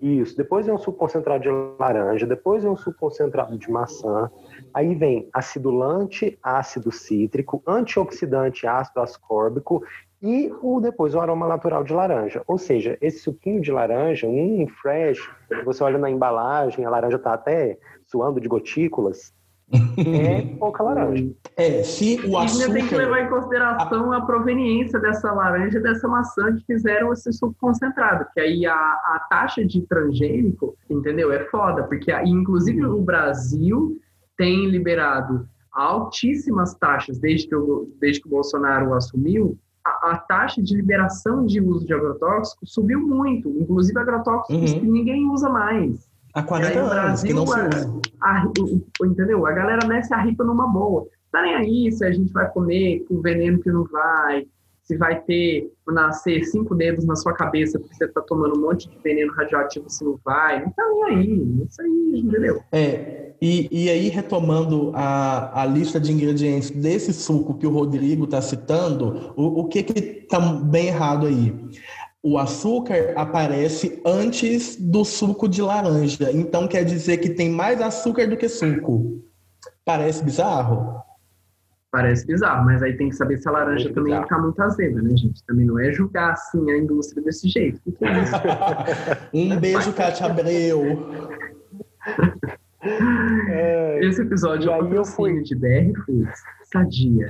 Isso. 0.00 0.36
Depois 0.36 0.66
vem 0.66 0.74
um 0.74 0.78
suco 0.78 0.98
concentrado 0.98 1.42
de 1.42 1.48
laranja, 1.78 2.26
depois 2.26 2.62
vem 2.62 2.70
um 2.70 2.76
suco 2.76 2.98
concentrado 2.98 3.58
de 3.58 3.70
maçã. 3.70 4.30
Aí 4.72 4.94
vem 4.94 5.28
acidulante, 5.32 6.38
ácido 6.42 6.92
cítrico, 6.92 7.62
antioxidante, 7.66 8.66
ácido 8.66 9.00
ascórbico 9.00 9.82
e 10.22 10.52
o, 10.62 10.80
depois 10.80 11.14
o 11.14 11.20
aroma 11.20 11.48
natural 11.48 11.82
de 11.82 11.92
laranja. 11.92 12.42
Ou 12.46 12.58
seja, 12.58 12.96
esse 13.00 13.18
suquinho 13.18 13.60
de 13.60 13.72
laranja, 13.72 14.26
um 14.26 14.66
fresh, 14.68 15.18
você 15.64 15.82
olha 15.82 15.98
na 15.98 16.10
embalagem, 16.10 16.84
a 16.84 16.90
laranja 16.90 17.16
está 17.16 17.34
até 17.34 17.76
suando 18.06 18.40
de 18.40 18.48
gotículas, 18.48 19.32
é 19.72 20.42
pouca 20.58 20.82
laranja. 20.82 21.30
É, 21.56 21.82
se 21.82 22.20
o 22.26 22.38
açúcar... 22.38 22.72
tem 22.72 22.86
que 22.86 22.94
levar 22.94 23.20
em 23.20 23.28
consideração 23.28 24.12
a 24.12 24.20
proveniência 24.20 24.98
dessa 24.98 25.32
laranja 25.32 25.78
e 25.78 25.82
dessa 25.82 26.08
maçã 26.08 26.54
que 26.56 26.64
fizeram 26.64 27.12
esse 27.12 27.32
suco 27.32 27.54
concentrado, 27.60 28.26
que 28.32 28.40
aí 28.40 28.66
a, 28.66 28.74
a 28.74 29.26
taxa 29.28 29.64
de 29.64 29.82
transgênico, 29.82 30.76
entendeu? 30.88 31.32
É 31.32 31.44
foda, 31.46 31.84
porque 31.84 32.12
inclusive 32.24 32.84
o 32.86 33.02
Brasil 33.02 33.98
tem 34.36 34.66
liberado 34.66 35.46
altíssimas 35.72 36.74
taxas 36.74 37.18
desde 37.18 37.48
que, 37.48 37.54
o, 37.54 37.92
desde 38.00 38.22
que 38.22 38.26
o 38.28 38.30
Bolsonaro 38.30 38.94
assumiu, 38.94 39.58
a, 39.84 40.10
a, 40.10 40.18
taxa 40.18 40.62
de 40.62 40.74
liberação 40.74 41.46
de 41.46 41.60
uso 41.60 41.86
de 41.86 41.94
agrotóxicos 41.94 42.72
subiu 42.72 43.00
muito, 43.00 43.48
inclusive 43.50 43.98
agrotóxicos 43.98 44.72
uhum. 44.72 44.80
que 44.80 44.86
ninguém 44.86 45.28
usa 45.28 45.48
mais. 45.48 46.07
Há 46.34 46.42
40 46.42 46.70
aí, 46.70 46.78
anos 46.78 46.90
Brasil, 46.92 47.28
que 47.28 47.34
não 47.34 47.46
se 47.46 47.60
usa. 47.60 48.00
A, 48.20 48.42
a, 48.42 49.06
entendeu? 49.06 49.46
A 49.46 49.52
galera 49.52 49.86
mece 49.86 50.12
a 50.12 50.20
ripa 50.22 50.44
numa 50.44 50.66
boa. 50.66 51.06
Tá 51.32 51.42
nem 51.42 51.54
aí 51.54 51.92
se 51.92 52.04
a 52.04 52.10
gente 52.10 52.32
vai 52.32 52.50
comer 52.50 53.04
com 53.08 53.20
veneno 53.20 53.60
que 53.60 53.70
não 53.70 53.84
vai, 53.84 54.46
se 54.82 54.96
vai 54.96 55.20
ter, 55.20 55.70
nascer 55.86 56.44
cinco 56.44 56.74
dedos 56.74 57.04
na 57.04 57.14
sua 57.14 57.34
cabeça 57.34 57.78
porque 57.78 57.94
você 57.94 58.08
tá 58.08 58.22
tomando 58.22 58.58
um 58.58 58.62
monte 58.62 58.88
de 58.88 58.98
veneno 59.04 59.32
radioativo 59.34 59.84
se 59.88 60.02
não 60.02 60.18
vai. 60.24 60.64
Não 60.64 60.70
tá 60.70 60.82
nem 60.88 61.04
aí. 61.04 61.64
Isso 61.68 61.82
aí, 61.82 62.22
entendeu? 62.24 62.62
É, 62.72 63.32
e, 63.40 63.68
e 63.70 63.90
aí 63.90 64.08
retomando 64.08 64.90
a, 64.94 65.62
a 65.62 65.66
lista 65.66 66.00
de 66.00 66.10
ingredientes 66.10 66.70
desse 66.70 67.12
suco 67.12 67.58
que 67.58 67.66
o 67.66 67.70
Rodrigo 67.70 68.24
está 68.24 68.40
citando, 68.40 69.34
o, 69.36 69.60
o 69.60 69.68
que 69.68 69.82
que 69.82 70.00
tá 70.26 70.40
bem 70.40 70.86
errado 70.86 71.26
aí? 71.26 71.54
O 72.22 72.36
açúcar 72.36 73.12
aparece 73.16 74.00
antes 74.04 74.76
do 74.76 75.04
suco 75.04 75.48
de 75.48 75.62
laranja. 75.62 76.30
Então 76.32 76.66
quer 76.66 76.84
dizer 76.84 77.18
que 77.18 77.30
tem 77.30 77.50
mais 77.50 77.80
açúcar 77.80 78.26
do 78.26 78.36
que 78.36 78.48
suco. 78.48 79.22
Parece 79.84 80.24
bizarro? 80.24 80.98
Parece 81.90 82.26
bizarro, 82.26 82.66
mas 82.66 82.82
aí 82.82 82.96
tem 82.96 83.08
que 83.08 83.16
saber 83.16 83.38
se 83.38 83.48
a 83.48 83.52
laranja 83.52 83.84
muito 83.84 83.94
também 83.94 84.20
está 84.20 84.38
muito 84.38 84.60
azeda, 84.60 85.00
né, 85.00 85.16
gente? 85.16 85.42
Também 85.44 85.64
não 85.64 85.78
é 85.78 85.90
julgar 85.90 86.32
assim 86.32 86.70
a 86.70 86.76
indústria 86.76 87.22
desse 87.22 87.48
jeito. 87.48 87.80
O 87.86 87.92
que 87.92 88.04
é 88.04 88.22
isso? 88.22 88.34
um 89.32 89.58
beijo, 89.58 89.92
Cátia 89.94 90.26
Abreu. 90.26 91.08
É, 93.48 94.00
Esse 94.04 94.20
episódio 94.20 94.70
é 94.70 95.00
o 95.00 95.04
fui 95.04 95.42
de 95.42 95.54
BR 95.54 95.98
Foods, 96.04 96.40
Sadia, 96.70 97.28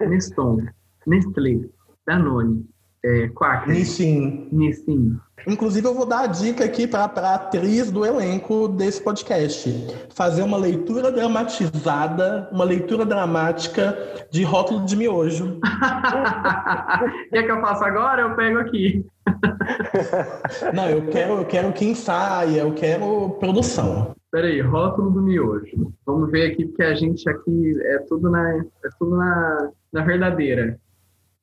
Neston, 0.00 0.64
Nestlé, 1.06 1.68
Danone, 2.06 2.64
é, 3.06 3.28
Quaker. 3.28 3.72
Nissin. 3.72 4.48
Nissin. 4.50 5.16
Inclusive, 5.46 5.86
eu 5.86 5.94
vou 5.94 6.04
dar 6.04 6.22
a 6.22 6.26
dica 6.26 6.64
aqui 6.64 6.88
para 6.88 7.04
a 7.04 7.34
atriz 7.36 7.88
do 7.88 8.04
elenco 8.04 8.66
desse 8.66 9.00
podcast: 9.00 9.70
fazer 10.12 10.42
uma 10.42 10.56
leitura 10.56 11.12
dramatizada, 11.12 12.48
uma 12.50 12.64
leitura 12.64 13.06
dramática 13.06 13.96
de 14.30 14.42
rótulo 14.42 14.84
de 14.84 14.96
miojo. 14.96 15.60
Quer 17.30 17.44
que 17.44 17.52
eu 17.52 17.60
faça 17.60 17.86
agora? 17.86 18.22
Eu 18.22 18.34
pego 18.34 18.58
aqui. 18.58 19.06
Não, 20.74 20.88
eu 20.88 21.06
quero, 21.06 21.34
eu 21.34 21.44
quero 21.44 21.72
que 21.72 21.84
ensaia, 21.84 22.62
eu 22.62 22.74
quero 22.74 23.36
produção. 23.38 24.16
Peraí, 24.32 24.60
rótulo 24.60 25.10
do 25.10 25.22
miojo. 25.22 25.92
Vamos 26.04 26.30
ver 26.32 26.50
aqui, 26.50 26.66
porque 26.66 26.82
a 26.82 26.94
gente 26.94 27.28
aqui 27.28 27.78
é 27.84 27.98
tudo 28.08 28.30
na, 28.30 28.56
é 28.56 28.88
tudo 28.98 29.16
na, 29.16 29.70
na 29.92 30.02
verdadeira. 30.02 30.78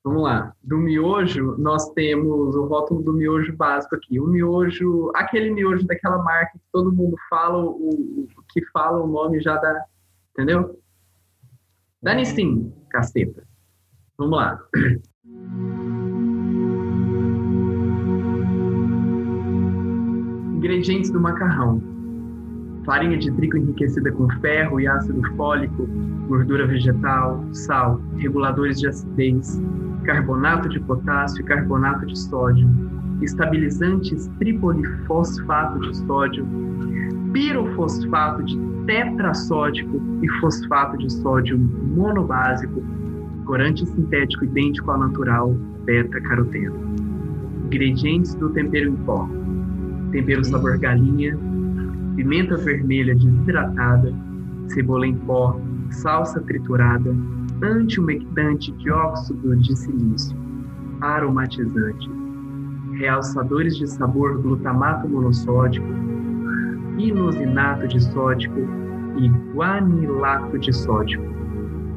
Vamos 0.04 0.22
lá. 0.22 0.54
Do 0.62 0.76
miojo, 0.76 1.56
nós 1.56 1.90
temos 1.94 2.54
o 2.54 2.66
rótulo 2.66 3.02
do 3.02 3.14
miojo 3.14 3.56
básico 3.56 3.96
aqui. 3.96 4.20
O 4.20 4.26
miojo, 4.26 5.10
aquele 5.14 5.50
miojo 5.50 5.86
daquela 5.86 6.22
marca 6.22 6.52
que 6.52 6.64
todo 6.70 6.92
mundo 6.92 7.16
fala, 7.30 7.64
o, 7.64 8.28
o 8.36 8.42
que 8.50 8.62
fala 8.66 9.02
o 9.02 9.06
nome 9.06 9.40
já 9.40 9.56
dá. 9.56 9.82
Entendeu? 10.32 10.78
Dane 12.02 12.26
sim, 12.26 12.70
caceta. 12.90 13.46
Vamos 14.18 14.36
lá. 14.36 14.60
Ingredientes 20.54 21.10
do 21.10 21.18
macarrão: 21.18 21.80
farinha 22.84 23.16
de 23.18 23.30
trigo 23.32 23.56
enriquecida 23.56 24.12
com 24.12 24.28
ferro 24.40 24.80
e 24.80 24.86
ácido 24.86 25.22
fólico, 25.36 25.86
gordura 26.28 26.66
vegetal, 26.66 27.44
sal, 27.52 28.00
reguladores 28.16 28.80
de 28.80 28.88
acidez, 28.88 29.60
carbonato 30.04 30.68
de 30.68 30.80
potássio 30.80 31.40
e 31.40 31.44
carbonato 31.44 32.06
de 32.06 32.18
sódio, 32.18 32.68
estabilizantes 33.22 34.28
tripolifosfato 34.38 35.80
de 35.80 35.96
sódio, 35.98 36.46
pirofosfato 37.32 38.42
de 38.44 38.58
tetrassódico 38.86 40.00
e 40.22 40.28
fosfato 40.40 40.98
de 40.98 41.10
sódio 41.12 41.58
monobásico, 41.58 42.82
corante 43.46 43.86
sintético 43.86 44.44
idêntico 44.44 44.90
ao 44.90 44.98
natural, 44.98 45.54
beta-caroteno. 45.84 46.74
Ingredientes 47.64 48.34
do 48.34 48.50
tempero 48.50 48.90
em 48.90 48.96
pó: 48.96 49.28
tempero 50.12 50.44
sabor 50.44 50.78
galinha, 50.78 51.36
pimenta 52.16 52.56
vermelha 52.56 53.14
desidratada, 53.14 54.12
cebola 54.68 55.06
em 55.06 55.16
pó, 55.16 55.60
salsa 55.90 56.40
triturada, 56.40 57.14
antiumectante 57.62 58.72
dióxido 58.72 59.56
de 59.56 59.76
silício, 59.76 60.36
aromatizante, 61.00 62.10
realçadores 62.92 63.76
de 63.76 63.86
sabor 63.86 64.40
glutamato 64.40 65.08
monossódico, 65.08 65.86
inosinato 66.98 67.88
de 67.88 68.00
sódico 68.00 68.60
e 69.18 69.28
guanilato 69.52 70.58
de 70.58 70.72
sódico, 70.72 71.24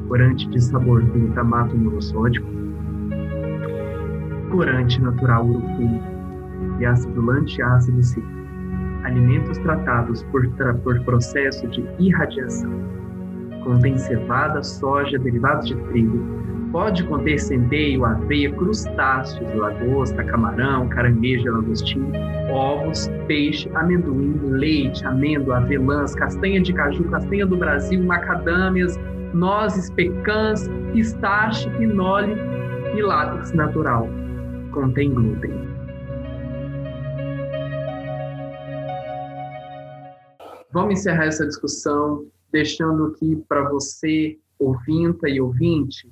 corante 0.08 0.48
de 0.48 0.60
sabor 0.60 1.02
glutamato 1.04 1.76
monossódico, 1.76 2.46
corante 4.50 5.00
natural 5.00 5.46
urucum 5.46 6.00
e 6.80 6.86
acidulante 6.86 7.60
ácido 7.62 8.02
cítrico, 8.02 8.37
alimentos 9.08 9.58
tratados 9.58 10.22
por, 10.24 10.48
por 10.82 11.00
processo 11.04 11.66
de 11.68 11.84
irradiação 11.98 12.98
contém 13.68 13.98
cevada, 13.98 14.62
soja, 14.62 15.18
derivados 15.18 15.68
de 15.68 15.74
trigo. 15.74 16.38
Pode 16.72 17.04
conter 17.04 17.38
centeio, 17.38 18.04
aveia, 18.04 18.50
crustáceos, 18.52 19.54
lagosta, 19.54 20.22
camarão, 20.24 20.88
caranguejo, 20.88 21.50
lagostim, 21.50 22.10
ovos, 22.50 23.10
peixe, 23.26 23.70
amendoim, 23.74 24.38
leite, 24.42 25.04
amêndoa, 25.06 25.58
avelãs, 25.58 26.14
castanha 26.14 26.60
de 26.60 26.72
caju, 26.72 27.04
castanha 27.04 27.46
do 27.46 27.56
Brasil, 27.56 28.02
macadâmias, 28.04 28.98
nozes, 29.32 29.90
pecãs, 29.90 30.68
pistache, 30.92 31.68
pinole 31.78 32.36
e 32.94 33.02
látex 33.02 33.52
natural. 33.52 34.08
Contém 34.72 35.12
glúten. 35.12 35.67
Vamos 40.70 41.00
encerrar 41.00 41.26
essa 41.26 41.46
discussão 41.46 42.26
deixando 42.52 43.06
aqui 43.06 43.36
para 43.48 43.68
você, 43.68 44.38
ouvinta 44.58 45.28
e 45.28 45.40
ouvinte, 45.40 46.06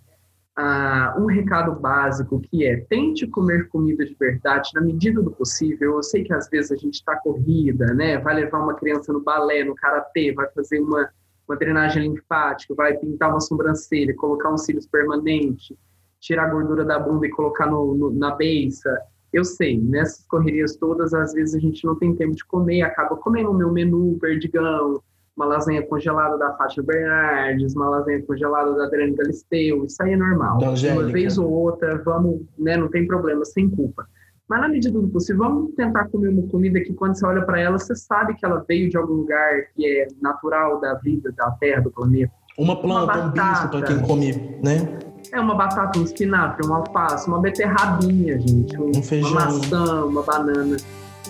uh, 0.59 1.21
um 1.21 1.27
recado 1.27 1.79
básico 1.79 2.41
que 2.41 2.65
é 2.65 2.77
tente 2.89 3.27
comer 3.27 3.69
comida 3.69 4.05
de 4.05 4.15
verdade 4.15 4.71
na 4.75 4.81
medida 4.81 5.21
do 5.21 5.31
possível. 5.31 5.95
Eu 5.95 6.03
sei 6.03 6.25
que 6.25 6.33
às 6.33 6.49
vezes 6.49 6.73
a 6.73 6.77
gente 6.77 6.95
está 6.95 7.17
corrida, 7.17 7.93
né? 7.95 8.19
Vai 8.19 8.35
levar 8.35 8.61
uma 8.61 8.75
criança 8.75 9.13
no 9.13 9.21
balé, 9.21 9.63
no 9.65 9.75
karatê, 9.75 10.33
vai 10.33 10.49
fazer 10.51 10.81
uma, 10.81 11.09
uma 11.47 11.57
drenagem 11.57 12.03
linfática, 12.03 12.75
vai 12.75 12.97
pintar 12.97 13.31
uma 13.31 13.41
sobrancelha, 13.41 14.15
colocar 14.17 14.53
um 14.53 14.59
cílios 14.59 14.87
permanente, 14.87 15.77
tirar 16.19 16.47
a 16.47 16.51
gordura 16.51 16.85
da 16.85 16.99
bunda 16.99 17.27
e 17.27 17.31
colocar 17.31 17.67
no, 17.67 17.95
no, 17.95 18.11
na 18.11 18.35
beiça. 18.35 18.99
Eu 19.37 19.45
sei, 19.45 19.79
nessas 19.79 20.25
correrias 20.27 20.77
todas, 20.77 21.13
às 21.13 21.35
vezes 21.35 21.55
a 21.55 21.59
gente 21.59 21.85
não 21.85 21.95
tem 21.95 22.17
tempo 22.17 22.35
de 22.35 22.43
comer, 22.47 22.81
acaba 22.81 23.15
comendo 23.17 23.51
o 23.51 23.55
meu 23.55 23.71
menu 23.71 24.17
perdigão, 24.19 24.99
uma 25.37 25.45
lasanha 25.45 25.83
congelada 25.83 26.39
da 26.39 26.55
Fátima 26.55 26.87
Bernardes, 26.87 27.77
uma 27.77 27.91
lasanha 27.91 28.23
congelada 28.23 28.73
da 28.75 28.85
Adriane 28.85 29.15
Galisteu, 29.15 29.85
isso 29.85 30.03
aí 30.03 30.15
é 30.15 30.17
normal. 30.17 30.59
Uma 30.59 31.13
vez 31.13 31.37
ou 31.37 31.53
outra, 31.53 32.03
vamos, 32.03 32.47
né, 32.59 32.79
não 32.79 32.89
tem 32.89 33.07
problema, 33.07 33.45
sem 33.45 33.69
culpa. 33.69 34.07
Mas 34.49 34.59
na 34.63 34.69
medida 34.69 34.99
do 34.99 35.09
possível, 35.09 35.43
vamos 35.43 35.75
tentar 35.75 36.09
comer 36.09 36.29
uma 36.29 36.49
comida 36.49 36.81
que 36.81 36.95
quando 36.95 37.15
você 37.15 37.27
olha 37.27 37.45
para 37.45 37.61
ela, 37.61 37.79
você 37.79 37.95
sabe 37.95 38.35
que 38.37 38.47
ela 38.47 38.65
veio 38.67 38.89
de 38.89 38.97
algum 38.97 39.13
lugar 39.13 39.67
que 39.75 39.87
é 39.87 40.09
natural 40.23 40.81
da 40.81 40.95
vida, 40.95 41.31
da 41.37 41.51
terra, 41.61 41.83
do 41.83 41.91
planeta. 41.91 42.33
Uma 42.57 42.81
planta, 42.81 43.13
uma 43.13 43.27
um 43.27 43.33
bicho 43.33 43.69
para 43.69 43.83
quem 43.83 44.01
come, 44.01 44.33
né? 44.65 44.99
É 45.33 45.41
uma 45.41 45.55
batata, 45.55 45.99
um 45.99 46.05
espinafre, 46.05 46.67
uma 46.67 46.79
alface, 46.79 47.29
uma 47.29 47.41
beterrabinha, 47.41 48.41
gente. 48.41 48.81
Um, 48.81 48.91
um 48.97 49.03
feijão. 49.03 49.31
Uma 49.31 49.45
maçã, 49.47 50.05
uma 50.05 50.23
banana. 50.23 50.77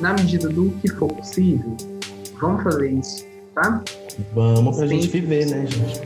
Na 0.00 0.12
medida 0.12 0.48
do 0.48 0.70
que 0.82 0.88
for 0.88 1.08
possível, 1.08 1.76
vamos 2.40 2.62
fazer 2.62 2.90
isso 2.90 3.36
tá? 3.56 3.82
Vamos 4.34 4.76
pra 4.76 4.86
gente 4.86 5.08
viver, 5.08 5.46
né, 5.46 5.66
gente? 5.66 6.02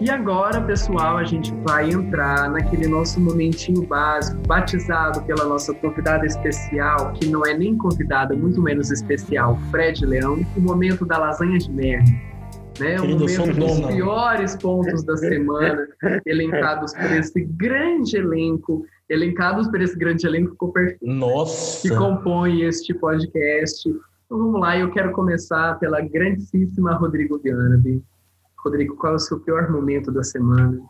E 0.00 0.10
agora, 0.10 0.60
pessoal, 0.60 1.16
a 1.16 1.24
gente 1.24 1.52
vai 1.62 1.90
entrar 1.90 2.50
naquele 2.50 2.86
nosso 2.86 3.18
momentinho 3.18 3.86
básico, 3.86 4.36
batizado 4.46 5.22
pela 5.22 5.44
nossa 5.44 5.72
convidada 5.72 6.26
especial, 6.26 7.12
que 7.14 7.26
não 7.26 7.44
é 7.46 7.56
nem 7.56 7.76
convidada, 7.76 8.36
muito 8.36 8.60
menos 8.60 8.90
especial, 8.90 9.58
Fred 9.70 10.04
Leão, 10.04 10.44
o 10.56 10.60
momento 10.60 11.06
da 11.06 11.16
lasanha 11.16 11.58
de 11.58 11.70
merda. 11.70 12.12
Né? 12.80 13.00
O 13.00 13.08
momento 13.08 13.54
dos 13.54 13.80
piores 13.86 14.56
pontos 14.56 15.04
da 15.04 15.16
semana, 15.16 15.86
elencados 16.26 16.92
por 16.92 17.12
esse 17.12 17.44
grande 17.44 18.16
elenco 18.16 18.84
elencados 19.08 19.68
por 19.68 19.80
esse 19.80 19.96
grande 19.96 20.26
elenco 20.26 20.72
Nossa. 21.02 21.88
que 21.88 21.94
compõe 21.94 22.62
este 22.62 22.94
podcast. 22.94 23.88
Então 23.88 24.38
vamos 24.38 24.60
lá, 24.60 24.76
eu 24.78 24.90
quero 24.90 25.12
começar 25.12 25.78
pela 25.78 26.00
grandíssima 26.00 26.94
Rodrigo 26.94 27.38
Vianabi. 27.38 28.02
Rodrigo, 28.58 28.96
qual 28.96 29.12
é 29.12 29.16
o 29.16 29.18
seu 29.18 29.40
pior 29.40 29.70
momento 29.70 30.10
da 30.10 30.22
semana? 30.22 30.80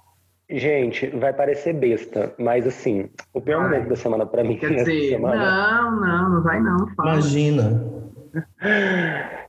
Gente, 0.49 1.08
vai 1.08 1.33
parecer 1.33 1.73
besta, 1.73 2.33
mas 2.38 2.67
assim, 2.67 3.08
o 3.33 3.40
pior 3.40 3.63
vai. 3.63 3.71
momento 3.71 3.88
da 3.88 3.96
semana 3.96 4.27
para 4.27 4.44
mim. 4.44 4.56
Quer 4.56 4.75
dizer, 4.77 5.11
semana, 5.11 5.83
não, 5.83 6.00
não, 6.00 6.31
não 6.35 6.42
vai 6.42 6.61
não. 6.61 6.87
Fala. 6.94 7.13
Imagina. 7.15 8.04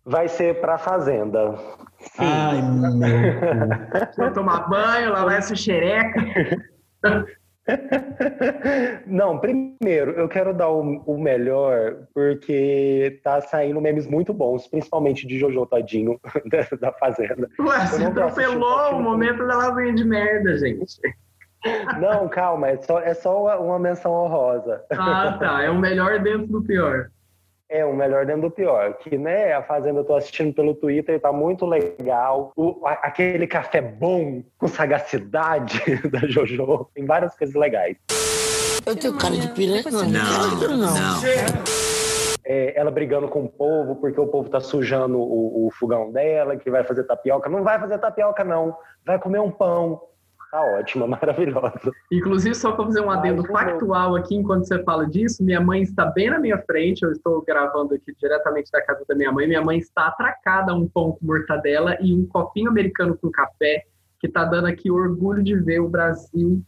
Vai 0.05 0.27
ser 0.27 0.59
pra 0.61 0.77
fazenda. 0.77 1.55
Sim. 1.99 2.19
Ai, 2.19 2.61
meu. 2.61 4.09
Vou 4.17 4.31
tomar 4.31 4.69
banho, 4.69 5.11
lavar 5.11 5.37
essa 5.37 5.55
xereca. 5.55 6.21
Não, 9.07 9.39
primeiro, 9.39 10.11
eu 10.11 10.27
quero 10.27 10.53
dar 10.53 10.69
o, 10.69 11.01
o, 11.05 11.17
melhor 11.17 11.95
porque 12.13 13.19
tá 13.23 13.41
saindo 13.41 13.81
memes 13.81 14.05
muito 14.05 14.31
bons, 14.33 14.67
principalmente 14.67 15.25
de 15.25 15.39
Jojo 15.39 15.65
Tadinho 15.65 16.19
da, 16.45 16.77
da 16.79 16.91
Fazenda. 16.93 17.49
Ué, 17.59 17.87
você 17.87 18.05
atropelou 18.05 18.91
o 18.91 19.01
momento 19.01 19.47
da 19.47 19.57
lasanha 19.57 19.95
de 19.95 20.05
merda, 20.05 20.57
gente. 20.59 21.01
Não, 21.99 22.29
calma, 22.29 22.69
é 22.69 22.77
só, 22.77 22.99
é 22.99 23.15
só 23.15 23.59
uma 23.59 23.79
menção 23.79 24.11
honrosa. 24.11 24.83
Ah, 24.91 25.35
tá. 25.39 25.63
É 25.63 25.69
o 25.69 25.79
melhor 25.79 26.19
dentro 26.19 26.45
do 26.47 26.61
pior. 26.61 27.09
É, 27.67 27.83
o 27.83 27.95
melhor 27.95 28.25
dentro 28.25 28.43
do 28.43 28.51
pior. 28.51 28.93
Que, 28.95 29.17
né, 29.17 29.53
a 29.53 29.63
Fazenda 29.63 29.99
eu 29.99 30.05
tô 30.05 30.15
assistindo 30.15 30.53
pelo 30.53 30.75
Twitter, 30.75 31.19
tá 31.19 31.31
muito 31.31 31.65
legal. 31.65 32.51
O, 32.55 32.81
aquele 32.85 33.47
café 33.47 33.81
bom, 33.81 34.43
com 34.57 34.67
sagacidade 34.67 35.79
da 36.09 36.19
Jojo. 36.19 36.87
Tem 36.93 37.05
várias 37.05 37.35
coisas 37.35 37.55
legais. 37.55 37.97
Eu 38.85 38.95
tenho 38.95 39.17
cara 39.17 39.35
de 39.35 39.47
piranha? 39.49 39.83
Não, 39.91 40.03
não. 40.05 40.77
não. 40.77 40.93
não. 40.93 41.21
É, 42.47 42.79
ela 42.79 42.91
brigando 42.91 43.27
com 43.27 43.45
o 43.45 43.49
povo 43.49 43.95
porque 43.95 44.19
o 44.19 44.27
povo 44.27 44.47
tá 44.47 44.59
sujando 44.59 45.17
o, 45.17 45.65
o 45.65 45.71
fogão 45.71 46.11
dela, 46.11 46.55
que 46.55 46.69
vai 46.69 46.83
fazer 46.83 47.03
tapioca. 47.05 47.49
Não 47.49 47.63
vai 47.63 47.79
fazer 47.79 47.97
tapioca, 47.97 48.43
não. 48.43 48.77
Vai 49.03 49.17
comer 49.17 49.39
um 49.39 49.49
pão. 49.49 49.99
Tá 50.55 50.61
ótima, 50.61 51.05
maravilhosa. 51.05 51.91
Inclusive, 52.09 52.55
só 52.55 52.71
para 52.71 52.85
fazer 52.85 53.01
um 53.01 53.11
adendo 53.11 53.43
Ai, 53.45 53.51
factual 53.51 54.15
aqui, 54.15 54.35
enquanto 54.35 54.65
você 54.65 54.81
fala 54.83 55.05
disso, 55.05 55.43
minha 55.43 55.59
mãe 55.59 55.81
está 55.81 56.05
bem 56.05 56.29
na 56.29 56.39
minha 56.39 56.57
frente, 56.59 57.03
eu 57.03 57.11
estou 57.11 57.43
gravando 57.43 57.93
aqui 57.93 58.15
diretamente 58.17 58.71
da 58.71 58.81
casa 58.81 59.03
da 59.05 59.13
minha 59.13 59.33
mãe, 59.33 59.47
minha 59.47 59.61
mãe 59.61 59.79
está 59.79 60.07
atracada 60.07 60.71
a 60.71 60.75
um 60.75 60.87
pão 60.87 61.11
com 61.11 61.25
mortadela 61.25 61.97
e 61.99 62.13
um 62.13 62.25
copinho 62.25 62.69
americano 62.69 63.17
com 63.17 63.29
café, 63.29 63.83
que 64.21 64.27
está 64.27 64.45
dando 64.45 64.67
aqui 64.67 64.89
orgulho 64.89 65.43
de 65.43 65.55
ver 65.55 65.81
o 65.81 65.89
Brasil. 65.89 66.63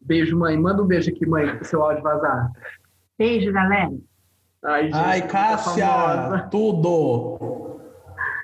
Beijo, 0.00 0.36
mãe. 0.36 0.58
Manda 0.58 0.82
um 0.82 0.86
beijo 0.86 1.08
aqui, 1.12 1.24
mãe, 1.24 1.54
pro 1.54 1.64
seu 1.64 1.80
áudio 1.80 2.02
vazar. 2.02 2.50
Beijo, 3.16 3.52
galera. 3.52 3.92
Ai, 4.64 4.84
gente, 4.84 4.96
Ai 4.96 5.28
Cássia, 5.28 6.48
tudo! 6.50 7.78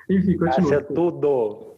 Enfim, 0.09 0.37
continua. 0.37 0.71
Cássia, 0.71 0.81
tudo. 0.83 1.68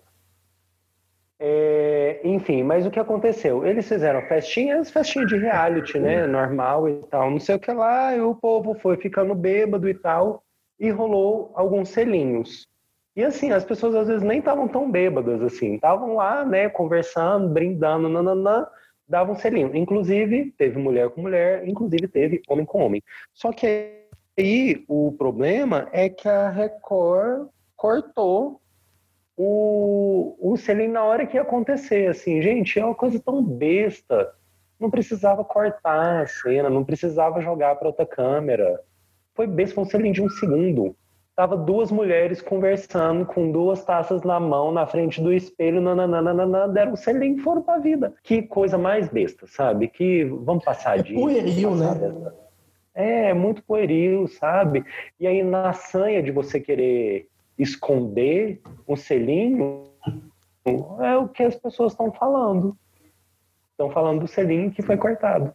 É, 1.44 2.22
enfim, 2.24 2.62
mas 2.62 2.86
o 2.86 2.92
que 2.92 3.00
aconteceu? 3.00 3.66
Eles 3.66 3.88
fizeram 3.88 4.22
festinhas, 4.28 4.92
festinha 4.92 5.26
de 5.26 5.36
reality, 5.38 5.98
né? 5.98 6.28
Normal 6.28 6.88
e 6.88 7.02
tal, 7.10 7.32
não 7.32 7.40
sei 7.40 7.56
o 7.56 7.60
que 7.60 7.72
lá, 7.72 8.16
e 8.16 8.22
o 8.22 8.36
povo 8.36 8.76
foi 8.76 8.96
ficando 8.98 9.34
bêbado 9.34 9.90
e 9.90 9.94
tal, 9.96 10.44
e 10.80 10.92
rolou 10.92 11.52
alguns 11.56 11.90
selinhos. 11.90 12.68
E 13.16 13.24
assim, 13.24 13.52
as 13.52 13.66
pessoas 13.66 13.96
às 13.96 14.08
vezes 14.08 14.22
nem 14.22 14.38
estavam 14.38 14.68
tão 14.68 14.90
bêbadas 14.90 15.42
assim, 15.42 15.74
estavam 15.74 16.16
lá, 16.16 16.46
né, 16.46 16.70
conversando, 16.70 17.50
brindando, 17.50 18.08
nananã, 18.08 18.68
davam 19.10 19.34
um 19.34 19.38
selinho. 19.38 19.76
Inclusive, 19.76 20.54
teve 20.56 20.78
mulher 20.78 21.10
com 21.10 21.22
mulher, 21.22 21.68
inclusive 21.68 22.08
teve 22.08 22.44
homem 22.48 22.68
com 22.68 22.86
homem. 22.86 23.02
Só 23.34 23.52
que 23.52 24.06
aí 24.38 24.86
o 24.88 25.12
problema 25.18 25.90
é 25.92 26.08
que 26.08 26.30
a 26.30 26.52
Record 26.52 27.50
cortou 27.76 28.61
o, 29.38 30.36
o 30.40 30.58
selinho 30.58 30.94
na 30.94 31.04
hora 31.04 31.26
que 31.26 31.36
ia 31.38 31.42
acontecer, 31.42 32.10
assim, 32.10 32.42
gente, 32.42 32.80
é 32.80 32.86
uma 32.86 32.96
coisa 32.96 33.20
tão 33.20 33.44
besta. 33.44 34.34
Não 34.80 34.90
precisava 34.90 35.44
cortar 35.44 36.22
a 36.22 36.28
cena, 36.28 36.70
não 36.70 36.84
precisava 36.84 37.42
jogar 37.42 37.76
para 37.76 37.88
outra 37.88 38.06
câmera. 38.06 38.82
Foi 39.36 39.48
besta, 39.48 39.76
foi 39.76 39.84
um 39.84 39.88
selinho 39.88 40.14
de 40.14 40.22
um 40.22 40.30
segundo. 40.30 40.96
Tava 41.36 41.56
duas 41.56 41.92
mulheres 41.92 42.42
conversando 42.42 43.26
com 43.26 43.52
duas 43.52 43.84
taças 43.86 44.22
na 44.22 44.40
mão, 44.40 44.72
na 44.72 44.86
frente 44.86 45.22
do 45.22 45.32
espelho, 45.32 45.80
nananana, 45.80 46.68
deram 46.68 46.94
um 46.94 46.96
selinho 46.96 47.38
e 47.38 47.42
foram 47.42 47.62
pra 47.62 47.78
vida. 47.78 48.14
Que 48.22 48.44
coisa 48.44 48.78
mais 48.78 49.08
besta, 49.08 49.48
sabe? 49.48 49.88
Que 49.88 50.26
vamos 50.26 50.64
passar 50.64 51.00
é 51.00 51.04
disso. 51.04 51.20
Pueril, 51.20 51.76
né? 51.76 51.96
Dessa. 51.96 52.36
É, 52.94 53.34
muito 53.34 53.64
pueril, 53.64 54.28
sabe? 54.28 54.84
E 55.20 55.26
aí, 55.26 55.42
na 55.42 55.72
sanha 55.72 56.22
de 56.22 56.32
você 56.32 56.60
querer 56.60 57.28
esconder 57.62 58.62
um 58.88 58.96
selinho 58.96 59.92
é 61.00 61.18
o 61.18 61.28
que 61.28 61.44
as 61.44 61.56
pessoas 61.56 61.94
estão 61.94 62.12
falando. 62.12 62.76
Estão 63.72 63.90
falando 63.92 64.22
do 64.22 64.28
selinho 64.28 64.72
que 64.72 64.82
foi 64.82 64.98
cortado. 64.98 65.54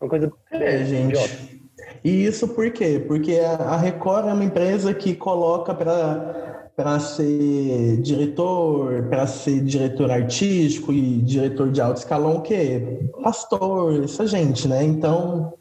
Uma 0.00 0.08
coisa 0.08 0.32
é, 0.52 0.84
gente. 0.84 1.14
Idiota. 1.14 1.58
E 2.04 2.24
isso 2.24 2.48
por 2.48 2.70
quê? 2.70 3.04
Porque 3.06 3.38
a 3.38 3.76
Record 3.76 4.28
é 4.28 4.32
uma 4.32 4.44
empresa 4.44 4.94
que 4.94 5.14
coloca 5.14 5.74
para 5.74 6.56
para 6.76 7.00
ser 7.00 8.00
diretor, 8.02 9.08
para 9.08 9.26
ser 9.26 9.64
diretor 9.64 10.12
artístico 10.12 10.92
e 10.92 11.20
diretor 11.22 11.72
de 11.72 11.80
alto 11.80 11.96
escalão, 11.96 12.36
o 12.36 12.40
quê? 12.40 13.00
Pastor, 13.20 14.04
essa 14.04 14.24
gente, 14.24 14.68
né? 14.68 14.84
Então, 14.84 15.54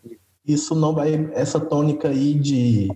isso 0.45 0.75
não 0.75 0.93
vai, 0.93 1.27
essa 1.33 1.59
tônica 1.59 2.07
aí 2.07 2.35
de 2.35 2.87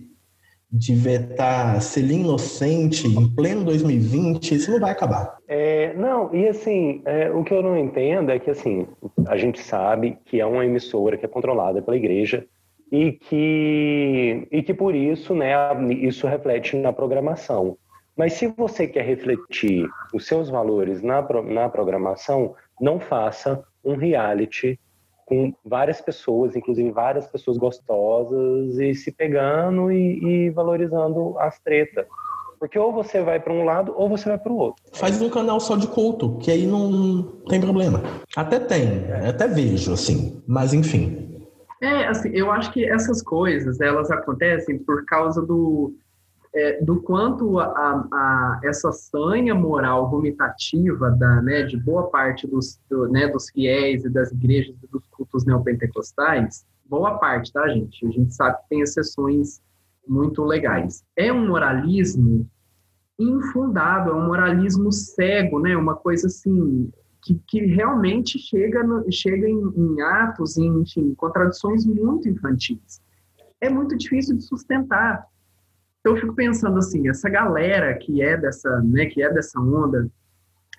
de 0.72 0.94
vetar 0.94 1.82
Selim 1.82 2.20
Inocente 2.20 3.06
em 3.06 3.28
pleno 3.34 3.62
2020, 3.64 4.54
isso 4.54 4.70
não 4.70 4.80
vai 4.80 4.90
acabar. 4.90 5.36
É, 5.46 5.92
não, 5.94 6.34
e 6.34 6.48
assim, 6.48 7.02
é, 7.04 7.30
o 7.30 7.44
que 7.44 7.52
eu 7.52 7.62
não 7.62 7.76
entendo 7.76 8.30
é 8.30 8.38
que 8.38 8.50
assim, 8.50 8.86
a 9.26 9.36
gente 9.36 9.60
sabe 9.60 10.16
que 10.24 10.40
é 10.40 10.46
uma 10.46 10.64
emissora 10.64 11.18
que 11.18 11.26
é 11.26 11.28
controlada 11.28 11.82
pela 11.82 11.96
igreja 11.96 12.46
e 12.90 13.12
que, 13.12 14.48
e 14.50 14.62
que 14.62 14.72
por 14.72 14.94
isso, 14.94 15.34
né, 15.34 15.52
isso 15.90 16.26
reflete 16.26 16.76
na 16.76 16.92
programação. 16.92 17.76
Mas 18.16 18.34
se 18.34 18.46
você 18.46 18.86
quer 18.86 19.04
refletir 19.04 19.86
os 20.12 20.26
seus 20.26 20.48
valores 20.48 21.02
na, 21.02 21.22
na 21.42 21.68
programação, 21.68 22.54
não 22.80 22.98
faça 22.98 23.62
um 23.84 23.94
reality 23.94 24.78
com 25.32 25.54
várias 25.64 25.98
pessoas, 25.98 26.54
inclusive 26.54 26.90
várias 26.90 27.26
pessoas 27.26 27.56
gostosas, 27.56 28.78
e 28.78 28.94
se 28.94 29.10
pegando 29.10 29.90
e, 29.90 30.22
e 30.22 30.50
valorizando 30.50 31.38
as 31.38 31.58
tretas. 31.58 32.06
Porque 32.60 32.78
ou 32.78 32.92
você 32.92 33.22
vai 33.22 33.40
para 33.40 33.52
um 33.52 33.64
lado 33.64 33.94
ou 33.96 34.10
você 34.10 34.28
vai 34.28 34.38
para 34.38 34.52
o 34.52 34.56
outro. 34.56 34.84
Faz 34.92 35.20
um 35.22 35.30
canal 35.30 35.58
só 35.58 35.74
de 35.74 35.86
culto, 35.88 36.36
que 36.38 36.50
aí 36.50 36.66
não 36.66 37.22
tem 37.48 37.58
problema. 37.60 38.02
Até 38.36 38.60
tem, 38.60 39.10
até 39.26 39.48
vejo, 39.48 39.94
assim, 39.94 40.42
mas 40.46 40.74
enfim. 40.74 41.46
É, 41.80 42.06
assim, 42.06 42.30
eu 42.34 42.52
acho 42.52 42.70
que 42.70 42.84
essas 42.84 43.22
coisas, 43.22 43.80
elas 43.80 44.10
acontecem 44.10 44.78
por 44.78 45.04
causa 45.06 45.40
do, 45.40 45.94
é, 46.54 46.82
do 46.82 47.00
quanto 47.00 47.58
a, 47.58 47.66
a, 47.66 48.60
essa 48.64 48.92
sanha 48.92 49.54
moral 49.54 50.10
vomitativa 50.10 51.10
da, 51.10 51.40
né, 51.40 51.62
de 51.62 51.76
boa 51.78 52.10
parte 52.10 52.46
dos, 52.46 52.78
do, 52.90 53.08
né, 53.08 53.26
dos 53.28 53.48
fiéis 53.50 54.04
e 54.04 54.10
das 54.10 54.30
igrejas 54.32 54.76
e 54.82 54.86
dos 54.86 55.06
cultos 55.06 55.46
neopentecostais, 55.46 56.66
boa 56.84 57.18
parte, 57.18 57.52
tá, 57.52 57.66
gente? 57.68 58.06
A 58.06 58.10
gente 58.10 58.34
sabe 58.34 58.58
que 58.58 58.68
tem 58.68 58.80
exceções 58.82 59.62
muito 60.06 60.44
legais. 60.44 61.02
É 61.16 61.32
um 61.32 61.48
moralismo 61.48 62.46
infundado, 63.18 64.10
é 64.10 64.14
um 64.14 64.26
moralismo 64.26 64.92
cego, 64.92 65.58
né? 65.58 65.74
Uma 65.76 65.94
coisa 65.94 66.26
assim 66.26 66.90
que, 67.22 67.40
que 67.46 67.64
realmente 67.66 68.38
chega, 68.38 68.82
no, 68.82 69.10
chega 69.10 69.48
em, 69.48 69.72
em 69.76 70.00
atos, 70.02 70.58
em 70.58 70.80
enfim, 70.80 71.14
contradições 71.14 71.86
muito 71.86 72.28
infantis. 72.28 73.00
É 73.60 73.70
muito 73.70 73.96
difícil 73.96 74.36
de 74.36 74.42
sustentar 74.42 75.26
eu 76.04 76.16
fico 76.16 76.34
pensando 76.34 76.78
assim, 76.78 77.08
essa 77.08 77.28
galera 77.28 77.94
que 77.94 78.22
é 78.22 78.36
dessa, 78.36 78.80
né, 78.82 79.06
que 79.06 79.22
é 79.22 79.32
dessa 79.32 79.60
onda 79.60 80.10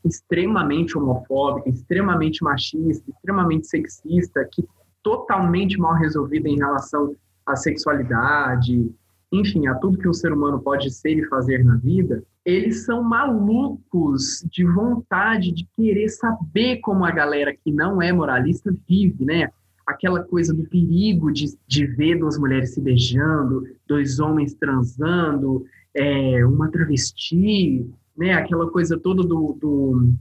extremamente 0.04 0.98
homofóbica, 0.98 1.70
extremamente 1.70 2.44
machista, 2.44 3.10
extremamente 3.10 3.68
sexista, 3.68 4.48
que 4.52 4.66
totalmente 5.02 5.78
mal 5.78 5.96
resolvida 5.96 6.50
em 6.50 6.58
relação 6.58 7.16
à 7.46 7.56
sexualidade, 7.56 8.92
enfim, 9.32 9.68
a 9.68 9.76
tudo 9.76 9.98
que 9.98 10.08
um 10.08 10.14
ser 10.14 10.32
humano 10.32 10.60
pode 10.62 10.92
ser 10.92 11.18
e 11.18 11.26
fazer 11.28 11.64
na 11.64 11.76
vida, 11.78 12.24
eles 12.46 12.86
são 12.86 13.02
malucos 13.02 14.46
de 14.52 14.66
vontade 14.66 15.52
de 15.52 15.66
querer 15.76 16.10
saber 16.10 16.80
como 16.82 17.06
a 17.06 17.12
galera 17.12 17.56
que 17.56 17.72
não 17.72 18.02
é 18.02 18.12
moralista 18.12 18.74
vive, 18.88 19.24
né? 19.26 19.50
Aquela 19.94 20.24
coisa 20.24 20.54
do 20.54 20.64
perigo 20.64 21.32
de, 21.32 21.58
de 21.68 21.86
ver 21.86 22.20
duas 22.20 22.38
mulheres 22.38 22.74
se 22.74 22.82
beijando, 22.82 23.64
dois 23.88 24.20
homens 24.20 24.54
transando, 24.54 25.66
é, 25.94 26.46
uma 26.46 26.70
travesti, 26.70 27.88
né? 28.18 28.34
Aquela 28.34 28.70
coisa 28.70 29.00
toda 29.00 29.24
do, 29.24 29.58
do 29.60 30.14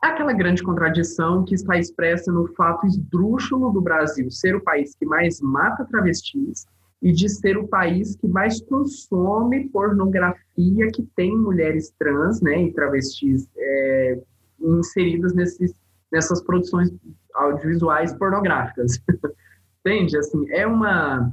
aquela 0.00 0.32
grande 0.32 0.62
contradição 0.62 1.44
que 1.44 1.54
está 1.54 1.78
expressa 1.78 2.32
no 2.32 2.46
fato 2.54 2.86
esdrúxulo 2.86 3.72
do 3.72 3.80
Brasil 3.80 4.30
ser 4.30 4.54
o 4.54 4.60
país 4.60 4.94
que 4.94 5.04
mais 5.04 5.40
mata 5.40 5.84
travestis 5.84 6.66
e 7.02 7.12
de 7.12 7.28
ser 7.28 7.56
o 7.56 7.68
país 7.68 8.16
que 8.16 8.26
mais 8.26 8.60
consome 8.62 9.68
pornografia 9.68 10.88
que 10.92 11.02
tem 11.14 11.36
mulheres 11.36 11.92
trans, 11.98 12.40
né, 12.40 12.62
e 12.62 12.72
travestis 12.72 13.48
é, 13.56 14.18
inseridas 14.60 15.34
nesses, 15.34 15.74
nessas 16.10 16.42
produções 16.42 16.90
audiovisuais 17.36 18.12
pornográficas. 18.14 19.00
Entende? 19.84 20.18
Assim, 20.18 20.50
é 20.50 20.66
uma 20.66 21.32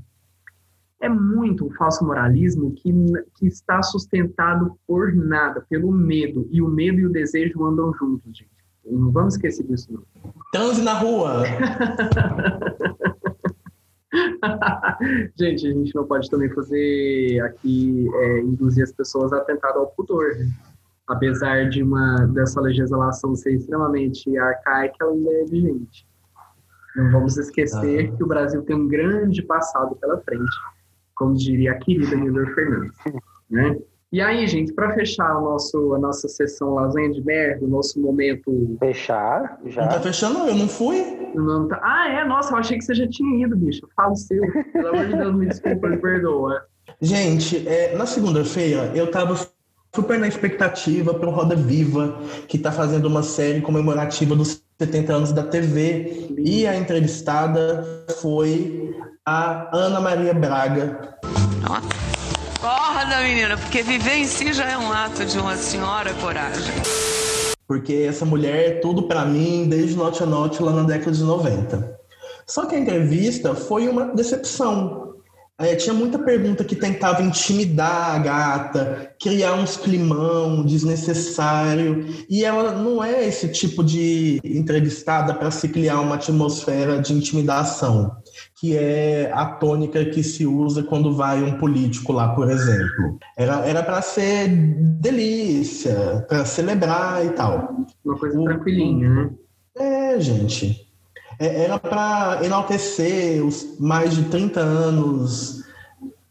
é 1.03 1.09
muito 1.09 1.65
um 1.65 1.71
falso 1.71 2.05
moralismo 2.05 2.71
que, 2.71 2.93
que 3.35 3.45
está 3.45 3.83
sustentado 3.83 4.79
por 4.87 5.13
nada, 5.13 5.59
pelo 5.69 5.91
medo. 5.91 6.47
E 6.49 6.61
o 6.61 6.67
medo 6.69 6.97
e 6.99 7.05
o 7.05 7.11
desejo 7.11 7.65
andam 7.65 7.93
juntos, 7.93 8.37
gente. 8.37 8.49
Não 8.85 9.11
vamos 9.11 9.33
esquecer 9.35 9.65
disso, 9.65 9.91
não. 9.91 10.03
Transe 10.53 10.81
na 10.81 10.93
rua! 10.93 11.43
gente, 15.37 15.67
a 15.67 15.71
gente 15.71 15.93
não 15.93 16.05
pode 16.05 16.29
também 16.29 16.49
fazer 16.51 17.41
aqui, 17.41 18.07
é, 18.13 18.39
induzir 18.39 18.83
as 18.83 18.93
pessoas 18.93 19.33
a 19.33 19.37
atentado 19.37 19.79
ao 19.79 19.87
pudor. 19.87 20.35
Né? 20.35 20.49
Apesar 21.13 21.69
de 21.69 21.81
uma 21.81 22.25
dessa 22.27 22.59
legislação 22.59 23.35
ser 23.35 23.53
extremamente 23.53 24.37
arcaica, 24.37 24.95
ela 25.01 25.13
ainda 25.13 25.31
é 25.31 25.45
vigente. 25.45 26.07
Não 26.95 27.11
vamos 27.11 27.37
esquecer 27.37 28.11
ah. 28.11 28.17
que 28.17 28.23
o 28.23 28.27
Brasil 28.27 28.61
tem 28.63 28.75
um 28.75 28.87
grande 28.87 29.41
passado 29.41 29.95
pela 29.95 30.19
frente 30.19 30.51
como 31.15 31.33
diria 31.35 31.71
a 31.71 31.75
querida 31.75 32.15
Nilor 32.15 32.53
Fernandes. 32.53 32.97
Né? 33.51 33.77
E 34.11 34.19
aí, 34.19 34.47
gente, 34.47 34.73
para 34.73 34.95
fechar 34.95 35.37
o 35.37 35.41
nosso, 35.41 35.93
a 35.93 35.99
nossa 35.99 36.27
sessão 36.27 36.73
lasanha 36.73 37.11
de 37.11 37.23
merda, 37.23 37.63
o 37.63 37.67
nosso 37.67 38.01
momento. 38.01 38.77
Fechar? 38.79 39.59
Já? 39.65 39.81
Não 39.83 39.89
tá 39.89 39.99
fechando, 39.99 40.39
eu 40.47 40.55
não 40.55 40.67
fui. 40.67 41.29
Não 41.35 41.67
tá... 41.67 41.79
Ah, 41.83 42.07
é? 42.09 42.25
Nossa, 42.25 42.51
eu 42.51 42.57
achei 42.57 42.79
que 42.79 42.83
você 42.83 42.95
já 42.95 43.07
tinha 43.07 43.45
ido, 43.45 43.55
bicho. 43.55 43.87
Fala 43.95 44.13
o 44.13 44.15
seu. 44.15 44.41
Pelo 44.71 44.87
amor 44.87 45.05
de 45.05 45.15
Deus, 45.17 45.35
me 45.35 45.45
desculpa, 45.45 45.87
me 45.87 45.97
perdoa. 45.97 46.65
Gente, 46.99 47.67
é, 47.67 47.95
na 47.95 48.07
segunda-feira 48.07 48.91
eu 48.95 49.11
tava 49.11 49.35
super 49.95 50.17
na 50.17 50.27
expectativa 50.27 51.13
para 51.13 51.29
o 51.29 51.31
Roda 51.31 51.55
Viva, 51.55 52.19
que 52.47 52.57
está 52.57 52.71
fazendo 52.71 53.05
uma 53.05 53.21
série 53.21 53.61
comemorativa 53.61 54.35
dos 54.35 54.59
70 54.79 55.13
anos 55.13 55.31
da 55.31 55.43
TV. 55.43 56.33
E 56.39 56.65
a 56.65 56.75
entrevistada 56.75 57.85
foi 58.19 58.91
a 59.23 59.69
Ana 59.71 60.01
Maria 60.01 60.33
Braga. 60.33 61.15
Nossa. 61.61 62.03
Acorda, 62.57 63.21
menina, 63.21 63.57
porque 63.57 63.83
viver 63.83 64.15
em 64.15 64.25
si 64.25 64.51
já 64.53 64.71
é 64.71 64.77
um 64.77 64.91
ato 64.91 65.25
de 65.25 65.37
uma 65.37 65.55
senhora 65.57 66.11
coragem. 66.15 66.73
Porque 67.67 68.05
essa 68.07 68.25
mulher 68.25 68.67
é 68.67 68.71
tudo 68.79 69.03
para 69.03 69.25
mim 69.25 69.67
desde 69.69 69.95
Note 69.95 70.23
a 70.23 70.25
Note 70.25 70.63
lá 70.63 70.71
na 70.71 70.83
década 70.83 71.11
de 71.11 71.23
90. 71.23 71.99
Só 72.47 72.65
que 72.65 72.75
a 72.75 72.79
entrevista 72.79 73.53
foi 73.53 73.87
uma 73.87 74.05
decepção. 74.15 75.02
É, 75.63 75.75
tinha 75.75 75.93
muita 75.93 76.19
pergunta 76.19 76.63
que 76.63 76.75
tentava 76.75 77.21
intimidar 77.23 78.15
a 78.15 78.19
gata, 78.19 79.15
criar 79.21 79.53
uns 79.53 79.77
climão 79.77 80.63
desnecessário. 80.63 82.05
E 82.29 82.43
ela 82.43 82.73
não 82.73 83.03
é 83.03 83.25
esse 83.25 83.47
tipo 83.47 83.83
de 83.83 84.39
entrevistada 84.43 85.33
para 85.33 85.49
se 85.49 85.69
criar 85.69 86.01
uma 86.01 86.15
atmosfera 86.15 87.01
de 87.01 87.13
intimidação 87.13 88.11
que 88.59 88.77
é 88.77 89.29
a 89.33 89.45
tônica 89.45 90.05
que 90.05 90.23
se 90.23 90.45
usa 90.45 90.83
quando 90.83 91.13
vai 91.13 91.43
um 91.43 91.57
político 91.57 92.13
lá, 92.13 92.29
por 92.33 92.49
exemplo. 92.49 93.19
Era 93.37 93.83
para 93.83 94.01
ser 94.01 94.47
delícia, 94.47 96.25
para 96.29 96.45
celebrar 96.45 97.25
e 97.25 97.31
tal. 97.31 97.75
Uma 98.05 98.17
coisa 98.17 98.39
o, 98.39 98.45
tranquilinha, 98.45 99.09
né? 99.09 99.29
É, 99.77 100.19
gente. 100.19 100.92
É, 101.39 101.63
era 101.63 101.79
para 101.79 102.39
enaltecer 102.43 103.43
os 103.45 103.79
mais 103.79 104.15
de 104.15 104.23
30 104.25 104.59
anos 104.59 105.63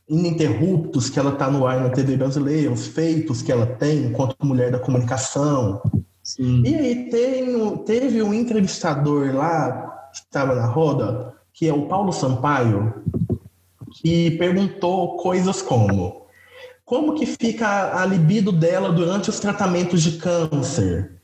ininterruptos 0.08 1.08
que 1.08 1.18
ela 1.18 1.32
está 1.32 1.50
no 1.50 1.66
ar 1.66 1.80
na 1.80 1.90
TV 1.90 2.16
brasileira, 2.16 2.70
os 2.70 2.86
feitos 2.86 3.40
que 3.40 3.50
ela 3.50 3.66
tem 3.66 4.04
enquanto 4.06 4.36
mulher 4.42 4.70
da 4.70 4.78
comunicação. 4.78 5.80
Sim. 6.22 6.62
E 6.64 6.74
aí 6.74 7.10
tem, 7.10 7.76
teve 7.78 8.22
um 8.22 8.32
entrevistador 8.32 9.34
lá, 9.34 10.10
que 10.12 10.18
estava 10.18 10.54
na 10.54 10.66
roda, 10.66 11.34
que 11.52 11.66
é 11.66 11.72
o 11.72 11.86
Paulo 11.86 12.12
Sampaio, 12.12 12.92
que 14.00 14.32
perguntou 14.32 15.16
coisas 15.16 15.62
como: 15.62 16.26
como 16.84 17.14
que 17.14 17.26
fica 17.26 17.98
a 18.00 18.04
libido 18.04 18.52
dela 18.52 18.92
durante 18.92 19.30
os 19.30 19.40
tratamentos 19.40 20.02
de 20.02 20.18
câncer? 20.18 21.21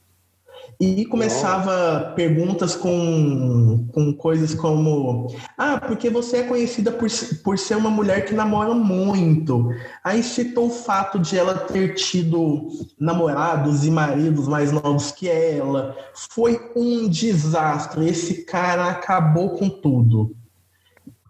E 0.80 1.04
começava 1.06 2.12
perguntas 2.14 2.76
com, 2.76 3.88
com 3.92 4.12
coisas 4.12 4.54
como: 4.54 5.26
Ah, 5.56 5.80
porque 5.80 6.08
você 6.08 6.36
é 6.36 6.42
conhecida 6.44 6.92
por, 6.92 7.08
por 7.42 7.58
ser 7.58 7.76
uma 7.76 7.90
mulher 7.90 8.24
que 8.24 8.32
namora 8.32 8.72
muito. 8.74 9.70
Aí 10.04 10.22
citou 10.22 10.68
o 10.68 10.70
fato 10.70 11.18
de 11.18 11.36
ela 11.36 11.56
ter 11.56 11.94
tido 11.94 12.68
namorados 12.98 13.84
e 13.84 13.90
maridos 13.90 14.46
mais 14.46 14.70
novos 14.70 15.10
que 15.10 15.28
ela. 15.28 15.96
Foi 16.14 16.60
um 16.76 17.08
desastre. 17.08 18.08
Esse 18.08 18.44
cara 18.44 18.88
acabou 18.88 19.56
com 19.56 19.68
tudo. 19.68 20.36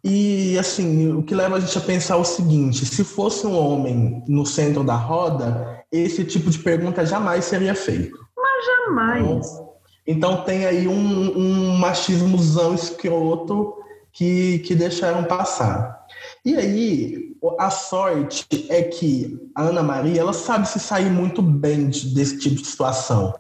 E 0.05 0.59
assim, 0.59 1.11
o 1.12 1.22
que 1.22 1.34
leva 1.34 1.57
a 1.57 1.61
gente 1.61 1.76
a 1.76 1.80
pensar 1.80 2.14
é 2.14 2.18
o 2.18 2.24
seguinte: 2.24 2.84
se 2.84 3.03
fosse 3.03 3.46
um 3.46 3.59
homem 3.59 4.22
no 4.28 4.44
centro 4.44 4.84
da 4.84 4.94
roda, 4.94 5.82
esse 5.90 6.22
tipo 6.22 6.51
de 6.51 6.59
pergunta 6.59 7.07
jamais 7.07 7.46
seria 7.46 7.74
feito. 7.74 8.27
Jamais. 8.64 9.68
Então 10.06 10.42
tem 10.42 10.64
aí 10.64 10.88
um, 10.88 11.38
um 11.38 11.76
machismozão 11.76 12.74
escroto 12.74 13.74
que, 14.12 14.61
que 14.61 14.74
deixaram 14.74 15.24
passar. 15.24 16.06
E 16.44 16.56
aí, 16.56 17.36
a 17.59 17.70
sorte 17.70 18.66
é 18.70 18.82
que 18.82 19.38
a 19.54 19.62
Ana 19.62 19.82
Maria 19.82 20.20
ela 20.20 20.32
sabe 20.32 20.66
se 20.66 20.80
sair 20.80 21.11
muito 21.11 21.42
bem 21.42 21.88
de, 21.88 22.14
desse 22.14 22.38
tipo 22.38 22.56
de 22.56 22.66
situação. 22.66 23.34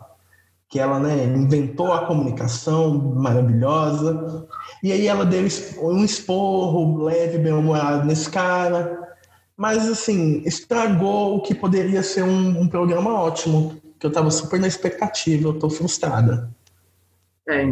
Que 0.68 0.78
ela 0.78 1.00
né, 1.00 1.24
inventou 1.24 1.92
a 1.92 2.04
comunicação 2.04 2.98
maravilhosa, 3.14 4.46
e 4.82 4.92
aí 4.92 5.06
ela 5.06 5.24
deu 5.24 5.42
um 5.80 6.04
esporro 6.04 7.02
leve, 7.02 7.38
bem-humorado 7.38 8.06
nesse 8.06 8.28
cara. 8.28 9.08
Mas, 9.56 9.88
assim, 9.88 10.42
estragou 10.44 11.36
o 11.36 11.40
que 11.40 11.54
poderia 11.54 12.02
ser 12.02 12.22
um, 12.22 12.60
um 12.60 12.68
programa 12.68 13.14
ótimo 13.14 13.80
que 13.98 14.06
eu 14.06 14.08
estava 14.08 14.30
super 14.30 14.60
na 14.60 14.66
expectativa, 14.66 15.48
eu 15.48 15.52
estou 15.52 15.70
frustrada. 15.70 16.48
É, 17.48 17.64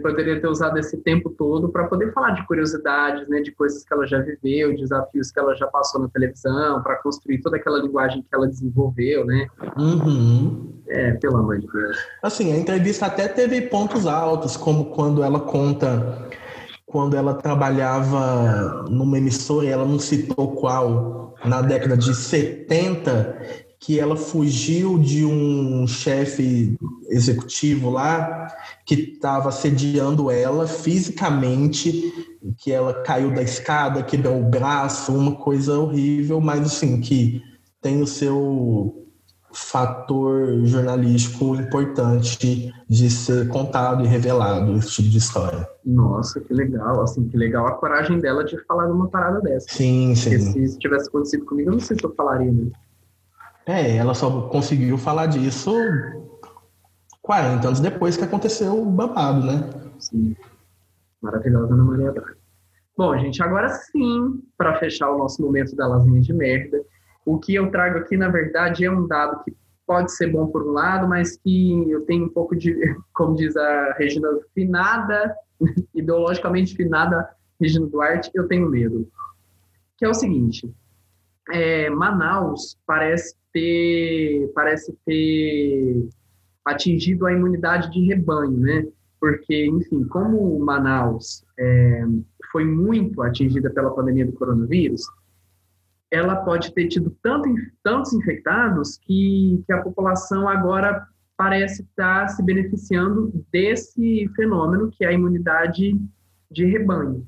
poderia 0.00 0.40
ter 0.40 0.46
usado 0.46 0.78
esse 0.78 0.96
tempo 0.98 1.30
todo 1.30 1.68
para 1.68 1.88
poder 1.88 2.12
falar 2.12 2.30
de 2.30 2.46
curiosidades, 2.46 3.28
né, 3.28 3.40
de 3.40 3.50
coisas 3.50 3.84
que 3.84 3.92
ela 3.92 4.06
já 4.06 4.20
viveu, 4.20 4.76
desafios 4.76 5.32
que 5.32 5.40
ela 5.40 5.52
já 5.56 5.66
passou 5.66 6.00
na 6.00 6.08
televisão, 6.08 6.80
para 6.80 6.94
construir 7.02 7.40
toda 7.40 7.56
aquela 7.56 7.80
linguagem 7.80 8.22
que 8.22 8.28
ela 8.32 8.46
desenvolveu, 8.46 9.26
né? 9.26 9.48
Uhum. 9.76 10.80
É, 10.86 11.14
pelo 11.14 11.38
amor 11.38 11.58
de 11.58 11.66
Deus. 11.66 11.98
Assim, 12.22 12.52
a 12.52 12.56
entrevista 12.56 13.06
até 13.06 13.26
teve 13.26 13.62
pontos 13.62 14.06
altos, 14.06 14.56
como 14.56 14.92
quando 14.92 15.24
ela 15.24 15.40
conta 15.40 16.30
quando 16.86 17.16
ela 17.16 17.34
trabalhava 17.34 18.84
numa 18.88 19.18
emissora, 19.18 19.66
ela 19.66 19.84
não 19.84 19.98
citou 19.98 20.52
qual, 20.54 21.34
na 21.44 21.60
década 21.60 21.96
de 21.96 22.14
70, 22.14 23.65
que 23.78 24.00
ela 24.00 24.16
fugiu 24.16 24.98
de 24.98 25.24
um 25.24 25.86
chefe 25.86 26.76
executivo 27.08 27.90
lá 27.90 28.48
que 28.84 28.94
estava 28.94 29.48
assediando 29.48 30.30
ela 30.30 30.66
fisicamente, 30.66 32.12
que 32.58 32.72
ela 32.72 33.02
caiu 33.02 33.34
da 33.34 33.42
escada, 33.42 34.02
quebrou 34.02 34.40
o 34.40 34.48
braço, 34.48 35.12
uma 35.12 35.34
coisa 35.36 35.78
horrível, 35.78 36.40
mas 36.40 36.60
assim, 36.66 37.00
que 37.00 37.42
tem 37.80 38.00
o 38.02 38.06
seu 38.06 39.06
fator 39.52 40.66
jornalístico 40.66 41.56
importante 41.56 42.72
de 42.88 43.10
ser 43.10 43.48
contado 43.48 44.04
e 44.04 44.06
revelado 44.06 44.76
esse 44.76 44.90
tipo 44.90 45.08
de 45.08 45.18
história. 45.18 45.66
Nossa, 45.84 46.40
que 46.40 46.52
legal, 46.52 47.02
assim, 47.02 47.26
que 47.26 47.36
legal 47.36 47.66
a 47.66 47.72
coragem 47.72 48.18
dela 48.18 48.44
de 48.44 48.58
falar 48.66 48.90
uma 48.90 49.08
parada 49.08 49.40
dessa. 49.40 49.66
Sim, 49.70 50.14
sim. 50.14 50.30
Porque 50.30 50.68
se 50.68 50.78
tivesse 50.78 51.08
acontecido 51.08 51.44
comigo, 51.46 51.70
eu 51.70 51.74
não 51.74 51.80
sei 51.80 51.96
se 51.96 52.04
eu 52.04 52.14
falaria, 52.14 52.52
né? 52.52 52.70
É, 53.66 53.96
ela 53.96 54.14
só 54.14 54.48
conseguiu 54.48 54.96
falar 54.96 55.26
disso 55.26 55.72
40 57.20 57.66
anos 57.66 57.80
depois 57.80 58.16
que 58.16 58.22
aconteceu 58.22 58.80
o 58.80 58.86
babado, 58.86 59.44
né? 59.44 59.68
Sim. 59.98 60.36
Maravilhosa 61.20 61.74
Ana 61.74 61.82
Maria 61.82 62.12
Braga. 62.12 62.36
Bom, 62.96 63.18
gente, 63.18 63.42
agora 63.42 63.68
sim, 63.68 64.40
para 64.56 64.78
fechar 64.78 65.10
o 65.10 65.18
nosso 65.18 65.42
momento 65.42 65.74
da 65.74 65.88
lasanha 65.88 66.20
de 66.20 66.32
merda, 66.32 66.80
o 67.26 67.38
que 67.38 67.56
eu 67.56 67.70
trago 67.70 67.98
aqui, 67.98 68.16
na 68.16 68.28
verdade, 68.28 68.84
é 68.84 68.90
um 68.90 69.06
dado 69.06 69.42
que 69.42 69.54
pode 69.84 70.12
ser 70.12 70.28
bom 70.28 70.46
por 70.46 70.62
um 70.62 70.70
lado, 70.70 71.08
mas 71.08 71.36
que 71.36 71.90
eu 71.90 72.06
tenho 72.06 72.26
um 72.26 72.28
pouco 72.28 72.54
de, 72.54 72.72
como 73.12 73.34
diz 73.34 73.56
a 73.56 73.94
Regina, 73.98 74.28
finada, 74.54 75.36
ideologicamente 75.92 76.76
finada 76.76 77.28
Regina 77.60 77.86
Duarte, 77.86 78.30
eu 78.32 78.46
tenho 78.46 78.70
medo. 78.70 79.08
Que 79.98 80.04
é 80.04 80.08
o 80.08 80.14
seguinte, 80.14 80.72
é, 81.50 81.90
Manaus 81.90 82.78
parece 82.86 83.34
ter, 83.56 84.52
parece 84.54 84.94
ter 85.06 86.08
atingido 86.62 87.24
a 87.24 87.32
imunidade 87.32 87.90
de 87.90 88.04
rebanho, 88.04 88.58
né? 88.58 88.86
Porque, 89.18 89.64
enfim, 89.64 90.04
como 90.04 90.58
Manaus 90.58 91.42
é, 91.58 92.04
foi 92.52 92.66
muito 92.66 93.22
atingida 93.22 93.70
pela 93.70 93.94
pandemia 93.94 94.26
do 94.26 94.32
coronavírus, 94.32 95.00
ela 96.10 96.36
pode 96.36 96.74
ter 96.74 96.88
tido 96.88 97.16
tanto, 97.22 97.48
tantos 97.82 98.12
infectados 98.12 98.98
que, 98.98 99.62
que 99.66 99.72
a 99.72 99.80
população 99.80 100.46
agora 100.46 101.06
parece 101.34 101.82
estar 101.82 102.28
se 102.28 102.42
beneficiando 102.42 103.32
desse 103.50 104.30
fenômeno 104.36 104.90
que 104.90 105.02
é 105.02 105.08
a 105.08 105.12
imunidade 105.12 105.98
de 106.50 106.64
rebanho 106.66 107.26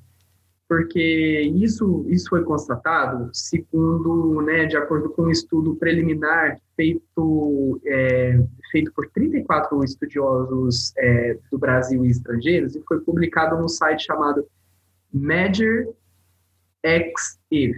porque 0.68 1.50
isso, 1.56 2.04
isso 2.08 2.28
foi 2.28 2.44
constatado, 2.44 3.30
segundo, 3.32 4.42
né, 4.42 4.66
de 4.66 4.76
acordo 4.76 5.08
com 5.08 5.22
um 5.22 5.30
estudo 5.30 5.74
preliminar 5.76 6.60
feito, 6.76 7.80
é, 7.86 8.38
feito 8.70 8.92
por 8.92 9.08
34 9.08 9.82
estudiosos 9.82 10.92
é, 10.98 11.38
do 11.50 11.58
Brasil 11.58 12.04
e 12.04 12.10
estrangeiros, 12.10 12.76
e 12.76 12.82
foi 12.82 13.00
publicado 13.00 13.56
no 13.56 13.66
site 13.66 14.04
chamado 14.04 14.46
Measure 15.10 15.88
X 16.84 17.40
If. 17.50 17.76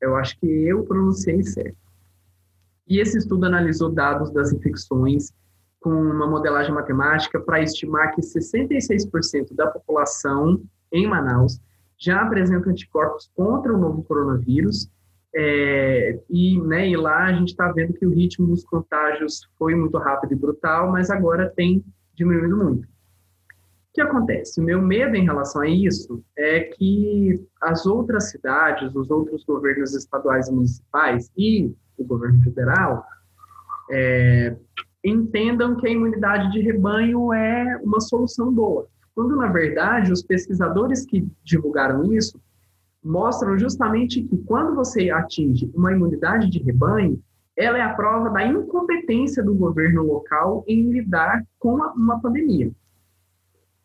Eu 0.00 0.16
acho 0.16 0.38
que 0.40 0.46
eu 0.46 0.82
pronunciei 0.84 1.42
certo. 1.42 1.76
E 2.88 3.00
esse 3.00 3.18
estudo 3.18 3.44
analisou 3.44 3.90
dados 3.90 4.30
das 4.30 4.50
infecções 4.50 5.30
com 5.78 5.90
uma 5.90 6.26
modelagem 6.26 6.72
matemática 6.72 7.38
para 7.38 7.62
estimar 7.62 8.14
que 8.14 8.22
66% 8.22 9.54
da 9.54 9.66
população 9.66 10.62
em 10.90 11.06
Manaus 11.06 11.60
já 12.04 12.22
apresentam 12.22 12.70
anticorpos 12.70 13.30
contra 13.34 13.72
o 13.72 13.78
novo 13.78 14.02
coronavírus. 14.04 14.90
É, 15.36 16.20
e, 16.30 16.60
né, 16.60 16.88
e 16.88 16.96
lá 16.96 17.24
a 17.24 17.32
gente 17.32 17.48
está 17.48 17.72
vendo 17.72 17.92
que 17.94 18.06
o 18.06 18.14
ritmo 18.14 18.46
dos 18.46 18.64
contágios 18.64 19.48
foi 19.58 19.74
muito 19.74 19.98
rápido 19.98 20.32
e 20.32 20.36
brutal, 20.36 20.92
mas 20.92 21.10
agora 21.10 21.52
tem 21.56 21.84
diminuído 22.14 22.56
muito. 22.56 22.84
O 22.84 23.94
que 23.94 24.00
acontece? 24.00 24.60
O 24.60 24.64
meu 24.64 24.80
medo 24.80 25.16
em 25.16 25.24
relação 25.24 25.62
a 25.62 25.68
isso 25.68 26.22
é 26.36 26.60
que 26.60 27.44
as 27.60 27.86
outras 27.86 28.30
cidades, 28.30 28.94
os 28.94 29.10
outros 29.10 29.44
governos 29.44 29.94
estaduais 29.94 30.48
e 30.48 30.52
municipais 30.52 31.30
e 31.36 31.74
o 31.96 32.04
governo 32.04 32.40
federal 32.42 33.04
é, 33.90 34.56
entendam 35.04 35.76
que 35.76 35.86
a 35.86 35.90
imunidade 35.90 36.50
de 36.52 36.60
rebanho 36.60 37.32
é 37.32 37.76
uma 37.82 38.00
solução 38.00 38.52
boa. 38.52 38.88
Quando, 39.14 39.36
na 39.36 39.46
verdade, 39.46 40.12
os 40.12 40.22
pesquisadores 40.22 41.06
que 41.06 41.26
divulgaram 41.42 42.12
isso 42.12 42.40
mostram 43.02 43.56
justamente 43.58 44.22
que 44.22 44.38
quando 44.38 44.74
você 44.74 45.10
atinge 45.10 45.70
uma 45.74 45.92
imunidade 45.92 46.50
de 46.50 46.58
rebanho, 46.58 47.22
ela 47.56 47.78
é 47.78 47.82
a 47.82 47.94
prova 47.94 48.30
da 48.30 48.44
incompetência 48.44 49.42
do 49.42 49.54
governo 49.54 50.02
local 50.02 50.64
em 50.66 50.90
lidar 50.90 51.44
com 51.58 51.76
uma 51.76 52.20
pandemia. 52.20 52.72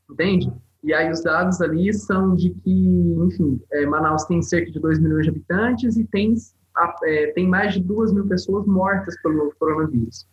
Entende? 0.09 0.51
E 0.81 0.93
aí 0.93 1.11
os 1.11 1.21
dados 1.21 1.61
ali 1.61 1.93
são 1.93 2.33
de 2.33 2.51
que, 2.51 3.15
enfim, 3.27 3.61
é, 3.71 3.85
Manaus 3.85 4.23
tem 4.23 4.41
cerca 4.41 4.71
de 4.71 4.79
2 4.79 4.99
milhões 4.99 5.23
de 5.23 5.29
habitantes 5.29 5.97
e 5.97 6.05
tem, 6.05 6.33
é, 7.03 7.27
tem 7.33 7.47
mais 7.47 7.73
de 7.73 7.83
2 7.83 8.13
mil 8.13 8.25
pessoas 8.25 8.65
mortas 8.65 9.21
pelo 9.21 9.53
coronavírus. 9.59 10.25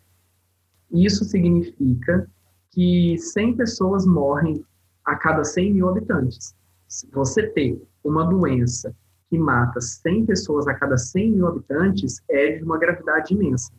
Isso 0.89 1.25
significa 1.25 2.27
que 2.71 3.17
100 3.17 3.57
pessoas 3.57 4.05
morrem 4.05 4.65
a 5.07 5.15
cada 5.15 5.43
100 5.43 5.73
mil 5.73 5.89
habitantes. 5.89 6.53
Se 6.87 7.09
você 7.11 7.47
ter 7.47 7.81
uma 8.03 8.25
doença 8.25 8.93
que 9.29 9.37
mata 9.37 9.79
100 9.79 10.25
pessoas 10.25 10.67
a 10.67 10.73
cada 10.73 10.97
100 10.97 11.31
mil 11.31 11.47
habitantes, 11.47 12.21
é 12.29 12.57
de 12.57 12.63
uma 12.63 12.77
gravidade 12.77 13.33
imensa. 13.33 13.71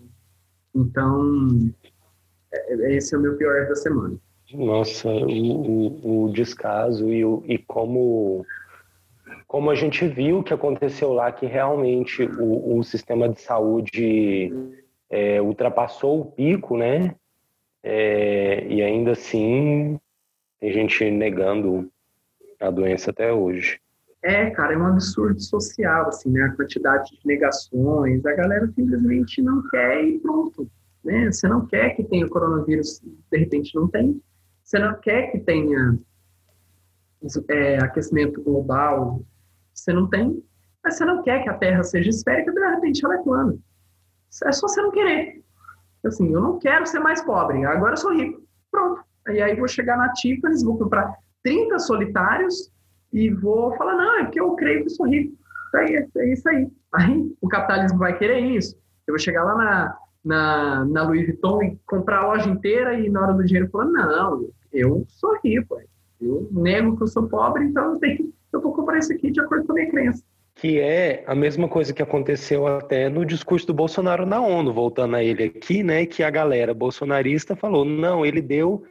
Então, 0.75 1.71
é, 2.53 2.75
é, 2.75 2.97
esse 2.97 3.15
é 3.15 3.19
o 3.19 3.21
meu 3.21 3.37
pior 3.37 3.69
da 3.69 3.75
semana. 3.75 4.17
Nossa, 4.53 5.09
o, 5.11 5.27
o, 5.27 6.25
o 6.25 6.33
descaso 6.33 7.13
e, 7.13 7.23
o, 7.25 7.43
e 7.47 7.59
como, 7.59 8.45
como 9.47 9.71
a 9.71 9.75
gente 9.75 10.07
viu 10.09 10.43
que 10.43 10.55
aconteceu 10.55 11.13
lá, 11.13 11.31
que 11.31 11.45
realmente 11.45 12.23
o, 12.23 12.79
o 12.79 12.83
sistema 12.83 13.29
de 13.29 13.41
saúde 13.41 14.51
é, 15.11 15.41
ultrapassou 15.43 16.21
o 16.21 16.25
pico, 16.25 16.79
né? 16.79 17.15
É, 17.83 18.67
e 18.67 18.83
ainda 18.83 19.13
assim 19.13 19.99
tem 20.61 20.73
gente 20.73 21.11
negando 21.11 21.91
a 22.61 22.71
doença 22.71 23.11
até 23.11 23.33
hoje. 23.33 23.81
É, 24.23 24.51
cara, 24.51 24.75
é 24.75 24.77
um 24.77 24.87
absurdo 24.87 25.41
social, 25.41 26.09
assim, 26.09 26.31
né? 26.31 26.43
A 26.43 26.57
quantidade 26.57 27.11
de 27.11 27.21
negações, 27.25 28.25
a 28.27 28.33
galera 28.35 28.67
simplesmente 28.73 29.41
não 29.41 29.63
quer 29.69 30.05
e 30.05 30.19
pronto, 30.19 30.69
né? 31.05 31.31
Você 31.31 31.47
não 31.47 31.67
quer 31.67 31.91
que 31.95 32.03
tenha 32.03 32.29
coronavírus, 32.29 33.01
de 33.01 33.39
repente 33.39 33.75
não 33.77 33.87
tem. 33.87 34.21
Você 34.65 34.79
não 34.79 34.99
quer 35.01 35.31
que 35.31 35.39
tenha 35.39 35.99
é, 37.49 37.79
aquecimento 37.79 38.43
global, 38.43 39.23
você 39.73 39.93
não 39.93 40.09
tem. 40.09 40.43
Mas 40.83 40.97
você 40.97 41.05
não 41.05 41.23
quer 41.23 41.43
que 41.43 41.49
a 41.49 41.55
Terra 41.55 41.83
seja 41.85 42.11
esférica, 42.11 42.53
de 42.53 42.61
repente 42.61 43.05
ela 43.05 43.15
é 43.15 43.23
plana. 43.23 43.57
É 44.45 44.53
só 44.53 44.67
você 44.67 44.83
não 44.83 44.91
querer. 44.91 45.43
Assim, 46.05 46.33
eu 46.33 46.41
não 46.41 46.59
quero 46.59 46.87
ser 46.87 47.01
mais 47.01 47.23
pobre, 47.23 47.65
agora 47.65 47.93
eu 47.93 47.97
sou 47.97 48.13
rico. 48.13 48.43
Pronto. 48.71 49.08
E 49.33 49.43
aí 49.43 49.55
vou 49.57 49.69
chegar 49.69 49.97
na 49.97 50.13
Tiffany's, 50.13 50.63
vou 50.63 50.79
comprar 50.79 51.15
30 51.43 51.79
solitários 51.79 52.71
e 53.13 53.31
vou 53.31 53.75
falar, 53.77 53.95
não, 53.95 54.19
é 54.19 54.25
porque 54.25 54.41
eu 54.41 54.53
creio 54.55 54.85
que 54.85 54.91
sou 54.91 55.07
rico. 55.07 55.37
É, 55.75 56.07
é 56.17 56.33
isso 56.33 56.49
aí. 56.49 56.69
Aí 56.95 57.33
o 57.41 57.49
capitalismo 57.49 57.99
vai 57.99 58.17
querer 58.17 58.41
isso. 58.41 58.77
Eu 59.07 59.13
vou 59.13 59.19
chegar 59.19 59.45
lá 59.45 59.55
na, 59.55 59.99
na, 60.25 60.85
na 60.85 61.03
Louis 61.05 61.27
Vuitton 61.27 61.63
e 61.63 61.79
comprar 61.87 62.19
a 62.19 62.27
loja 62.29 62.49
inteira 62.49 62.99
e 62.99 63.09
na 63.09 63.23
hora 63.23 63.35
do 63.35 63.45
dinheiro 63.45 63.71
falar, 63.71 63.87
não, 63.87 64.49
eu 64.73 65.05
sou 65.09 65.39
rico. 65.45 65.81
Eu 66.21 66.49
nego 66.51 66.97
que 66.97 67.03
eu 67.03 67.07
sou 67.07 67.29
pobre, 67.29 67.65
então 67.65 67.93
eu, 67.93 67.99
tenho, 67.99 68.33
eu 68.53 68.61
vou 68.61 68.73
comprar 68.73 68.99
isso 68.99 69.13
aqui 69.13 69.31
de 69.31 69.41
acordo 69.41 69.67
com 69.67 69.73
a 69.73 69.75
minha 69.77 69.91
crença 69.91 70.23
que 70.59 70.81
é 70.81 71.23
a 71.25 71.37
mesma 71.37 71.69
coisa 71.69 71.95
que 71.95 72.03
aconteceu 72.03 72.67
até 72.67 73.09
no 73.09 73.25
discurso 73.25 73.65
do 73.69 73.73
Bolsonaro 73.73 74.27
na 74.27 74.41
ONU, 74.41 74.73
voltando 74.73 75.15
a 75.15 75.23
ele 75.23 75.45
aqui, 75.45 75.85
né, 75.85 76.05
que 76.05 76.21
a 76.21 76.31
galera 76.31 76.75
bolsonarista 76.75 77.55
falou, 77.55 77.85
não, 77.85 78.27
ele 78.27 78.43
deu 78.43 78.85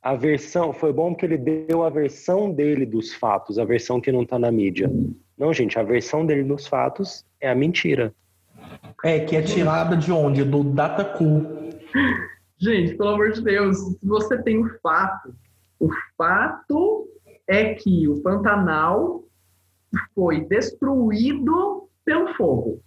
a 0.00 0.14
versão, 0.14 0.72
foi 0.72 0.92
bom 0.92 1.12
porque 1.12 1.26
ele 1.26 1.38
deu 1.38 1.82
a 1.82 1.90
versão 1.90 2.52
dele 2.52 2.86
dos 2.86 3.12
fatos, 3.14 3.58
a 3.58 3.64
versão 3.64 4.00
que 4.00 4.12
não 4.12 4.22
está 4.22 4.38
na 4.38 4.52
mídia. 4.52 4.88
Não, 5.36 5.52
gente, 5.52 5.76
a 5.76 5.82
versão 5.82 6.24
dele 6.24 6.44
dos 6.44 6.68
fatos 6.68 7.24
é 7.40 7.50
a 7.50 7.54
mentira. 7.54 8.14
É, 9.04 9.18
que 9.18 9.34
é 9.34 9.42
tirada 9.42 9.96
de 9.96 10.12
onde? 10.12 10.44
Do 10.44 10.62
Dataku. 10.62 11.72
Gente, 12.58 12.94
pelo 12.94 13.10
amor 13.10 13.32
de 13.32 13.42
Deus, 13.42 13.76
se 13.76 14.06
você 14.06 14.40
tem 14.40 14.56
o 14.56 14.68
fato, 14.80 15.34
o 15.80 15.88
fato 16.16 17.08
é 17.48 17.74
que 17.74 18.06
o 18.06 18.22
Pantanal 18.22 19.24
foi 20.14 20.44
destruído 20.44 21.88
pelo 22.04 22.34
fogo. 22.34 22.82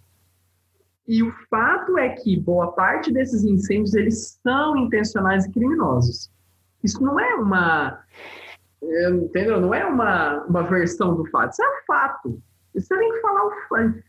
E 1.06 1.22
o 1.22 1.32
fato 1.48 1.96
é 1.96 2.10
que 2.10 2.38
boa 2.38 2.72
parte 2.72 3.12
desses 3.12 3.44
incêndios 3.44 3.94
eles 3.94 4.40
são 4.42 4.76
intencionais 4.76 5.44
e 5.44 5.52
criminosos. 5.52 6.30
Isso 6.82 7.02
não 7.02 7.18
é 7.18 7.34
uma, 7.34 8.00
entendeu? 9.24 9.60
Não 9.60 9.72
é 9.72 9.84
uma, 9.84 10.44
uma 10.44 10.62
versão 10.62 11.14
do 11.14 11.24
fato. 11.30 11.52
Isso 11.52 11.62
é 11.62 11.68
um 11.68 11.84
fato. 11.86 12.42
Você 12.74 12.96
tem 12.96 13.12
que 13.12 13.20
falar 13.20 13.46
o 13.46 13.50
fato. 13.68 14.02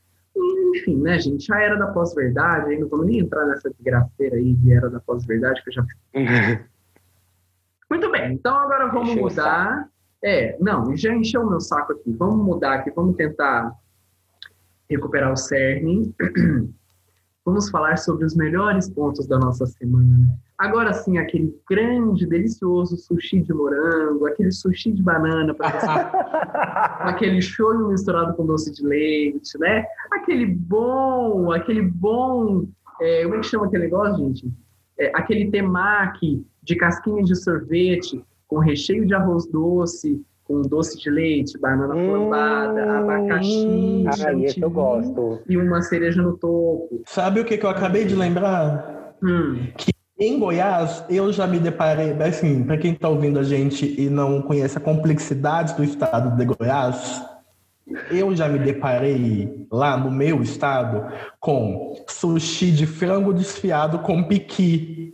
Enfim, 0.76 0.98
né, 0.98 1.18
gente? 1.18 1.52
A 1.52 1.60
era 1.60 1.76
da 1.78 1.88
pós-verdade, 1.88 2.70
aí 2.70 2.80
não 2.80 2.88
vamos 2.88 3.08
nem 3.08 3.20
entrar 3.20 3.46
nessa 3.48 3.72
desgraceira 3.72 4.36
aí 4.36 4.54
de 4.54 4.74
era 4.74 4.90
da 4.90 5.00
pós-verdade 5.00 5.64
que 5.64 5.70
eu 5.70 5.74
já. 5.74 5.86
Muito 7.90 8.12
bem, 8.12 8.34
então 8.34 8.56
agora 8.56 8.88
vamos 8.88 9.16
mudar. 9.16 9.90
É, 10.24 10.58
não, 10.60 10.96
já 10.96 11.14
encheu 11.14 11.42
o 11.42 11.50
meu 11.50 11.60
saco 11.60 11.94
aqui. 11.94 12.12
Vamos 12.14 12.46
mudar 12.46 12.76
aqui, 12.76 12.92
vamos 12.92 13.16
tentar 13.16 13.74
recuperar 14.90 15.32
o 15.32 15.38
cerne. 15.38 16.14
Vamos 17.46 17.70
falar 17.70 17.98
sobre 17.98 18.26
os 18.26 18.36
melhores 18.36 18.90
pontos 18.90 19.26
da 19.26 19.40
nossa 19.40 19.66
semana. 19.66 20.38
Agora 20.58 20.92
sim, 20.92 21.18
aquele 21.18 21.58
grande, 21.70 22.26
delicioso 22.26 22.98
sushi 22.98 23.42
de 23.42 23.54
morango, 23.54 24.26
aquele 24.26 24.52
sushi 24.52 24.92
de 24.92 25.02
banana, 25.02 25.56
aquele 27.00 27.42
shoyu 27.42 27.88
misturado 27.88 28.36
com 28.36 28.46
doce 28.46 28.70
de 28.74 28.86
leite, 28.86 29.58
né? 29.60 29.86
Aquele 30.12 30.46
bom, 30.46 31.50
aquele 31.54 31.84
bom, 31.84 32.68
é, 33.00 33.24
como 33.24 33.36
é 33.36 33.40
que 33.40 33.46
chama 33.46 33.68
aquele 33.68 33.84
negócio, 33.84 34.18
gente? 34.18 34.52
É, 35.00 35.10
aquele 35.16 35.50
temaki 35.50 36.46
de 36.62 36.76
casquinha 36.76 37.24
de 37.24 37.34
sorvete 37.34 38.22
com 38.48 38.60
recheio 38.60 39.06
de 39.06 39.14
arroz 39.14 39.46
doce, 39.48 40.22
com 40.44 40.62
doce 40.62 40.98
de 40.98 41.10
leite, 41.10 41.58
banana 41.60 41.94
hum, 41.94 42.10
flambada, 42.10 43.00
abacaxi, 43.00 44.06
ah, 44.08 44.32
eu 44.58 44.70
gosto. 44.70 45.42
e 45.48 45.58
uma 45.58 45.82
cereja 45.82 46.22
no 46.22 46.38
topo. 46.38 47.02
Sabe 47.06 47.42
o 47.42 47.46
que, 47.46 47.58
que 47.58 47.66
eu 47.66 47.70
acabei 47.70 48.06
de 48.06 48.16
lembrar? 48.16 49.16
Hum. 49.22 49.68
Que 49.76 49.92
em 50.20 50.40
Goiás, 50.40 51.04
eu 51.10 51.32
já 51.32 51.46
me 51.46 51.60
deparei, 51.60 52.12
assim, 52.14 52.64
para 52.64 52.78
quem 52.78 52.94
está 52.94 53.08
ouvindo 53.08 53.38
a 53.38 53.44
gente 53.44 54.02
e 54.02 54.10
não 54.10 54.42
conhece 54.42 54.76
a 54.76 54.82
complexidade 54.82 55.76
do 55.76 55.84
estado 55.84 56.36
de 56.36 56.44
Goiás, 56.44 57.24
eu 58.10 58.36
já 58.36 58.50
me 58.50 58.58
deparei 58.58 59.68
lá 59.72 59.96
no 59.96 60.10
meu 60.10 60.42
estado 60.42 61.06
com 61.40 61.94
sushi 62.10 62.72
de 62.72 62.88
frango 62.88 63.32
desfiado 63.32 64.00
com 64.00 64.24
piqui. 64.24 65.14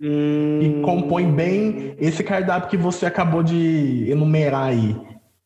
Hum... 0.00 0.60
E 0.60 0.82
compõe 0.82 1.30
bem 1.30 1.94
esse 1.98 2.22
cardápio 2.22 2.70
que 2.70 2.76
você 2.76 3.06
acabou 3.06 3.42
de 3.42 4.10
enumerar 4.10 4.68
aí. 4.68 4.96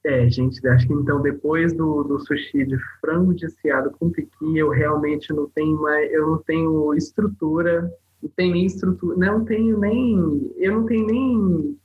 É, 0.05 0.28
gente, 0.28 0.66
acho 0.66 0.86
que 0.86 0.92
então 0.92 1.22
depois 1.22 1.72
do, 1.72 2.03
do 2.03 2.18
sushi 2.18 2.66
de 2.66 2.76
frango 3.00 3.32
desfiado 3.34 3.92
com 3.98 4.11
piqui, 4.11 4.59
eu 4.59 4.68
realmente 4.68 5.32
não 5.32 5.48
tenho 5.55 5.80
mais, 5.80 6.12
eu 6.12 6.26
não 6.26 6.38
tenho 6.38 6.92
estrutura 6.94 7.88
não 8.22 8.30
tem 8.36 8.53
nem 8.53 8.66
estrutura, 8.66 9.16
não 9.16 9.44
tenho 9.44 9.78
nem, 9.78 10.53
eu 10.57 10.72
não 10.72 10.86
tenho 10.86 11.07
nem, 11.07 11.78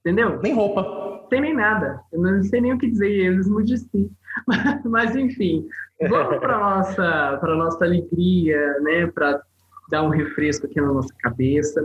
entendeu? 0.00 0.38
Nem 0.42 0.54
roupa. 0.54 0.82
Não 0.82 1.28
tem 1.28 1.40
nem 1.40 1.54
nada, 1.54 2.00
eu 2.12 2.20
não 2.20 2.42
sei 2.42 2.60
nem 2.60 2.74
o 2.74 2.78
que 2.78 2.90
dizer, 2.90 3.10
eles 3.10 3.48
me 3.48 3.64
disse. 3.64 3.88
Mas, 4.46 4.84
mas 4.84 5.16
enfim, 5.16 5.66
vamos 6.08 6.38
para 6.38 6.58
nossa, 6.58 7.38
para 7.40 7.56
nossa 7.56 7.84
alegria, 7.84 8.78
né, 8.80 9.06
para 9.06 9.40
dar 9.90 10.02
um 10.02 10.10
refresco 10.10 10.66
aqui 10.66 10.80
na 10.80 10.92
nossa 10.92 11.12
cabeça. 11.20 11.84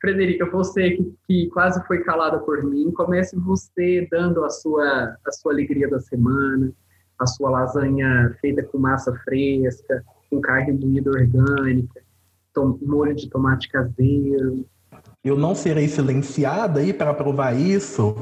Frederica, 0.00 0.46
você 0.46 0.92
que, 0.92 1.14
que, 1.26 1.50
quase 1.50 1.84
foi 1.86 2.02
calada 2.02 2.38
por 2.38 2.62
mim, 2.64 2.90
comece 2.92 3.36
você 3.36 4.08
dando 4.10 4.44
a 4.44 4.48
sua, 4.48 5.16
a 5.26 5.32
sua 5.32 5.52
alegria 5.52 5.88
da 5.88 6.00
semana, 6.00 6.72
a 7.18 7.26
sua 7.26 7.50
lasanha 7.50 8.34
feita 8.40 8.62
com 8.62 8.78
massa 8.78 9.14
fresca, 9.24 10.02
com 10.30 10.40
carne 10.40 10.72
moída 10.72 11.10
orgânica, 11.10 12.00
molho 12.82 13.14
de 13.14 13.28
tomate 13.28 13.68
caseiro. 13.68 14.64
Eu 15.22 15.36
não 15.36 15.54
serei 15.54 15.86
silenciada 15.86 16.80
aí 16.80 16.92
para 16.92 17.12
provar 17.12 17.52
isso. 17.52 18.14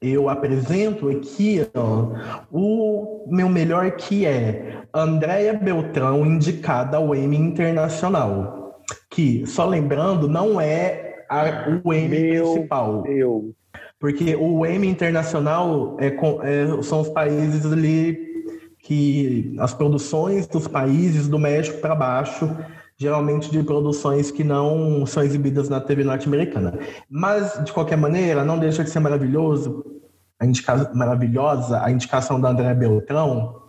Eu 0.00 0.28
apresento 0.30 1.10
aqui 1.10 1.66
ó, 1.74 2.12
o 2.50 3.26
meu 3.28 3.48
melhor 3.48 3.90
que 3.92 4.24
é 4.24 4.82
Andréia 4.94 5.52
Beltrão, 5.52 6.24
indicada 6.24 6.96
ao 6.96 7.14
Emmy 7.14 7.36
Internacional. 7.36 8.80
Que, 9.10 9.46
só 9.46 9.66
lembrando, 9.66 10.26
não 10.26 10.60
é 10.60 11.24
a, 11.28 11.80
o 11.84 11.92
Emmy 11.92 12.08
meu 12.08 12.52
principal. 12.52 13.06
Eu. 13.06 13.54
Porque 13.98 14.34
o 14.34 14.64
Emmy 14.64 14.88
Internacional 14.88 15.96
é, 16.00 16.06
é, 16.06 16.82
são 16.82 17.02
os 17.02 17.08
países 17.10 17.70
ali 17.70 18.18
que 18.78 19.54
as 19.58 19.74
produções 19.74 20.46
dos 20.46 20.66
países 20.66 21.28
do 21.28 21.38
México 21.38 21.78
para 21.80 21.94
baixo 21.94 22.48
geralmente 23.00 23.50
de 23.50 23.62
produções 23.62 24.30
que 24.30 24.44
não 24.44 25.06
são 25.06 25.22
exibidas 25.22 25.70
na 25.70 25.80
TV 25.80 26.04
norte-americana. 26.04 26.78
Mas, 27.08 27.58
de 27.64 27.72
qualquer 27.72 27.96
maneira, 27.96 28.44
não 28.44 28.58
deixa 28.58 28.84
de 28.84 28.90
ser 28.90 29.00
maravilhoso, 29.00 29.82
a 30.40 30.46
indica, 30.46 30.90
maravilhosa 30.94 31.84
a 31.84 31.90
indicação 31.90 32.40
da 32.40 32.48
André 32.48 32.74
Beltrão 32.74 33.60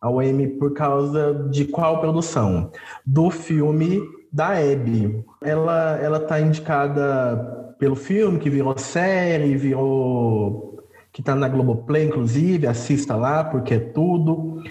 ao 0.00 0.22
Emmy 0.22 0.46
por 0.46 0.74
causa 0.74 1.48
de 1.50 1.64
qual 1.64 2.00
produção? 2.00 2.70
Do 3.06 3.30
filme 3.30 4.02
da 4.30 4.60
Hebe. 4.60 5.24
Ela 5.42 5.98
ela 6.02 6.18
está 6.18 6.40
indicada 6.40 7.74
pelo 7.78 7.96
filme 7.96 8.38
que 8.38 8.50
virou 8.50 8.76
série, 8.76 9.56
virou 9.56 10.78
que 11.12 11.20
está 11.20 11.34
na 11.34 11.48
Globoplay, 11.48 12.06
inclusive, 12.06 12.66
assista 12.66 13.14
lá 13.14 13.44
porque 13.44 13.74
é 13.74 13.78
tudo. 13.78 14.62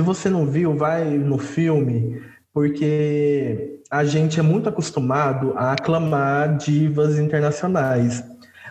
Se 0.00 0.04
você 0.04 0.30
não 0.30 0.46
viu, 0.46 0.74
vai 0.74 1.04
no 1.04 1.36
filme, 1.36 2.22
porque 2.54 3.82
a 3.90 4.02
gente 4.02 4.40
é 4.40 4.42
muito 4.42 4.66
acostumado 4.66 5.52
a 5.54 5.72
aclamar 5.72 6.56
divas 6.56 7.18
internacionais. 7.18 8.24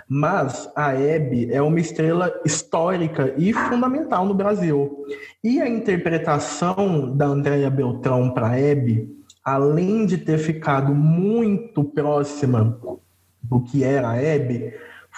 Mas 0.07 0.67
a 0.75 0.91
Hebe 0.91 1.53
é 1.53 1.61
uma 1.61 1.79
estrela 1.79 2.33
histórica 2.43 3.31
e 3.37 3.53
fundamental 3.53 4.25
no 4.25 4.33
Brasil. 4.33 5.05
E 5.43 5.61
a 5.61 5.69
interpretação 5.69 7.15
da 7.15 7.27
Andrea 7.27 7.69
Beltrão 7.69 8.31
para 8.31 8.57
Hebe, 8.57 9.07
além 9.45 10.07
de 10.07 10.17
ter 10.17 10.39
ficado 10.39 10.95
muito 10.95 11.83
próxima 11.83 12.75
do 13.43 13.61
que 13.61 13.83
era 13.83 14.09
a 14.09 14.19
Hebe, 14.19 14.73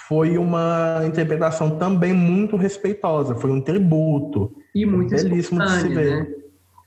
foi 0.08 0.36
uma 0.38 1.02
interpretação 1.06 1.78
também 1.78 2.12
muito 2.12 2.56
respeitosa, 2.56 3.34
foi 3.34 3.50
um 3.50 3.60
tributo. 3.60 4.54
E 4.74 4.84
muito 4.84 5.10
belíssimo 5.10 5.60
de 5.62 5.70
se 5.70 5.88
ver. 5.88 6.24
Né? 6.24 6.34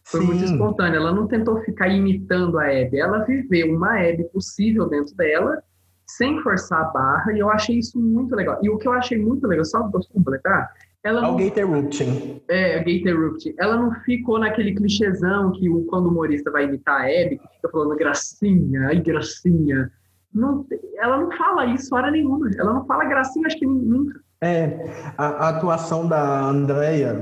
Foi 0.03 0.22
Sim. 0.22 0.28
muito 0.28 0.43
espontânea. 0.43 0.97
Ela 0.97 1.11
não 1.11 1.28
tentou 1.28 1.59
ficar 1.61 1.88
imitando 1.88 2.59
a 2.59 2.72
Hebe, 2.72 2.99
ela 2.99 3.20
viveu 3.24 3.76
uma 3.76 3.99
Hebe 3.99 4.26
possível 4.26 4.88
dentro 4.88 5.16
dela, 5.16 5.61
sem 6.07 6.39
forçar 6.41 6.82
a 6.82 6.86
barra, 6.86 7.34
e 7.34 7.39
eu 7.39 7.49
achei 7.49 7.80
isso 7.80 7.99
muito 7.99 8.36
legal. 8.36 8.59
E 8.61 8.70
o 8.70 8.78
que 8.78 8.88
eu 8.88 8.93
achei 8.93 9.18
muito 9.18 9.47
legal, 9.47 9.66
só 9.66 9.82
para 9.88 10.01
completar, 10.13 10.72
ela 11.03 11.22
não... 11.22 11.36
Gate 11.36 11.57
Erupting. 11.57 12.41
É, 12.47 12.80
Gate 12.80 13.05
Erupting. 13.05 13.55
Ela 13.57 13.78
não 13.78 13.91
ficou 14.01 14.39
naquele 14.39 14.74
clichêzão 14.76 15.51
que 15.51 15.68
quando 15.88 16.07
o 16.07 16.09
humorista 16.09 16.51
vai 16.51 16.66
imitar 16.66 17.01
a 17.01 17.09
Hebe, 17.09 17.38
que 17.38 17.47
fica 17.55 17.70
falando 17.70 17.95
gracinha, 17.95 18.88
ai 18.88 18.99
gracinha, 18.99 19.91
não, 20.36 20.65
ela 20.97 21.17
não 21.17 21.31
fala 21.31 21.65
isso 21.67 21.95
hora 21.95 22.11
nenhuma. 22.11 22.49
Ela 22.57 22.73
não 22.73 22.86
fala 22.86 23.05
gracinha, 23.05 23.47
acho 23.47 23.57
que 23.57 23.65
nunca. 23.65 24.19
É, 24.41 24.91
a, 25.17 25.27
a 25.27 25.49
atuação 25.49 26.05
da 26.07 26.41
Andrea 26.41 27.17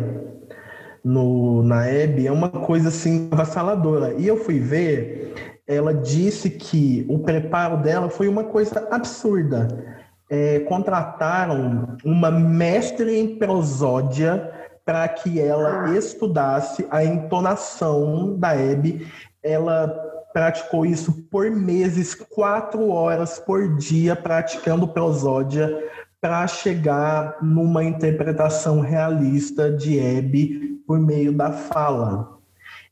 no, 1.03 1.61
na 1.61 1.85
Hebe 1.85 2.25
é 2.25 2.31
uma 2.31 2.49
coisa 2.49 2.89
assim 2.89 3.29
avassaladora. 3.31 4.15
E 4.15 4.27
eu 4.27 4.37
fui 4.37 4.59
ver, 4.59 5.61
ela 5.67 5.93
disse 5.93 6.49
que 6.49 7.05
o 7.07 7.19
preparo 7.19 7.77
dela 7.77 8.09
foi 8.09 8.27
uma 8.27 8.45
coisa 8.45 8.87
absurda. 8.89 9.67
É, 10.27 10.61
contrataram 10.61 11.95
uma 12.03 12.31
mestre 12.31 13.19
em 13.19 13.37
prosódia 13.37 14.51
para 14.83 15.07
que 15.07 15.39
ela 15.39 15.85
ah. 15.85 15.93
estudasse 15.95 16.87
a 16.89 17.03
entonação 17.05 18.35
da 18.39 18.55
Hebe. 18.55 19.07
Ela 19.43 20.12
praticou 20.33 20.85
isso 20.85 21.13
por 21.29 21.49
meses, 21.51 22.15
quatro 22.15 22.89
horas 22.89 23.39
por 23.39 23.77
dia, 23.77 24.15
praticando 24.15 24.87
prosódia 24.87 25.71
para 26.19 26.47
chegar 26.47 27.37
numa 27.41 27.83
interpretação 27.83 28.79
realista 28.79 29.71
de 29.71 29.99
Hebe 29.99 30.81
por 30.87 30.99
meio 30.99 31.31
da 31.31 31.51
fala. 31.51 32.39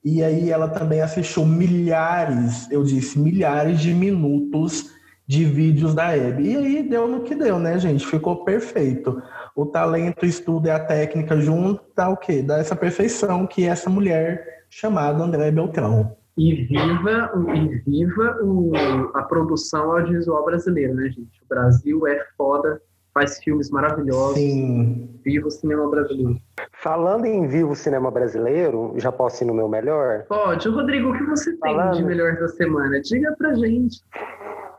E 0.04 0.24
aí 0.24 0.50
ela 0.52 0.68
também 0.68 1.02
assistiu 1.02 1.46
milhares, 1.46 2.70
eu 2.70 2.84
disse, 2.84 3.18
milhares 3.18 3.80
de 3.80 3.94
minutos 3.94 4.92
de 5.26 5.46
vídeos 5.46 5.96
da 5.96 6.16
Hebe. 6.16 6.44
E 6.44 6.58
aí 6.58 6.84
deu 6.84 7.08
no 7.08 7.22
que 7.22 7.34
deu, 7.34 7.58
né, 7.58 7.80
gente? 7.80 8.06
Ficou 8.06 8.44
perfeito. 8.44 9.22
O 9.56 9.66
talento, 9.66 10.24
o 10.24 10.26
estudo 10.26 10.68
e 10.68 10.72
a 10.72 10.80
técnica 10.80 11.39
junto 11.39 11.82
dá 11.96 12.10
o 12.10 12.18
quê? 12.18 12.42
Dá 12.42 12.58
essa 12.58 12.76
perfeição 12.76 13.48
que 13.48 13.66
essa 13.66 13.89
mulher 13.89 14.66
chamada 14.70 15.24
André 15.24 15.52
Beltrão. 15.52 16.18
E 16.38 16.64
viva, 16.66 17.32
e 17.54 17.78
viva 17.90 18.40
o, 18.42 18.72
a 19.14 19.24
produção 19.24 19.92
audiovisual 19.92 20.46
brasileira, 20.46 20.94
né, 20.94 21.10
gente? 21.10 21.44
O 21.44 21.48
Brasil 21.50 22.08
é 22.08 22.26
foda, 22.38 22.82
faz 23.14 23.38
filmes 23.44 23.70
maravilhosos. 23.70 24.36
Sim. 24.36 25.20
Viva 25.24 25.48
o 25.48 25.52
cinema 25.52 25.90
brasileiro. 25.90 26.40
Falando 26.72 27.26
em 27.26 27.48
vivo 27.48 27.76
cinema 27.76 28.10
brasileiro, 28.10 28.94
já 28.98 29.12
posso 29.12 29.44
ir 29.44 29.48
no 29.48 29.54
meu 29.54 29.68
melhor? 29.68 30.26
Pode. 30.28 30.68
Rodrigo, 30.70 31.10
o 31.10 31.18
que 31.18 31.24
você 31.26 31.56
Falando... 31.58 31.92
tem 31.92 32.02
de 32.02 32.08
melhor 32.08 32.36
da 32.38 32.48
semana? 32.48 33.02
Diga 33.02 33.36
pra 33.38 33.54
gente. 33.54 34.00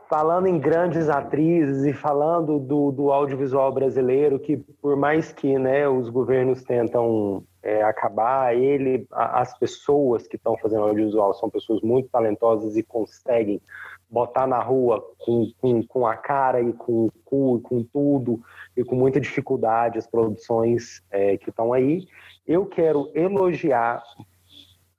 Falando 0.09 0.47
em 0.47 0.59
grandes 0.59 1.09
atrizes 1.09 1.85
e 1.85 1.93
falando 1.93 2.59
do, 2.59 2.91
do 2.91 3.11
audiovisual 3.11 3.71
brasileiro, 3.73 4.39
que 4.39 4.57
por 4.81 4.95
mais 4.95 5.31
que 5.31 5.57
né, 5.57 5.87
os 5.87 6.09
governos 6.09 6.61
tentam 6.63 7.43
é, 7.63 7.81
acabar, 7.81 8.55
ele, 8.55 9.07
as 9.09 9.57
pessoas 9.57 10.27
que 10.27 10.35
estão 10.35 10.57
fazendo 10.57 10.83
audiovisual 10.83 11.33
são 11.33 11.49
pessoas 11.49 11.81
muito 11.81 12.09
talentosas 12.09 12.75
e 12.75 12.83
conseguem 12.83 13.61
botar 14.09 14.45
na 14.45 14.61
rua 14.61 15.03
com, 15.17 15.49
com, 15.59 15.81
com 15.87 16.05
a 16.05 16.15
cara 16.15 16.61
e 16.61 16.73
com 16.73 17.05
o 17.05 17.11
cu 17.23 17.57
e 17.57 17.61
com 17.61 17.83
tudo 17.83 18.41
e 18.75 18.83
com 18.83 18.95
muita 18.95 19.19
dificuldade 19.19 19.97
as 19.97 20.05
produções 20.05 21.01
é, 21.09 21.37
que 21.37 21.49
estão 21.49 21.71
aí. 21.71 22.05
Eu 22.45 22.65
quero 22.65 23.09
elogiar 23.15 24.03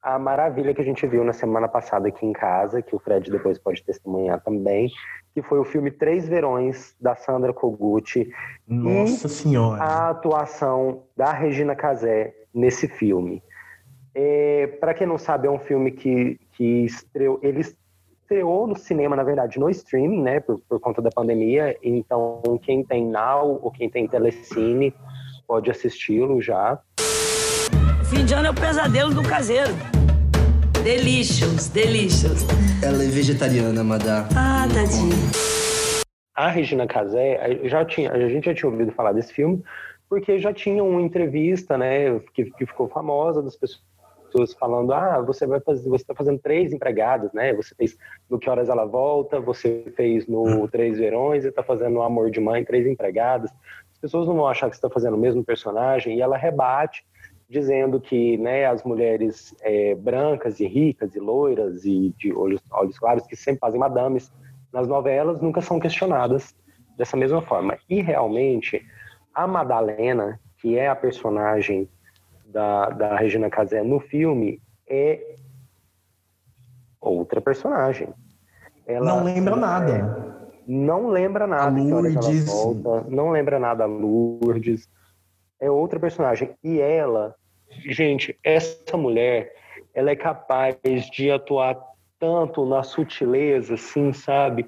a 0.03 0.19
maravilha 0.19 0.75
que 0.75 0.81
a 0.81 0.85
gente 0.85 1.07
viu 1.07 1.23
na 1.23 1.33
semana 1.33 1.69
passada 1.69 2.09
aqui 2.09 2.27
em 2.27 2.33
casa, 2.33 2.83
que 2.83 2.97
o 2.97 2.99
Fred 2.99 3.31
depois 3.31 3.59
pode 3.59 3.83
testemunhar 3.85 4.43
também, 4.43 4.91
que 5.35 5.43
foi 5.43 5.59
o 5.59 5.65
filme 5.65 5.91
Três 5.91 6.27
Verões, 6.29 6.95
da 7.01 7.15
Sandra 7.15 7.53
Koguchi. 7.53 8.31
Nossa 8.67 9.29
Senhora! 9.29 9.83
A 9.83 10.11
atuação 10.11 11.05
da 11.17 11.33
Regina 11.33 11.75
Casé 11.75 12.35
nesse 12.55 12.87
filme. 12.87 13.43
É, 14.15 14.69
Para 14.81 14.95
quem 14.95 15.07
não 15.07 15.19
sabe, 15.19 15.49
é 15.49 15.51
um 15.51 15.59
filme 15.59 15.91
que, 15.91 16.39
que 16.53 16.85
estreou, 16.85 17.41
ele 17.43 17.61
estreou 18.25 18.67
no 18.67 18.77
cinema, 18.77 19.17
na 19.17 19.23
verdade, 19.23 19.59
no 19.59 19.69
streaming, 19.69 20.23
né, 20.23 20.41
por, 20.41 20.61
por 20.69 20.81
conta 20.81 21.03
da 21.03 21.11
pandemia. 21.11 21.77
Então, 21.83 22.41
quem 22.63 22.85
tem 22.85 23.05
Now 23.07 23.61
ou 23.63 23.71
quem 23.71 23.91
tem 23.91 24.07
Telecine 24.07 24.95
pode 25.47 25.71
assisti-lo 25.71 26.41
já. 26.41 26.79
Fim 28.05 28.25
de 28.25 28.35
ano 28.35 28.47
é 28.47 28.51
o 28.51 28.55
pesadelo 28.55 29.13
do 29.13 29.23
caseiro. 29.23 29.71
Delicious, 30.83 31.69
delicious. 31.69 32.45
Ela 32.83 33.03
é 33.03 33.07
vegetariana, 33.07 33.83
madame. 33.83 34.29
Ah, 34.37 34.67
tadinha. 34.73 35.17
A 36.35 36.49
Regina 36.49 36.87
Casé, 36.87 37.61
já 37.65 37.85
tinha, 37.85 38.13
a 38.13 38.29
gente 38.29 38.47
já 38.47 38.55
tinha 38.55 38.69
ouvido 38.69 38.91
falar 38.93 39.13
desse 39.13 39.33
filme, 39.33 39.63
porque 40.15 40.39
já 40.39 40.53
tinha 40.53 40.85
uma 40.85 41.03
entrevista, 41.03 41.77
né, 41.77 42.21
que, 42.33 42.45
que 42.45 42.65
ficou 42.65 42.89
famosa 42.89 43.43
das 43.43 43.57
pessoas 43.57 44.55
falando, 44.55 44.93
ah, 44.93 45.21
você 45.21 45.45
vai 45.45 45.59
fazer, 45.59 45.89
você 45.89 46.05
está 46.05 46.15
fazendo 46.15 46.39
três 46.39 46.73
empregadas, 46.73 47.33
né? 47.33 47.53
Você 47.55 47.75
fez 47.75 47.97
no 48.31 48.39
Que 48.39 48.49
Horas 48.49 48.69
Ela 48.69 48.85
Volta, 48.85 49.41
você 49.41 49.93
fez 49.97 50.29
no 50.29 50.45
hum. 50.45 50.69
Três 50.69 50.99
Verões 50.99 51.45
e 51.45 51.49
está 51.49 51.65
fazendo 51.65 51.95
no 51.95 52.03
Amor 52.03 52.31
de 52.31 52.41
Mãe, 52.41 52.65
três 52.65 52.87
empregadas. 52.87 53.51
As 53.93 53.99
pessoas 53.99 54.29
não 54.29 54.37
vão 54.37 54.47
achar 54.47 54.69
que 54.69 54.77
está 54.77 54.89
fazendo 54.89 55.15
o 55.15 55.21
mesmo 55.21 55.45
personagem 55.45 56.17
e 56.17 56.21
ela 56.21 56.37
rebate 56.37 57.05
dizendo 57.49 58.01
que 58.01 58.37
né, 58.39 58.67
as 58.67 58.85
mulheres 58.85 59.53
é, 59.62 59.97
brancas 59.97 60.61
e 60.61 60.67
ricas 60.67 61.17
e 61.17 61.19
loiras 61.19 61.85
e 61.85 62.15
de 62.17 62.33
olhos, 62.33 62.61
olhos 62.71 62.99
claros 63.01 63.27
que 63.27 63.35
sempre 63.35 63.61
fazem 63.61 63.81
madames 63.81 64.33
nas 64.73 64.87
novelas 64.87 65.41
nunca 65.41 65.61
são 65.61 65.81
questionadas 65.81 66.55
dessa 66.97 67.17
mesma 67.17 67.43
forma. 67.43 67.77
E 67.89 68.01
realmente 68.01 68.85
a 69.35 69.47
Madalena, 69.47 70.41
que 70.59 70.78
é 70.78 70.89
a 70.89 70.97
personagem 70.97 71.89
da, 72.47 72.91
da 72.91 73.16
Regina 73.16 73.51
Casé 73.51 73.82
no 73.82 74.01
filme, 74.01 74.62
é 74.89 75.37
outra 77.01 77.41
personagem. 77.41 78.09
Ela, 78.87 79.07
não 79.07 79.24
lembra 79.24 79.57
nada. 79.57 79.93
É, 79.93 80.62
não 80.66 81.09
lembra 81.09 81.47
nada. 81.47 81.78
A 81.78 81.82
Lourdes. 81.82 82.47
Volta, 82.47 83.07
não 83.09 83.30
lembra 83.30 83.59
nada 83.59 83.85
a 83.85 83.87
Lourdes. 83.87 84.89
É 85.59 85.70
outra 85.70 85.99
personagem. 85.99 86.55
E 86.62 86.80
ela 86.80 87.35
gente, 87.87 88.39
essa 88.43 88.97
mulher, 88.97 89.53
ela 89.93 90.11
é 90.11 90.16
capaz 90.16 90.76
de 91.11 91.30
atuar 91.30 91.76
tanto 92.25 92.64
na 92.64 92.83
sutileza, 92.83 93.75
assim, 93.75 94.12
sabe? 94.14 94.66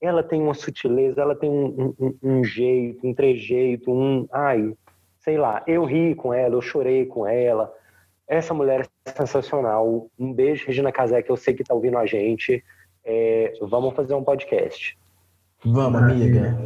Ela 0.00 0.22
tem 0.22 0.42
uma 0.42 0.52
sutileza, 0.52 1.22
ela 1.22 1.34
tem 1.34 1.48
um, 1.48 1.94
um, 1.98 2.14
um 2.22 2.44
jeito, 2.44 3.06
um 3.06 3.14
trejeito, 3.14 3.90
um. 3.90 4.28
Ai, 4.30 4.74
sei 5.20 5.38
lá, 5.38 5.62
eu 5.66 5.84
ri 5.84 6.14
com 6.14 6.34
ela, 6.34 6.54
eu 6.54 6.60
chorei 6.60 7.06
com 7.06 7.26
ela. 7.26 7.72
Essa 8.28 8.52
mulher 8.52 8.86
é 9.06 9.10
sensacional. 9.10 10.10
Um 10.18 10.34
beijo, 10.34 10.66
Regina 10.66 10.92
Casé, 10.92 11.22
que 11.22 11.32
eu 11.32 11.36
sei 11.36 11.54
que 11.54 11.62
está 11.62 11.74
ouvindo 11.74 11.96
a 11.96 12.04
gente. 12.04 12.62
É, 13.02 13.54
vamos 13.62 13.94
fazer 13.94 14.12
um 14.12 14.22
podcast. 14.22 14.98
Vamos, 15.64 16.02
amiga. 16.02 16.58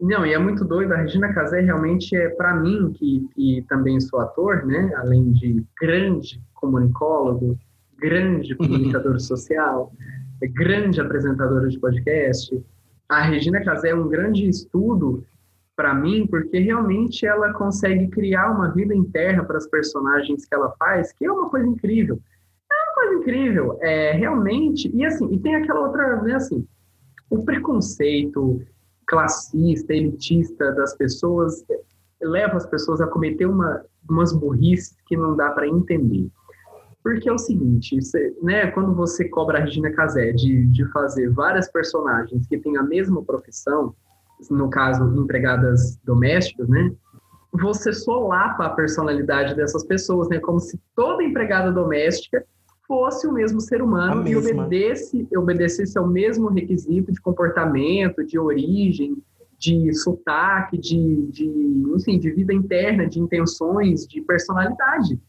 Não, 0.00 0.24
e 0.24 0.32
é 0.32 0.38
muito 0.38 0.64
doido. 0.64 0.94
A 0.94 0.96
Regina 0.96 1.32
Casé 1.34 1.60
realmente 1.60 2.16
é, 2.16 2.30
para 2.30 2.54
mim, 2.54 2.90
que, 2.94 3.28
que 3.34 3.62
também 3.68 4.00
sou 4.00 4.18
ator, 4.20 4.64
né? 4.64 4.94
Além 4.96 5.30
de 5.32 5.62
grande 5.78 6.40
comunicólogo, 6.54 7.58
grande 8.04 8.54
comunicador 8.54 9.18
social, 9.18 9.90
é 10.42 10.46
grande 10.46 11.00
apresentadora 11.00 11.68
de 11.68 11.78
podcast. 11.78 12.62
A 13.08 13.22
Regina 13.22 13.64
Casé 13.64 13.90
é 13.90 13.94
um 13.94 14.08
grande 14.08 14.46
estudo 14.46 15.24
para 15.74 15.94
mim, 15.94 16.26
porque 16.26 16.58
realmente 16.58 17.24
ela 17.24 17.54
consegue 17.54 18.08
criar 18.08 18.50
uma 18.50 18.70
vida 18.70 18.94
interna 18.94 19.42
para 19.42 19.56
as 19.56 19.66
personagens 19.66 20.44
que 20.44 20.54
ela 20.54 20.70
faz, 20.78 21.12
que 21.12 21.24
é 21.24 21.32
uma 21.32 21.48
coisa 21.48 21.66
incrível. 21.66 22.20
É 22.70 22.74
uma 22.74 22.94
coisa 22.94 23.14
incrível, 23.14 23.78
é 23.80 24.12
realmente. 24.12 24.94
E 24.94 25.02
assim, 25.02 25.32
e 25.32 25.38
tem 25.38 25.54
aquela 25.56 25.80
outra, 25.80 26.20
né, 26.22 26.34
assim, 26.34 26.66
o 27.30 27.42
preconceito 27.42 28.60
classista, 29.06 29.94
elitista 29.94 30.72
das 30.72 30.94
pessoas 30.94 31.64
leva 32.20 32.56
as 32.56 32.66
pessoas 32.66 33.00
a 33.00 33.06
cometer 33.06 33.46
uma, 33.46 33.82
umas 34.08 34.32
burrices 34.32 34.94
que 35.06 35.16
não 35.16 35.34
dá 35.34 35.50
para 35.50 35.66
entender. 35.66 36.30
Porque 37.04 37.28
é 37.28 37.32
o 37.32 37.38
seguinte, 37.38 38.00
você, 38.00 38.34
né, 38.42 38.68
quando 38.68 38.94
você 38.94 39.28
cobra 39.28 39.58
a 39.58 39.60
Regina 39.60 39.92
Casé 39.92 40.32
de, 40.32 40.66
de 40.68 40.90
fazer 40.90 41.28
várias 41.28 41.70
personagens 41.70 42.46
que 42.46 42.56
têm 42.56 42.78
a 42.78 42.82
mesma 42.82 43.22
profissão, 43.22 43.94
no 44.50 44.70
caso, 44.70 45.04
empregadas 45.14 45.98
domésticas, 46.02 46.66
né, 46.66 46.90
você 47.52 47.92
solapa 47.92 48.64
a 48.64 48.70
personalidade 48.70 49.54
dessas 49.54 49.84
pessoas, 49.84 50.30
né, 50.30 50.40
como 50.40 50.58
se 50.58 50.80
toda 50.96 51.22
empregada 51.22 51.70
doméstica 51.70 52.42
fosse 52.88 53.26
o 53.26 53.32
mesmo 53.32 53.60
ser 53.60 53.82
humano 53.82 54.26
e 54.26 54.34
obedecesse, 54.34 55.28
obedecesse 55.36 55.98
ao 55.98 56.06
mesmo 56.06 56.48
requisito 56.48 57.12
de 57.12 57.20
comportamento, 57.20 58.24
de 58.24 58.38
origem, 58.38 59.22
de 59.58 59.92
sotaque, 59.92 60.78
de, 60.78 61.26
de, 61.30 61.44
enfim, 61.94 62.18
de 62.18 62.30
vida 62.30 62.54
interna, 62.54 63.06
de 63.06 63.20
intenções, 63.20 64.06
de 64.06 64.22
personalidade. 64.22 65.20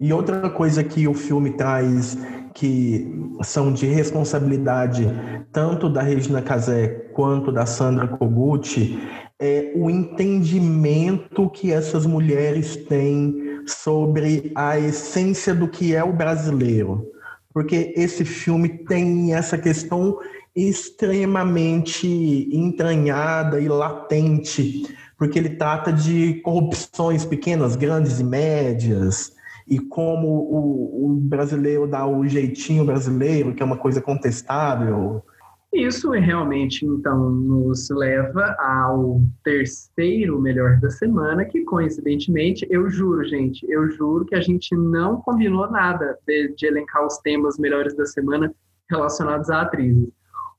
E 0.00 0.12
outra 0.12 0.50
coisa 0.50 0.82
que 0.82 1.06
o 1.06 1.14
filme 1.14 1.50
traz 1.50 2.18
que 2.52 3.12
são 3.42 3.72
de 3.72 3.86
responsabilidade 3.86 5.06
tanto 5.52 5.88
da 5.88 6.02
Regina 6.02 6.40
Casé 6.40 6.88
quanto 7.12 7.50
da 7.50 7.66
Sandra 7.66 8.06
Koguchi 8.06 8.98
é 9.40 9.72
o 9.74 9.90
entendimento 9.90 11.50
que 11.50 11.72
essas 11.72 12.06
mulheres 12.06 12.76
têm 12.76 13.62
sobre 13.66 14.52
a 14.54 14.78
essência 14.78 15.54
do 15.54 15.68
que 15.68 15.94
é 15.94 16.02
o 16.04 16.12
brasileiro. 16.12 17.10
Porque 17.52 17.92
esse 17.96 18.24
filme 18.24 18.68
tem 18.68 19.34
essa 19.34 19.56
questão 19.56 20.18
extremamente 20.54 22.06
entranhada 22.52 23.60
e 23.60 23.68
latente, 23.68 24.82
porque 25.18 25.38
ele 25.38 25.50
trata 25.50 25.92
de 25.92 26.34
corrupções 26.42 27.24
pequenas, 27.24 27.74
grandes 27.76 28.20
e 28.20 28.24
médias, 28.24 29.32
e 29.66 29.78
como 29.78 30.28
o, 30.28 31.06
o 31.06 31.14
brasileiro 31.14 31.86
dá 31.86 32.06
o 32.06 32.26
jeitinho 32.26 32.84
brasileiro, 32.84 33.54
que 33.54 33.62
é 33.62 33.66
uma 33.66 33.76
coisa 33.76 34.00
contestável. 34.00 35.22
Isso 35.72 36.10
realmente, 36.12 36.86
então, 36.86 37.30
nos 37.30 37.90
leva 37.90 38.54
ao 38.60 39.20
terceiro 39.42 40.40
melhor 40.40 40.78
da 40.78 40.88
semana, 40.88 41.44
que 41.44 41.64
coincidentemente, 41.64 42.64
eu 42.70 42.88
juro, 42.88 43.24
gente, 43.24 43.66
eu 43.68 43.90
juro 43.90 44.24
que 44.24 44.36
a 44.36 44.40
gente 44.40 44.72
não 44.76 45.20
combinou 45.22 45.68
nada 45.68 46.16
de, 46.24 46.54
de 46.54 46.66
elencar 46.66 47.04
os 47.04 47.18
temas 47.18 47.58
melhores 47.58 47.96
da 47.96 48.06
semana 48.06 48.54
relacionados 48.88 49.50
a 49.50 49.62
atrizes. 49.62 50.08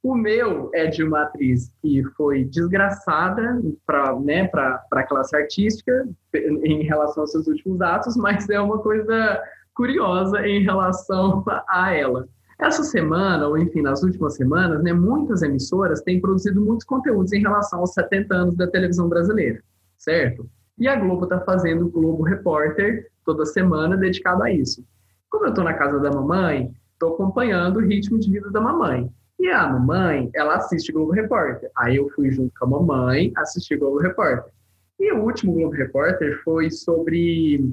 O 0.06 0.14
meu 0.14 0.70
é 0.72 0.86
de 0.86 1.04
uma 1.04 1.24
atriz 1.24 1.72
que 1.82 2.04
foi 2.16 2.44
desgraçada 2.44 3.60
para 3.88 4.16
né, 4.20 4.48
a 4.54 5.02
classe 5.02 5.36
artística 5.36 6.08
em 6.32 6.84
relação 6.84 7.24
aos 7.24 7.32
seus 7.32 7.48
últimos 7.48 7.82
atos, 7.82 8.16
mas 8.16 8.48
é 8.48 8.62
uma 8.62 8.78
coisa 8.78 9.42
curiosa 9.74 10.48
em 10.48 10.62
relação 10.62 11.44
a 11.68 11.92
ela. 11.92 12.28
Essa 12.60 12.84
semana, 12.84 13.48
ou 13.48 13.58
enfim, 13.58 13.82
nas 13.82 14.04
últimas 14.04 14.36
semanas, 14.36 14.84
né, 14.84 14.94
muitas 14.94 15.42
emissoras 15.42 16.04
têm 16.04 16.22
produzido 16.22 16.64
muitos 16.64 16.86
conteúdos 16.86 17.34
em 17.34 17.42
relação 17.42 17.80
aos 17.80 17.94
70 17.94 18.36
anos 18.36 18.56
da 18.56 18.68
televisão 18.68 19.10
brasileira, 19.10 19.60
certo? 19.98 20.48
E 20.78 20.88
a 20.88 20.96
Globo 20.98 21.24
está 21.24 21.40
fazendo 21.40 21.88
o 21.88 21.90
Globo 21.90 22.22
Repórter 22.22 23.08
toda 23.26 23.44
semana 23.44 23.98
dedicado 23.98 24.44
a 24.44 24.52
isso. 24.52 24.86
Como 25.32 25.46
eu 25.46 25.50
estou 25.50 25.64
na 25.64 25.74
casa 25.74 26.00
da 26.00 26.12
mamãe, 26.12 26.72
estou 26.94 27.16
acompanhando 27.16 27.78
o 27.78 27.84
ritmo 27.84 28.20
de 28.20 28.30
vida 28.30 28.52
da 28.52 28.62
mamãe. 28.62 29.12
E 29.40 29.50
a 29.50 29.68
mamãe, 29.68 30.30
ela 30.34 30.56
assiste 30.56 30.92
Globo 30.92 31.12
Repórter. 31.12 31.70
Aí 31.78 31.98
eu 31.98 32.10
fui 32.10 32.32
junto 32.32 32.54
com 32.58 32.66
a 32.66 32.70
mamãe 32.70 33.32
assistir 33.36 33.78
Globo 33.78 34.00
Repórter. 34.00 34.52
E 35.00 35.12
o 35.12 35.24
último 35.24 35.54
Globo 35.54 35.76
Repórter 35.76 36.42
foi 36.44 36.72
sobre, 36.72 37.64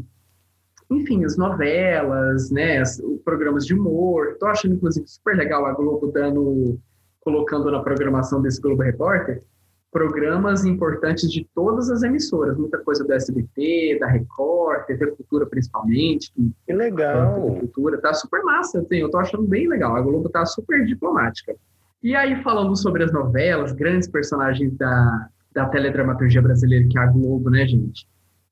enfim, 0.91 1.25
as 1.25 1.37
novelas, 1.37 2.51
né, 2.51 2.83
os 2.83 3.01
programas 3.25 3.65
de 3.65 3.75
humor. 3.75 4.37
Tô 4.41 4.47
achando, 4.47 4.75
inclusive, 4.75 5.07
super 5.07 5.37
legal 5.37 5.65
a 5.67 5.73
Globo 5.73 6.09
dando, 6.09 6.79
colocando 7.21 7.71
na 7.71 7.83
programação 7.83 8.43
desse 8.43 8.61
Globo 8.61 8.83
Repórter 8.83 9.43
programas 9.93 10.65
importantes 10.65 11.31
de 11.31 11.47
todas 11.55 11.91
as 11.91 12.03
emissoras, 12.03 12.57
muita 12.57 12.79
coisa 12.79 13.05
do 13.05 13.13
SBT, 13.13 13.99
da 14.01 14.07
Record, 14.07 14.87
TV 14.87 15.09
Cultura 15.09 15.45
principalmente. 15.45 16.33
Que, 16.33 16.51
que 16.67 16.73
legal! 16.73 17.43
TV 17.43 17.61
Cultura, 17.61 18.01
tá 18.01 18.15
super 18.15 18.43
massa, 18.43 18.81
assim, 18.81 18.97
eu 18.97 19.11
tô 19.11 19.19
achando 19.19 19.47
bem 19.47 19.69
legal, 19.69 19.95
a 19.95 20.01
Globo 20.01 20.31
tá 20.31 20.47
super 20.47 20.85
diplomática. 20.87 21.55
E 22.03 22.17
aí, 22.17 22.43
falando 22.43 22.75
sobre 22.75 23.05
as 23.05 23.13
novelas, 23.13 23.73
grandes 23.73 24.09
personagens 24.09 24.75
da, 24.77 25.29
da 25.53 25.67
teledramaturgia 25.67 26.41
brasileira, 26.41 26.89
que 26.89 26.99
é 26.99 27.03
a 27.03 27.07
Globo, 27.07 27.51
né, 27.51 27.67
gente? 27.67 28.09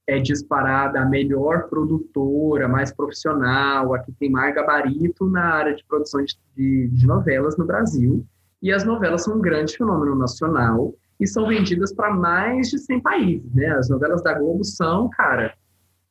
É 0.06 0.18
disparada 0.18 1.00
a 1.00 1.06
melhor 1.06 1.68
produtora, 1.68 2.68
mais 2.68 2.92
profissional, 2.92 3.94
a 3.94 3.98
que 4.00 4.12
tem 4.12 4.30
mais 4.30 4.54
gabarito 4.54 5.28
na 5.28 5.54
área 5.54 5.74
de 5.74 5.84
produção 5.84 6.22
de, 6.54 6.88
de 6.88 7.06
novelas 7.06 7.56
no 7.56 7.64
Brasil. 7.64 8.24
E 8.62 8.70
as 8.70 8.84
novelas 8.84 9.24
são 9.24 9.38
um 9.38 9.40
grande 9.40 9.76
fenômeno 9.76 10.14
nacional 10.14 10.94
e 11.20 11.26
são 11.26 11.46
vendidas 11.46 11.92
para 11.92 12.10
mais 12.10 12.70
de 12.70 12.78
100 12.78 13.00
países. 13.00 13.54
Né? 13.54 13.66
As 13.66 13.88
novelas 13.90 14.22
da 14.22 14.38
Globo 14.38 14.64
são, 14.64 15.08
cara, 15.10 15.54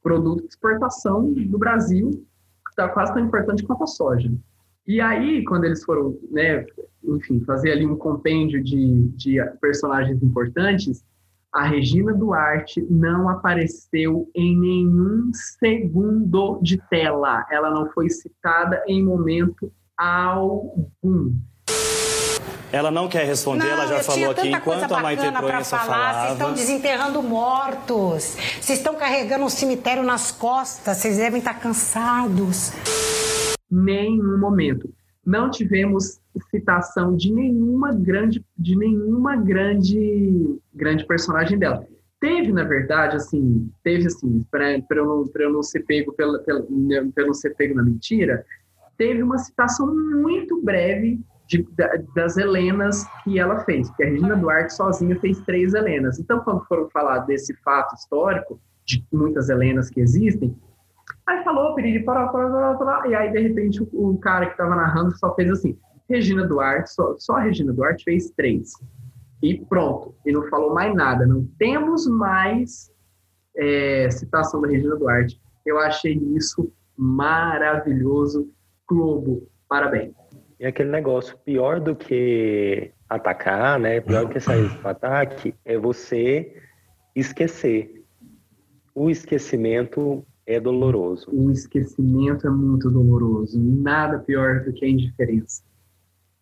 produto 0.03 0.41
de 0.41 0.49
exportação 0.49 1.33
do 1.33 1.57
Brasil, 1.57 2.11
que 2.11 2.69
está 2.69 2.87
quase 2.87 3.13
tão 3.13 3.25
importante 3.25 3.63
quanto 3.63 3.83
a 3.83 3.87
soja. 3.87 4.31
E 4.87 5.01
aí, 5.01 5.43
quando 5.43 5.65
eles 5.65 5.83
foram, 5.83 6.17
né, 6.31 6.65
enfim, 7.03 7.41
fazer 7.41 7.71
ali 7.71 7.85
um 7.85 7.95
compêndio 7.95 8.63
de, 8.63 9.09
de 9.09 9.37
personagens 9.59 10.21
importantes, 10.21 11.03
a 11.51 11.63
Regina 11.63 12.13
Duarte 12.13 12.85
não 12.89 13.27
apareceu 13.27 14.29
em 14.35 14.57
nenhum 14.57 15.31
segundo 15.59 16.59
de 16.61 16.77
tela. 16.89 17.45
Ela 17.51 17.71
não 17.71 17.89
foi 17.91 18.09
citada 18.09 18.83
em 18.87 19.03
momento 19.03 19.71
algum. 19.97 21.33
Ela 22.71 22.91
não 22.91 23.07
quer 23.07 23.25
responder, 23.25 23.65
não, 23.65 23.71
ela 23.71 23.87
já 23.87 24.03
falou 24.03 24.31
aqui 24.31 24.49
enquanto 24.49 24.93
a 24.93 25.01
Maite 25.01 25.31
Proença 25.31 25.77
falava. 25.79 26.19
Vocês 26.19 26.33
estão 26.33 26.53
desenterrando 26.53 27.23
mortos. 27.23 28.37
Vocês 28.61 28.79
estão 28.79 28.95
carregando 28.95 29.45
um 29.45 29.49
cemitério 29.49 30.03
nas 30.03 30.31
costas. 30.31 30.97
Vocês 30.97 31.17
devem 31.17 31.39
estar 31.39 31.55
cansados. 31.55 32.71
Nenhum 33.69 34.37
momento. 34.37 34.89
Não 35.25 35.49
tivemos 35.49 36.19
citação 36.49 37.15
de 37.15 37.31
nenhuma 37.33 37.91
grande, 37.91 38.43
de 38.57 38.75
nenhuma 38.75 39.35
grande, 39.35 40.59
grande 40.73 41.05
personagem 41.05 41.57
dela. 41.57 41.85
Teve, 42.19 42.51
na 42.51 42.63
verdade, 42.63 43.15
assim, 43.15 43.71
teve 43.83 44.07
assim, 44.07 44.45
para 44.51 44.77
eu 44.91 45.05
não, 45.05 45.29
eu 45.35 45.53
não 45.53 45.63
ser 45.63 45.81
pego 45.85 46.13
pela, 46.13 46.39
pela, 46.39 46.61
para 47.13 47.25
não 47.25 47.33
ser 47.33 47.55
pego 47.55 47.75
na 47.75 47.83
mentira, 47.83 48.45
teve 48.97 49.23
uma 49.23 49.37
citação 49.37 49.87
muito 49.87 50.61
breve 50.61 51.19
de, 51.49 51.67
das 52.15 52.37
Helenas 52.37 53.05
que 53.23 53.39
ela 53.39 53.59
fez, 53.65 53.89
porque 53.89 54.03
a 54.03 54.09
Regina 54.09 54.35
Duarte 54.35 54.73
sozinha 54.73 55.19
fez 55.19 55.39
três 55.41 55.73
Helenas. 55.73 56.19
Então, 56.19 56.39
quando 56.41 56.63
foram 56.65 56.87
falar 56.91 57.19
desse 57.19 57.55
fato 57.63 57.95
histórico, 57.95 58.61
de 58.85 59.03
muitas 59.11 59.49
Helenas 59.49 59.89
que 59.89 59.99
existem, 59.99 60.55
aí 61.25 61.43
falou, 61.43 61.73
piriri, 61.73 62.03
pará, 62.03 62.27
pará, 62.27 62.75
pará, 62.75 63.07
e 63.07 63.15
aí, 63.15 63.31
de 63.31 63.39
repente, 63.39 63.81
o, 63.81 63.89
o 63.91 64.17
cara 64.19 64.45
que 64.45 64.51
estava 64.51 64.75
narrando 64.75 65.17
só 65.17 65.33
fez 65.33 65.49
assim, 65.49 65.77
Regina 66.07 66.45
Duarte, 66.45 66.93
só, 66.93 67.15
só 67.17 67.37
a 67.37 67.41
Regina 67.41 67.73
Duarte 67.73 68.03
fez 68.03 68.29
três. 68.31 68.71
E 69.41 69.63
pronto, 69.65 70.13
e 70.25 70.31
não 70.31 70.47
falou 70.49 70.73
mais 70.73 70.93
nada. 70.93 71.25
Não 71.25 71.45
temos 71.57 72.05
mais 72.07 72.91
é, 73.57 74.09
citação 74.11 74.61
da 74.61 74.67
Regina 74.67 74.95
Duarte 74.97 75.39
Eu 75.65 75.79
achei 75.79 76.13
isso 76.35 76.71
maravilhoso. 76.97 78.51
Globo, 78.87 79.47
parabéns. 79.67 80.13
E 80.59 80.65
aquele 80.65 80.89
negócio, 80.89 81.37
pior 81.37 81.79
do 81.79 81.95
que 81.95 82.91
atacar, 83.09 83.79
né? 83.79 84.01
Pior 84.01 84.25
do 84.25 84.31
que 84.31 84.39
sair 84.39 84.67
do 84.67 84.87
ataque, 84.87 85.55
é 85.63 85.77
você 85.77 86.61
esquecer. 87.15 88.03
O 88.93 89.09
esquecimento 89.09 90.25
é 90.45 90.59
doloroso. 90.59 91.29
O 91.31 91.49
esquecimento 91.49 92.45
é 92.45 92.49
muito 92.49 92.89
doloroso. 92.91 93.57
Nada 93.57 94.19
pior 94.19 94.63
do 94.65 94.73
que 94.73 94.83
a 94.83 94.89
indiferença. 94.89 95.63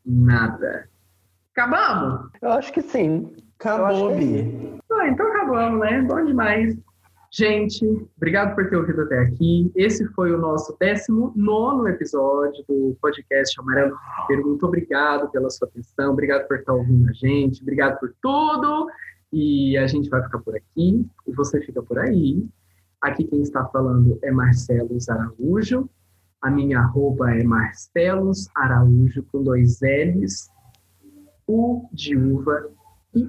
Nada. 0.04 0.90
Acabamos? 1.52 2.30
Eu 2.42 2.52
acho 2.54 2.74
que 2.74 2.82
sim. 2.82 3.36
Acabou, 3.60 4.16
Bi. 4.16 4.40
É 4.40 4.94
ah, 4.94 5.08
então 5.10 5.28
acabamos, 5.28 5.80
né? 5.82 6.02
Bom 6.02 6.26
demais. 6.26 6.78
Gente, 7.38 7.86
obrigado 8.18 8.56
por 8.56 8.68
ter 8.68 8.78
ouvido 8.78 9.02
até 9.02 9.20
aqui. 9.20 9.72
Esse 9.76 10.08
foi 10.14 10.34
o 10.34 10.40
nosso 10.40 10.76
19 10.80 11.88
episódio 11.92 12.66
do 12.68 12.98
podcast 13.00 13.60
Amarelo 13.60 13.96
Desespero. 13.96 14.48
Muito 14.48 14.66
obrigado 14.66 15.30
pela 15.30 15.48
sua 15.52 15.68
atenção, 15.68 16.14
obrigado 16.14 16.48
por 16.48 16.58
estar 16.58 16.74
ouvindo 16.74 17.08
a 17.08 17.14
gente, 17.14 17.62
obrigado 17.62 18.00
por 18.00 18.12
tudo. 18.24 18.88
E 19.32 19.78
a 19.78 19.86
gente 19.86 20.10
vai 20.10 20.24
ficar 20.24 20.40
por 20.40 20.56
aqui, 20.56 21.06
e 21.28 21.32
você 21.32 21.62
fica 21.62 21.84
por 21.84 22.00
aí. 22.00 22.44
Aqui 23.00 23.24
quem 23.24 23.44
está 23.44 23.64
falando 23.66 24.18
é 24.24 24.32
Marcelos 24.32 25.08
Araújo. 25.08 25.88
A 26.42 26.50
minha 26.50 26.80
arroba 26.80 27.36
é 27.36 27.44
Marcelos 27.44 28.50
Araújo 28.56 29.22
com 29.32 29.44
dois 29.44 29.80
L's. 29.82 30.50
U 31.48 31.88
de 31.94 32.18
uva 32.18 32.68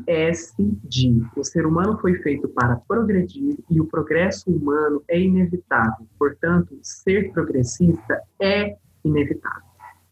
S 0.07 0.55
de 0.59 1.23
o 1.37 1.45
ser 1.45 1.67
humano 1.67 1.99
foi 2.01 2.15
feito 2.17 2.49
para 2.49 2.77
progredir 2.77 3.57
e 3.71 3.81
o 3.81 3.87
progresso 3.87 4.51
humano 4.51 5.03
é 5.09 5.21
inevitável. 5.21 6.07
Portanto, 6.19 6.79
ser 6.83 7.33
progressista 7.33 8.21
é 8.41 8.77
inevitável. 9.05 9.69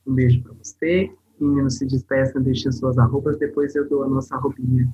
Um 0.06 0.14
beijo 0.14 0.42
para 0.42 0.52
você. 0.54 1.10
Meninos, 1.38 1.76
se 1.76 1.86
despeçam, 1.86 2.40
deixem 2.42 2.72
suas 2.72 2.96
arrobas, 2.96 3.38
depois 3.38 3.74
eu 3.74 3.86
dou 3.88 4.04
a 4.04 4.08
nossa 4.08 4.36
roupinha 4.36 4.88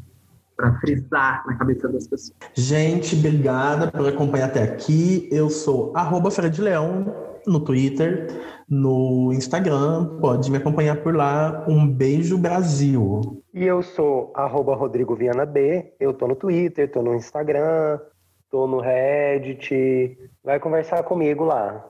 para 0.57 0.75
frisar 0.81 1.45
na 1.47 1.57
cabeça 1.57 1.89
das 1.89 2.07
pessoas. 2.09 2.37
Gente, 2.55 3.17
obrigada 3.17 3.91
por 3.91 4.09
acompanhar 4.09 4.47
até 4.47 4.63
aqui. 4.63 5.29
Eu 5.31 5.49
sou 5.49 5.97
arroba 5.97 6.31
Fred 6.31 6.61
Leão 6.61 7.32
no 7.47 7.61
Twitter, 7.61 8.29
no 8.69 9.33
Instagram, 9.33 10.19
pode 10.21 10.51
me 10.51 10.57
acompanhar 10.57 11.03
por 11.03 11.15
lá. 11.15 11.65
Um 11.69 11.87
beijo, 11.87 12.39
Brasil! 12.39 13.43
E 13.53 13.65
eu 13.65 13.83
sou 13.83 14.33
arroba 14.35 14.75
Rodrigo 14.75 15.15
Viana 15.15 15.45
B, 15.45 15.95
eu 16.01 16.15
tô 16.15 16.27
no 16.27 16.35
Twitter, 16.35 16.91
tô 16.91 17.03
no 17.03 17.15
Instagram, 17.15 17.99
tô 18.51 18.67
no 18.67 18.81
Reddit. 18.81 20.17
Vai 20.43 20.59
conversar 20.59 21.03
comigo 21.03 21.45
lá. 21.45 21.85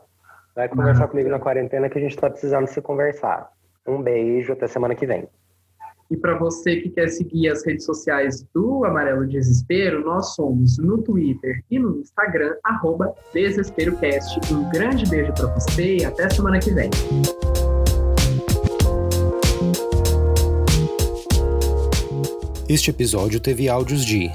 Vai 0.55 0.69
conversar 0.69 1.09
comigo 1.09 1.31
na 1.31 1.39
quarentena 1.39 1.89
que 1.89 1.99
a 1.99 2.01
gente 2.01 2.17
tá 2.17 2.29
precisando 2.29 2.67
se 2.67 2.81
conversar. 2.83 3.51
Um 3.87 4.03
beijo, 4.03 4.53
até 4.53 4.67
semana 4.67 4.95
que 4.95 5.07
vem. 5.07 5.29
E 6.13 6.17
para 6.19 6.37
você 6.37 6.77
que 6.77 6.91
quer 6.91 7.09
seguir 7.09 7.49
as 7.49 7.65
redes 7.65 7.87
sociais 7.87 8.47
do 8.55 8.85
Amarelo 8.85 9.27
Desespero, 9.27 10.05
nós 10.05 10.35
somos 10.35 10.77
no 10.77 10.99
Twitter 10.99 11.65
e 11.71 11.79
no 11.79 12.01
Instagram, 12.01 12.55
arroba 12.63 13.15
DesesperoCast. 13.33 14.53
Um 14.53 14.69
grande 14.69 15.09
beijo 15.09 15.33
para 15.33 15.47
você 15.55 15.97
e 15.97 16.05
até 16.05 16.29
semana 16.29 16.59
que 16.59 16.71
vem. 16.71 16.91
Este 22.69 22.91
episódio 22.91 23.41
teve 23.41 23.71
áudios 23.71 24.05
de 24.05 24.31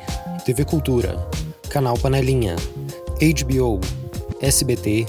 TV 0.47 0.65
Cultura, 0.65 1.15
Canal 1.69 1.95
Panelinha, 1.99 2.55
HBO, 3.21 3.79
SBT, 4.41 5.05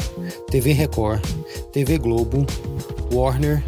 TV 0.50 0.72
Record, 0.72 1.22
TV 1.72 1.96
Globo, 1.96 2.44
Warner, 3.10 3.64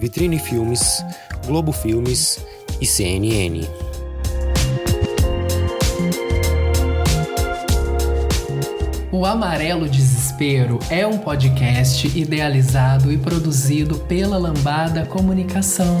Vitrine 0.00 0.40
Filmes, 0.40 1.00
Globo 1.46 1.72
Filmes 1.72 2.44
e 2.80 2.86
CNN. 2.86 3.66
O 9.12 9.26
Amarelo 9.26 9.88
Desespero 9.88 10.78
é 10.88 11.06
um 11.06 11.18
podcast 11.18 12.06
idealizado 12.18 13.12
e 13.12 13.18
produzido 13.18 13.96
pela 14.00 14.38
Lambada 14.38 15.04
Comunicação. 15.04 16.00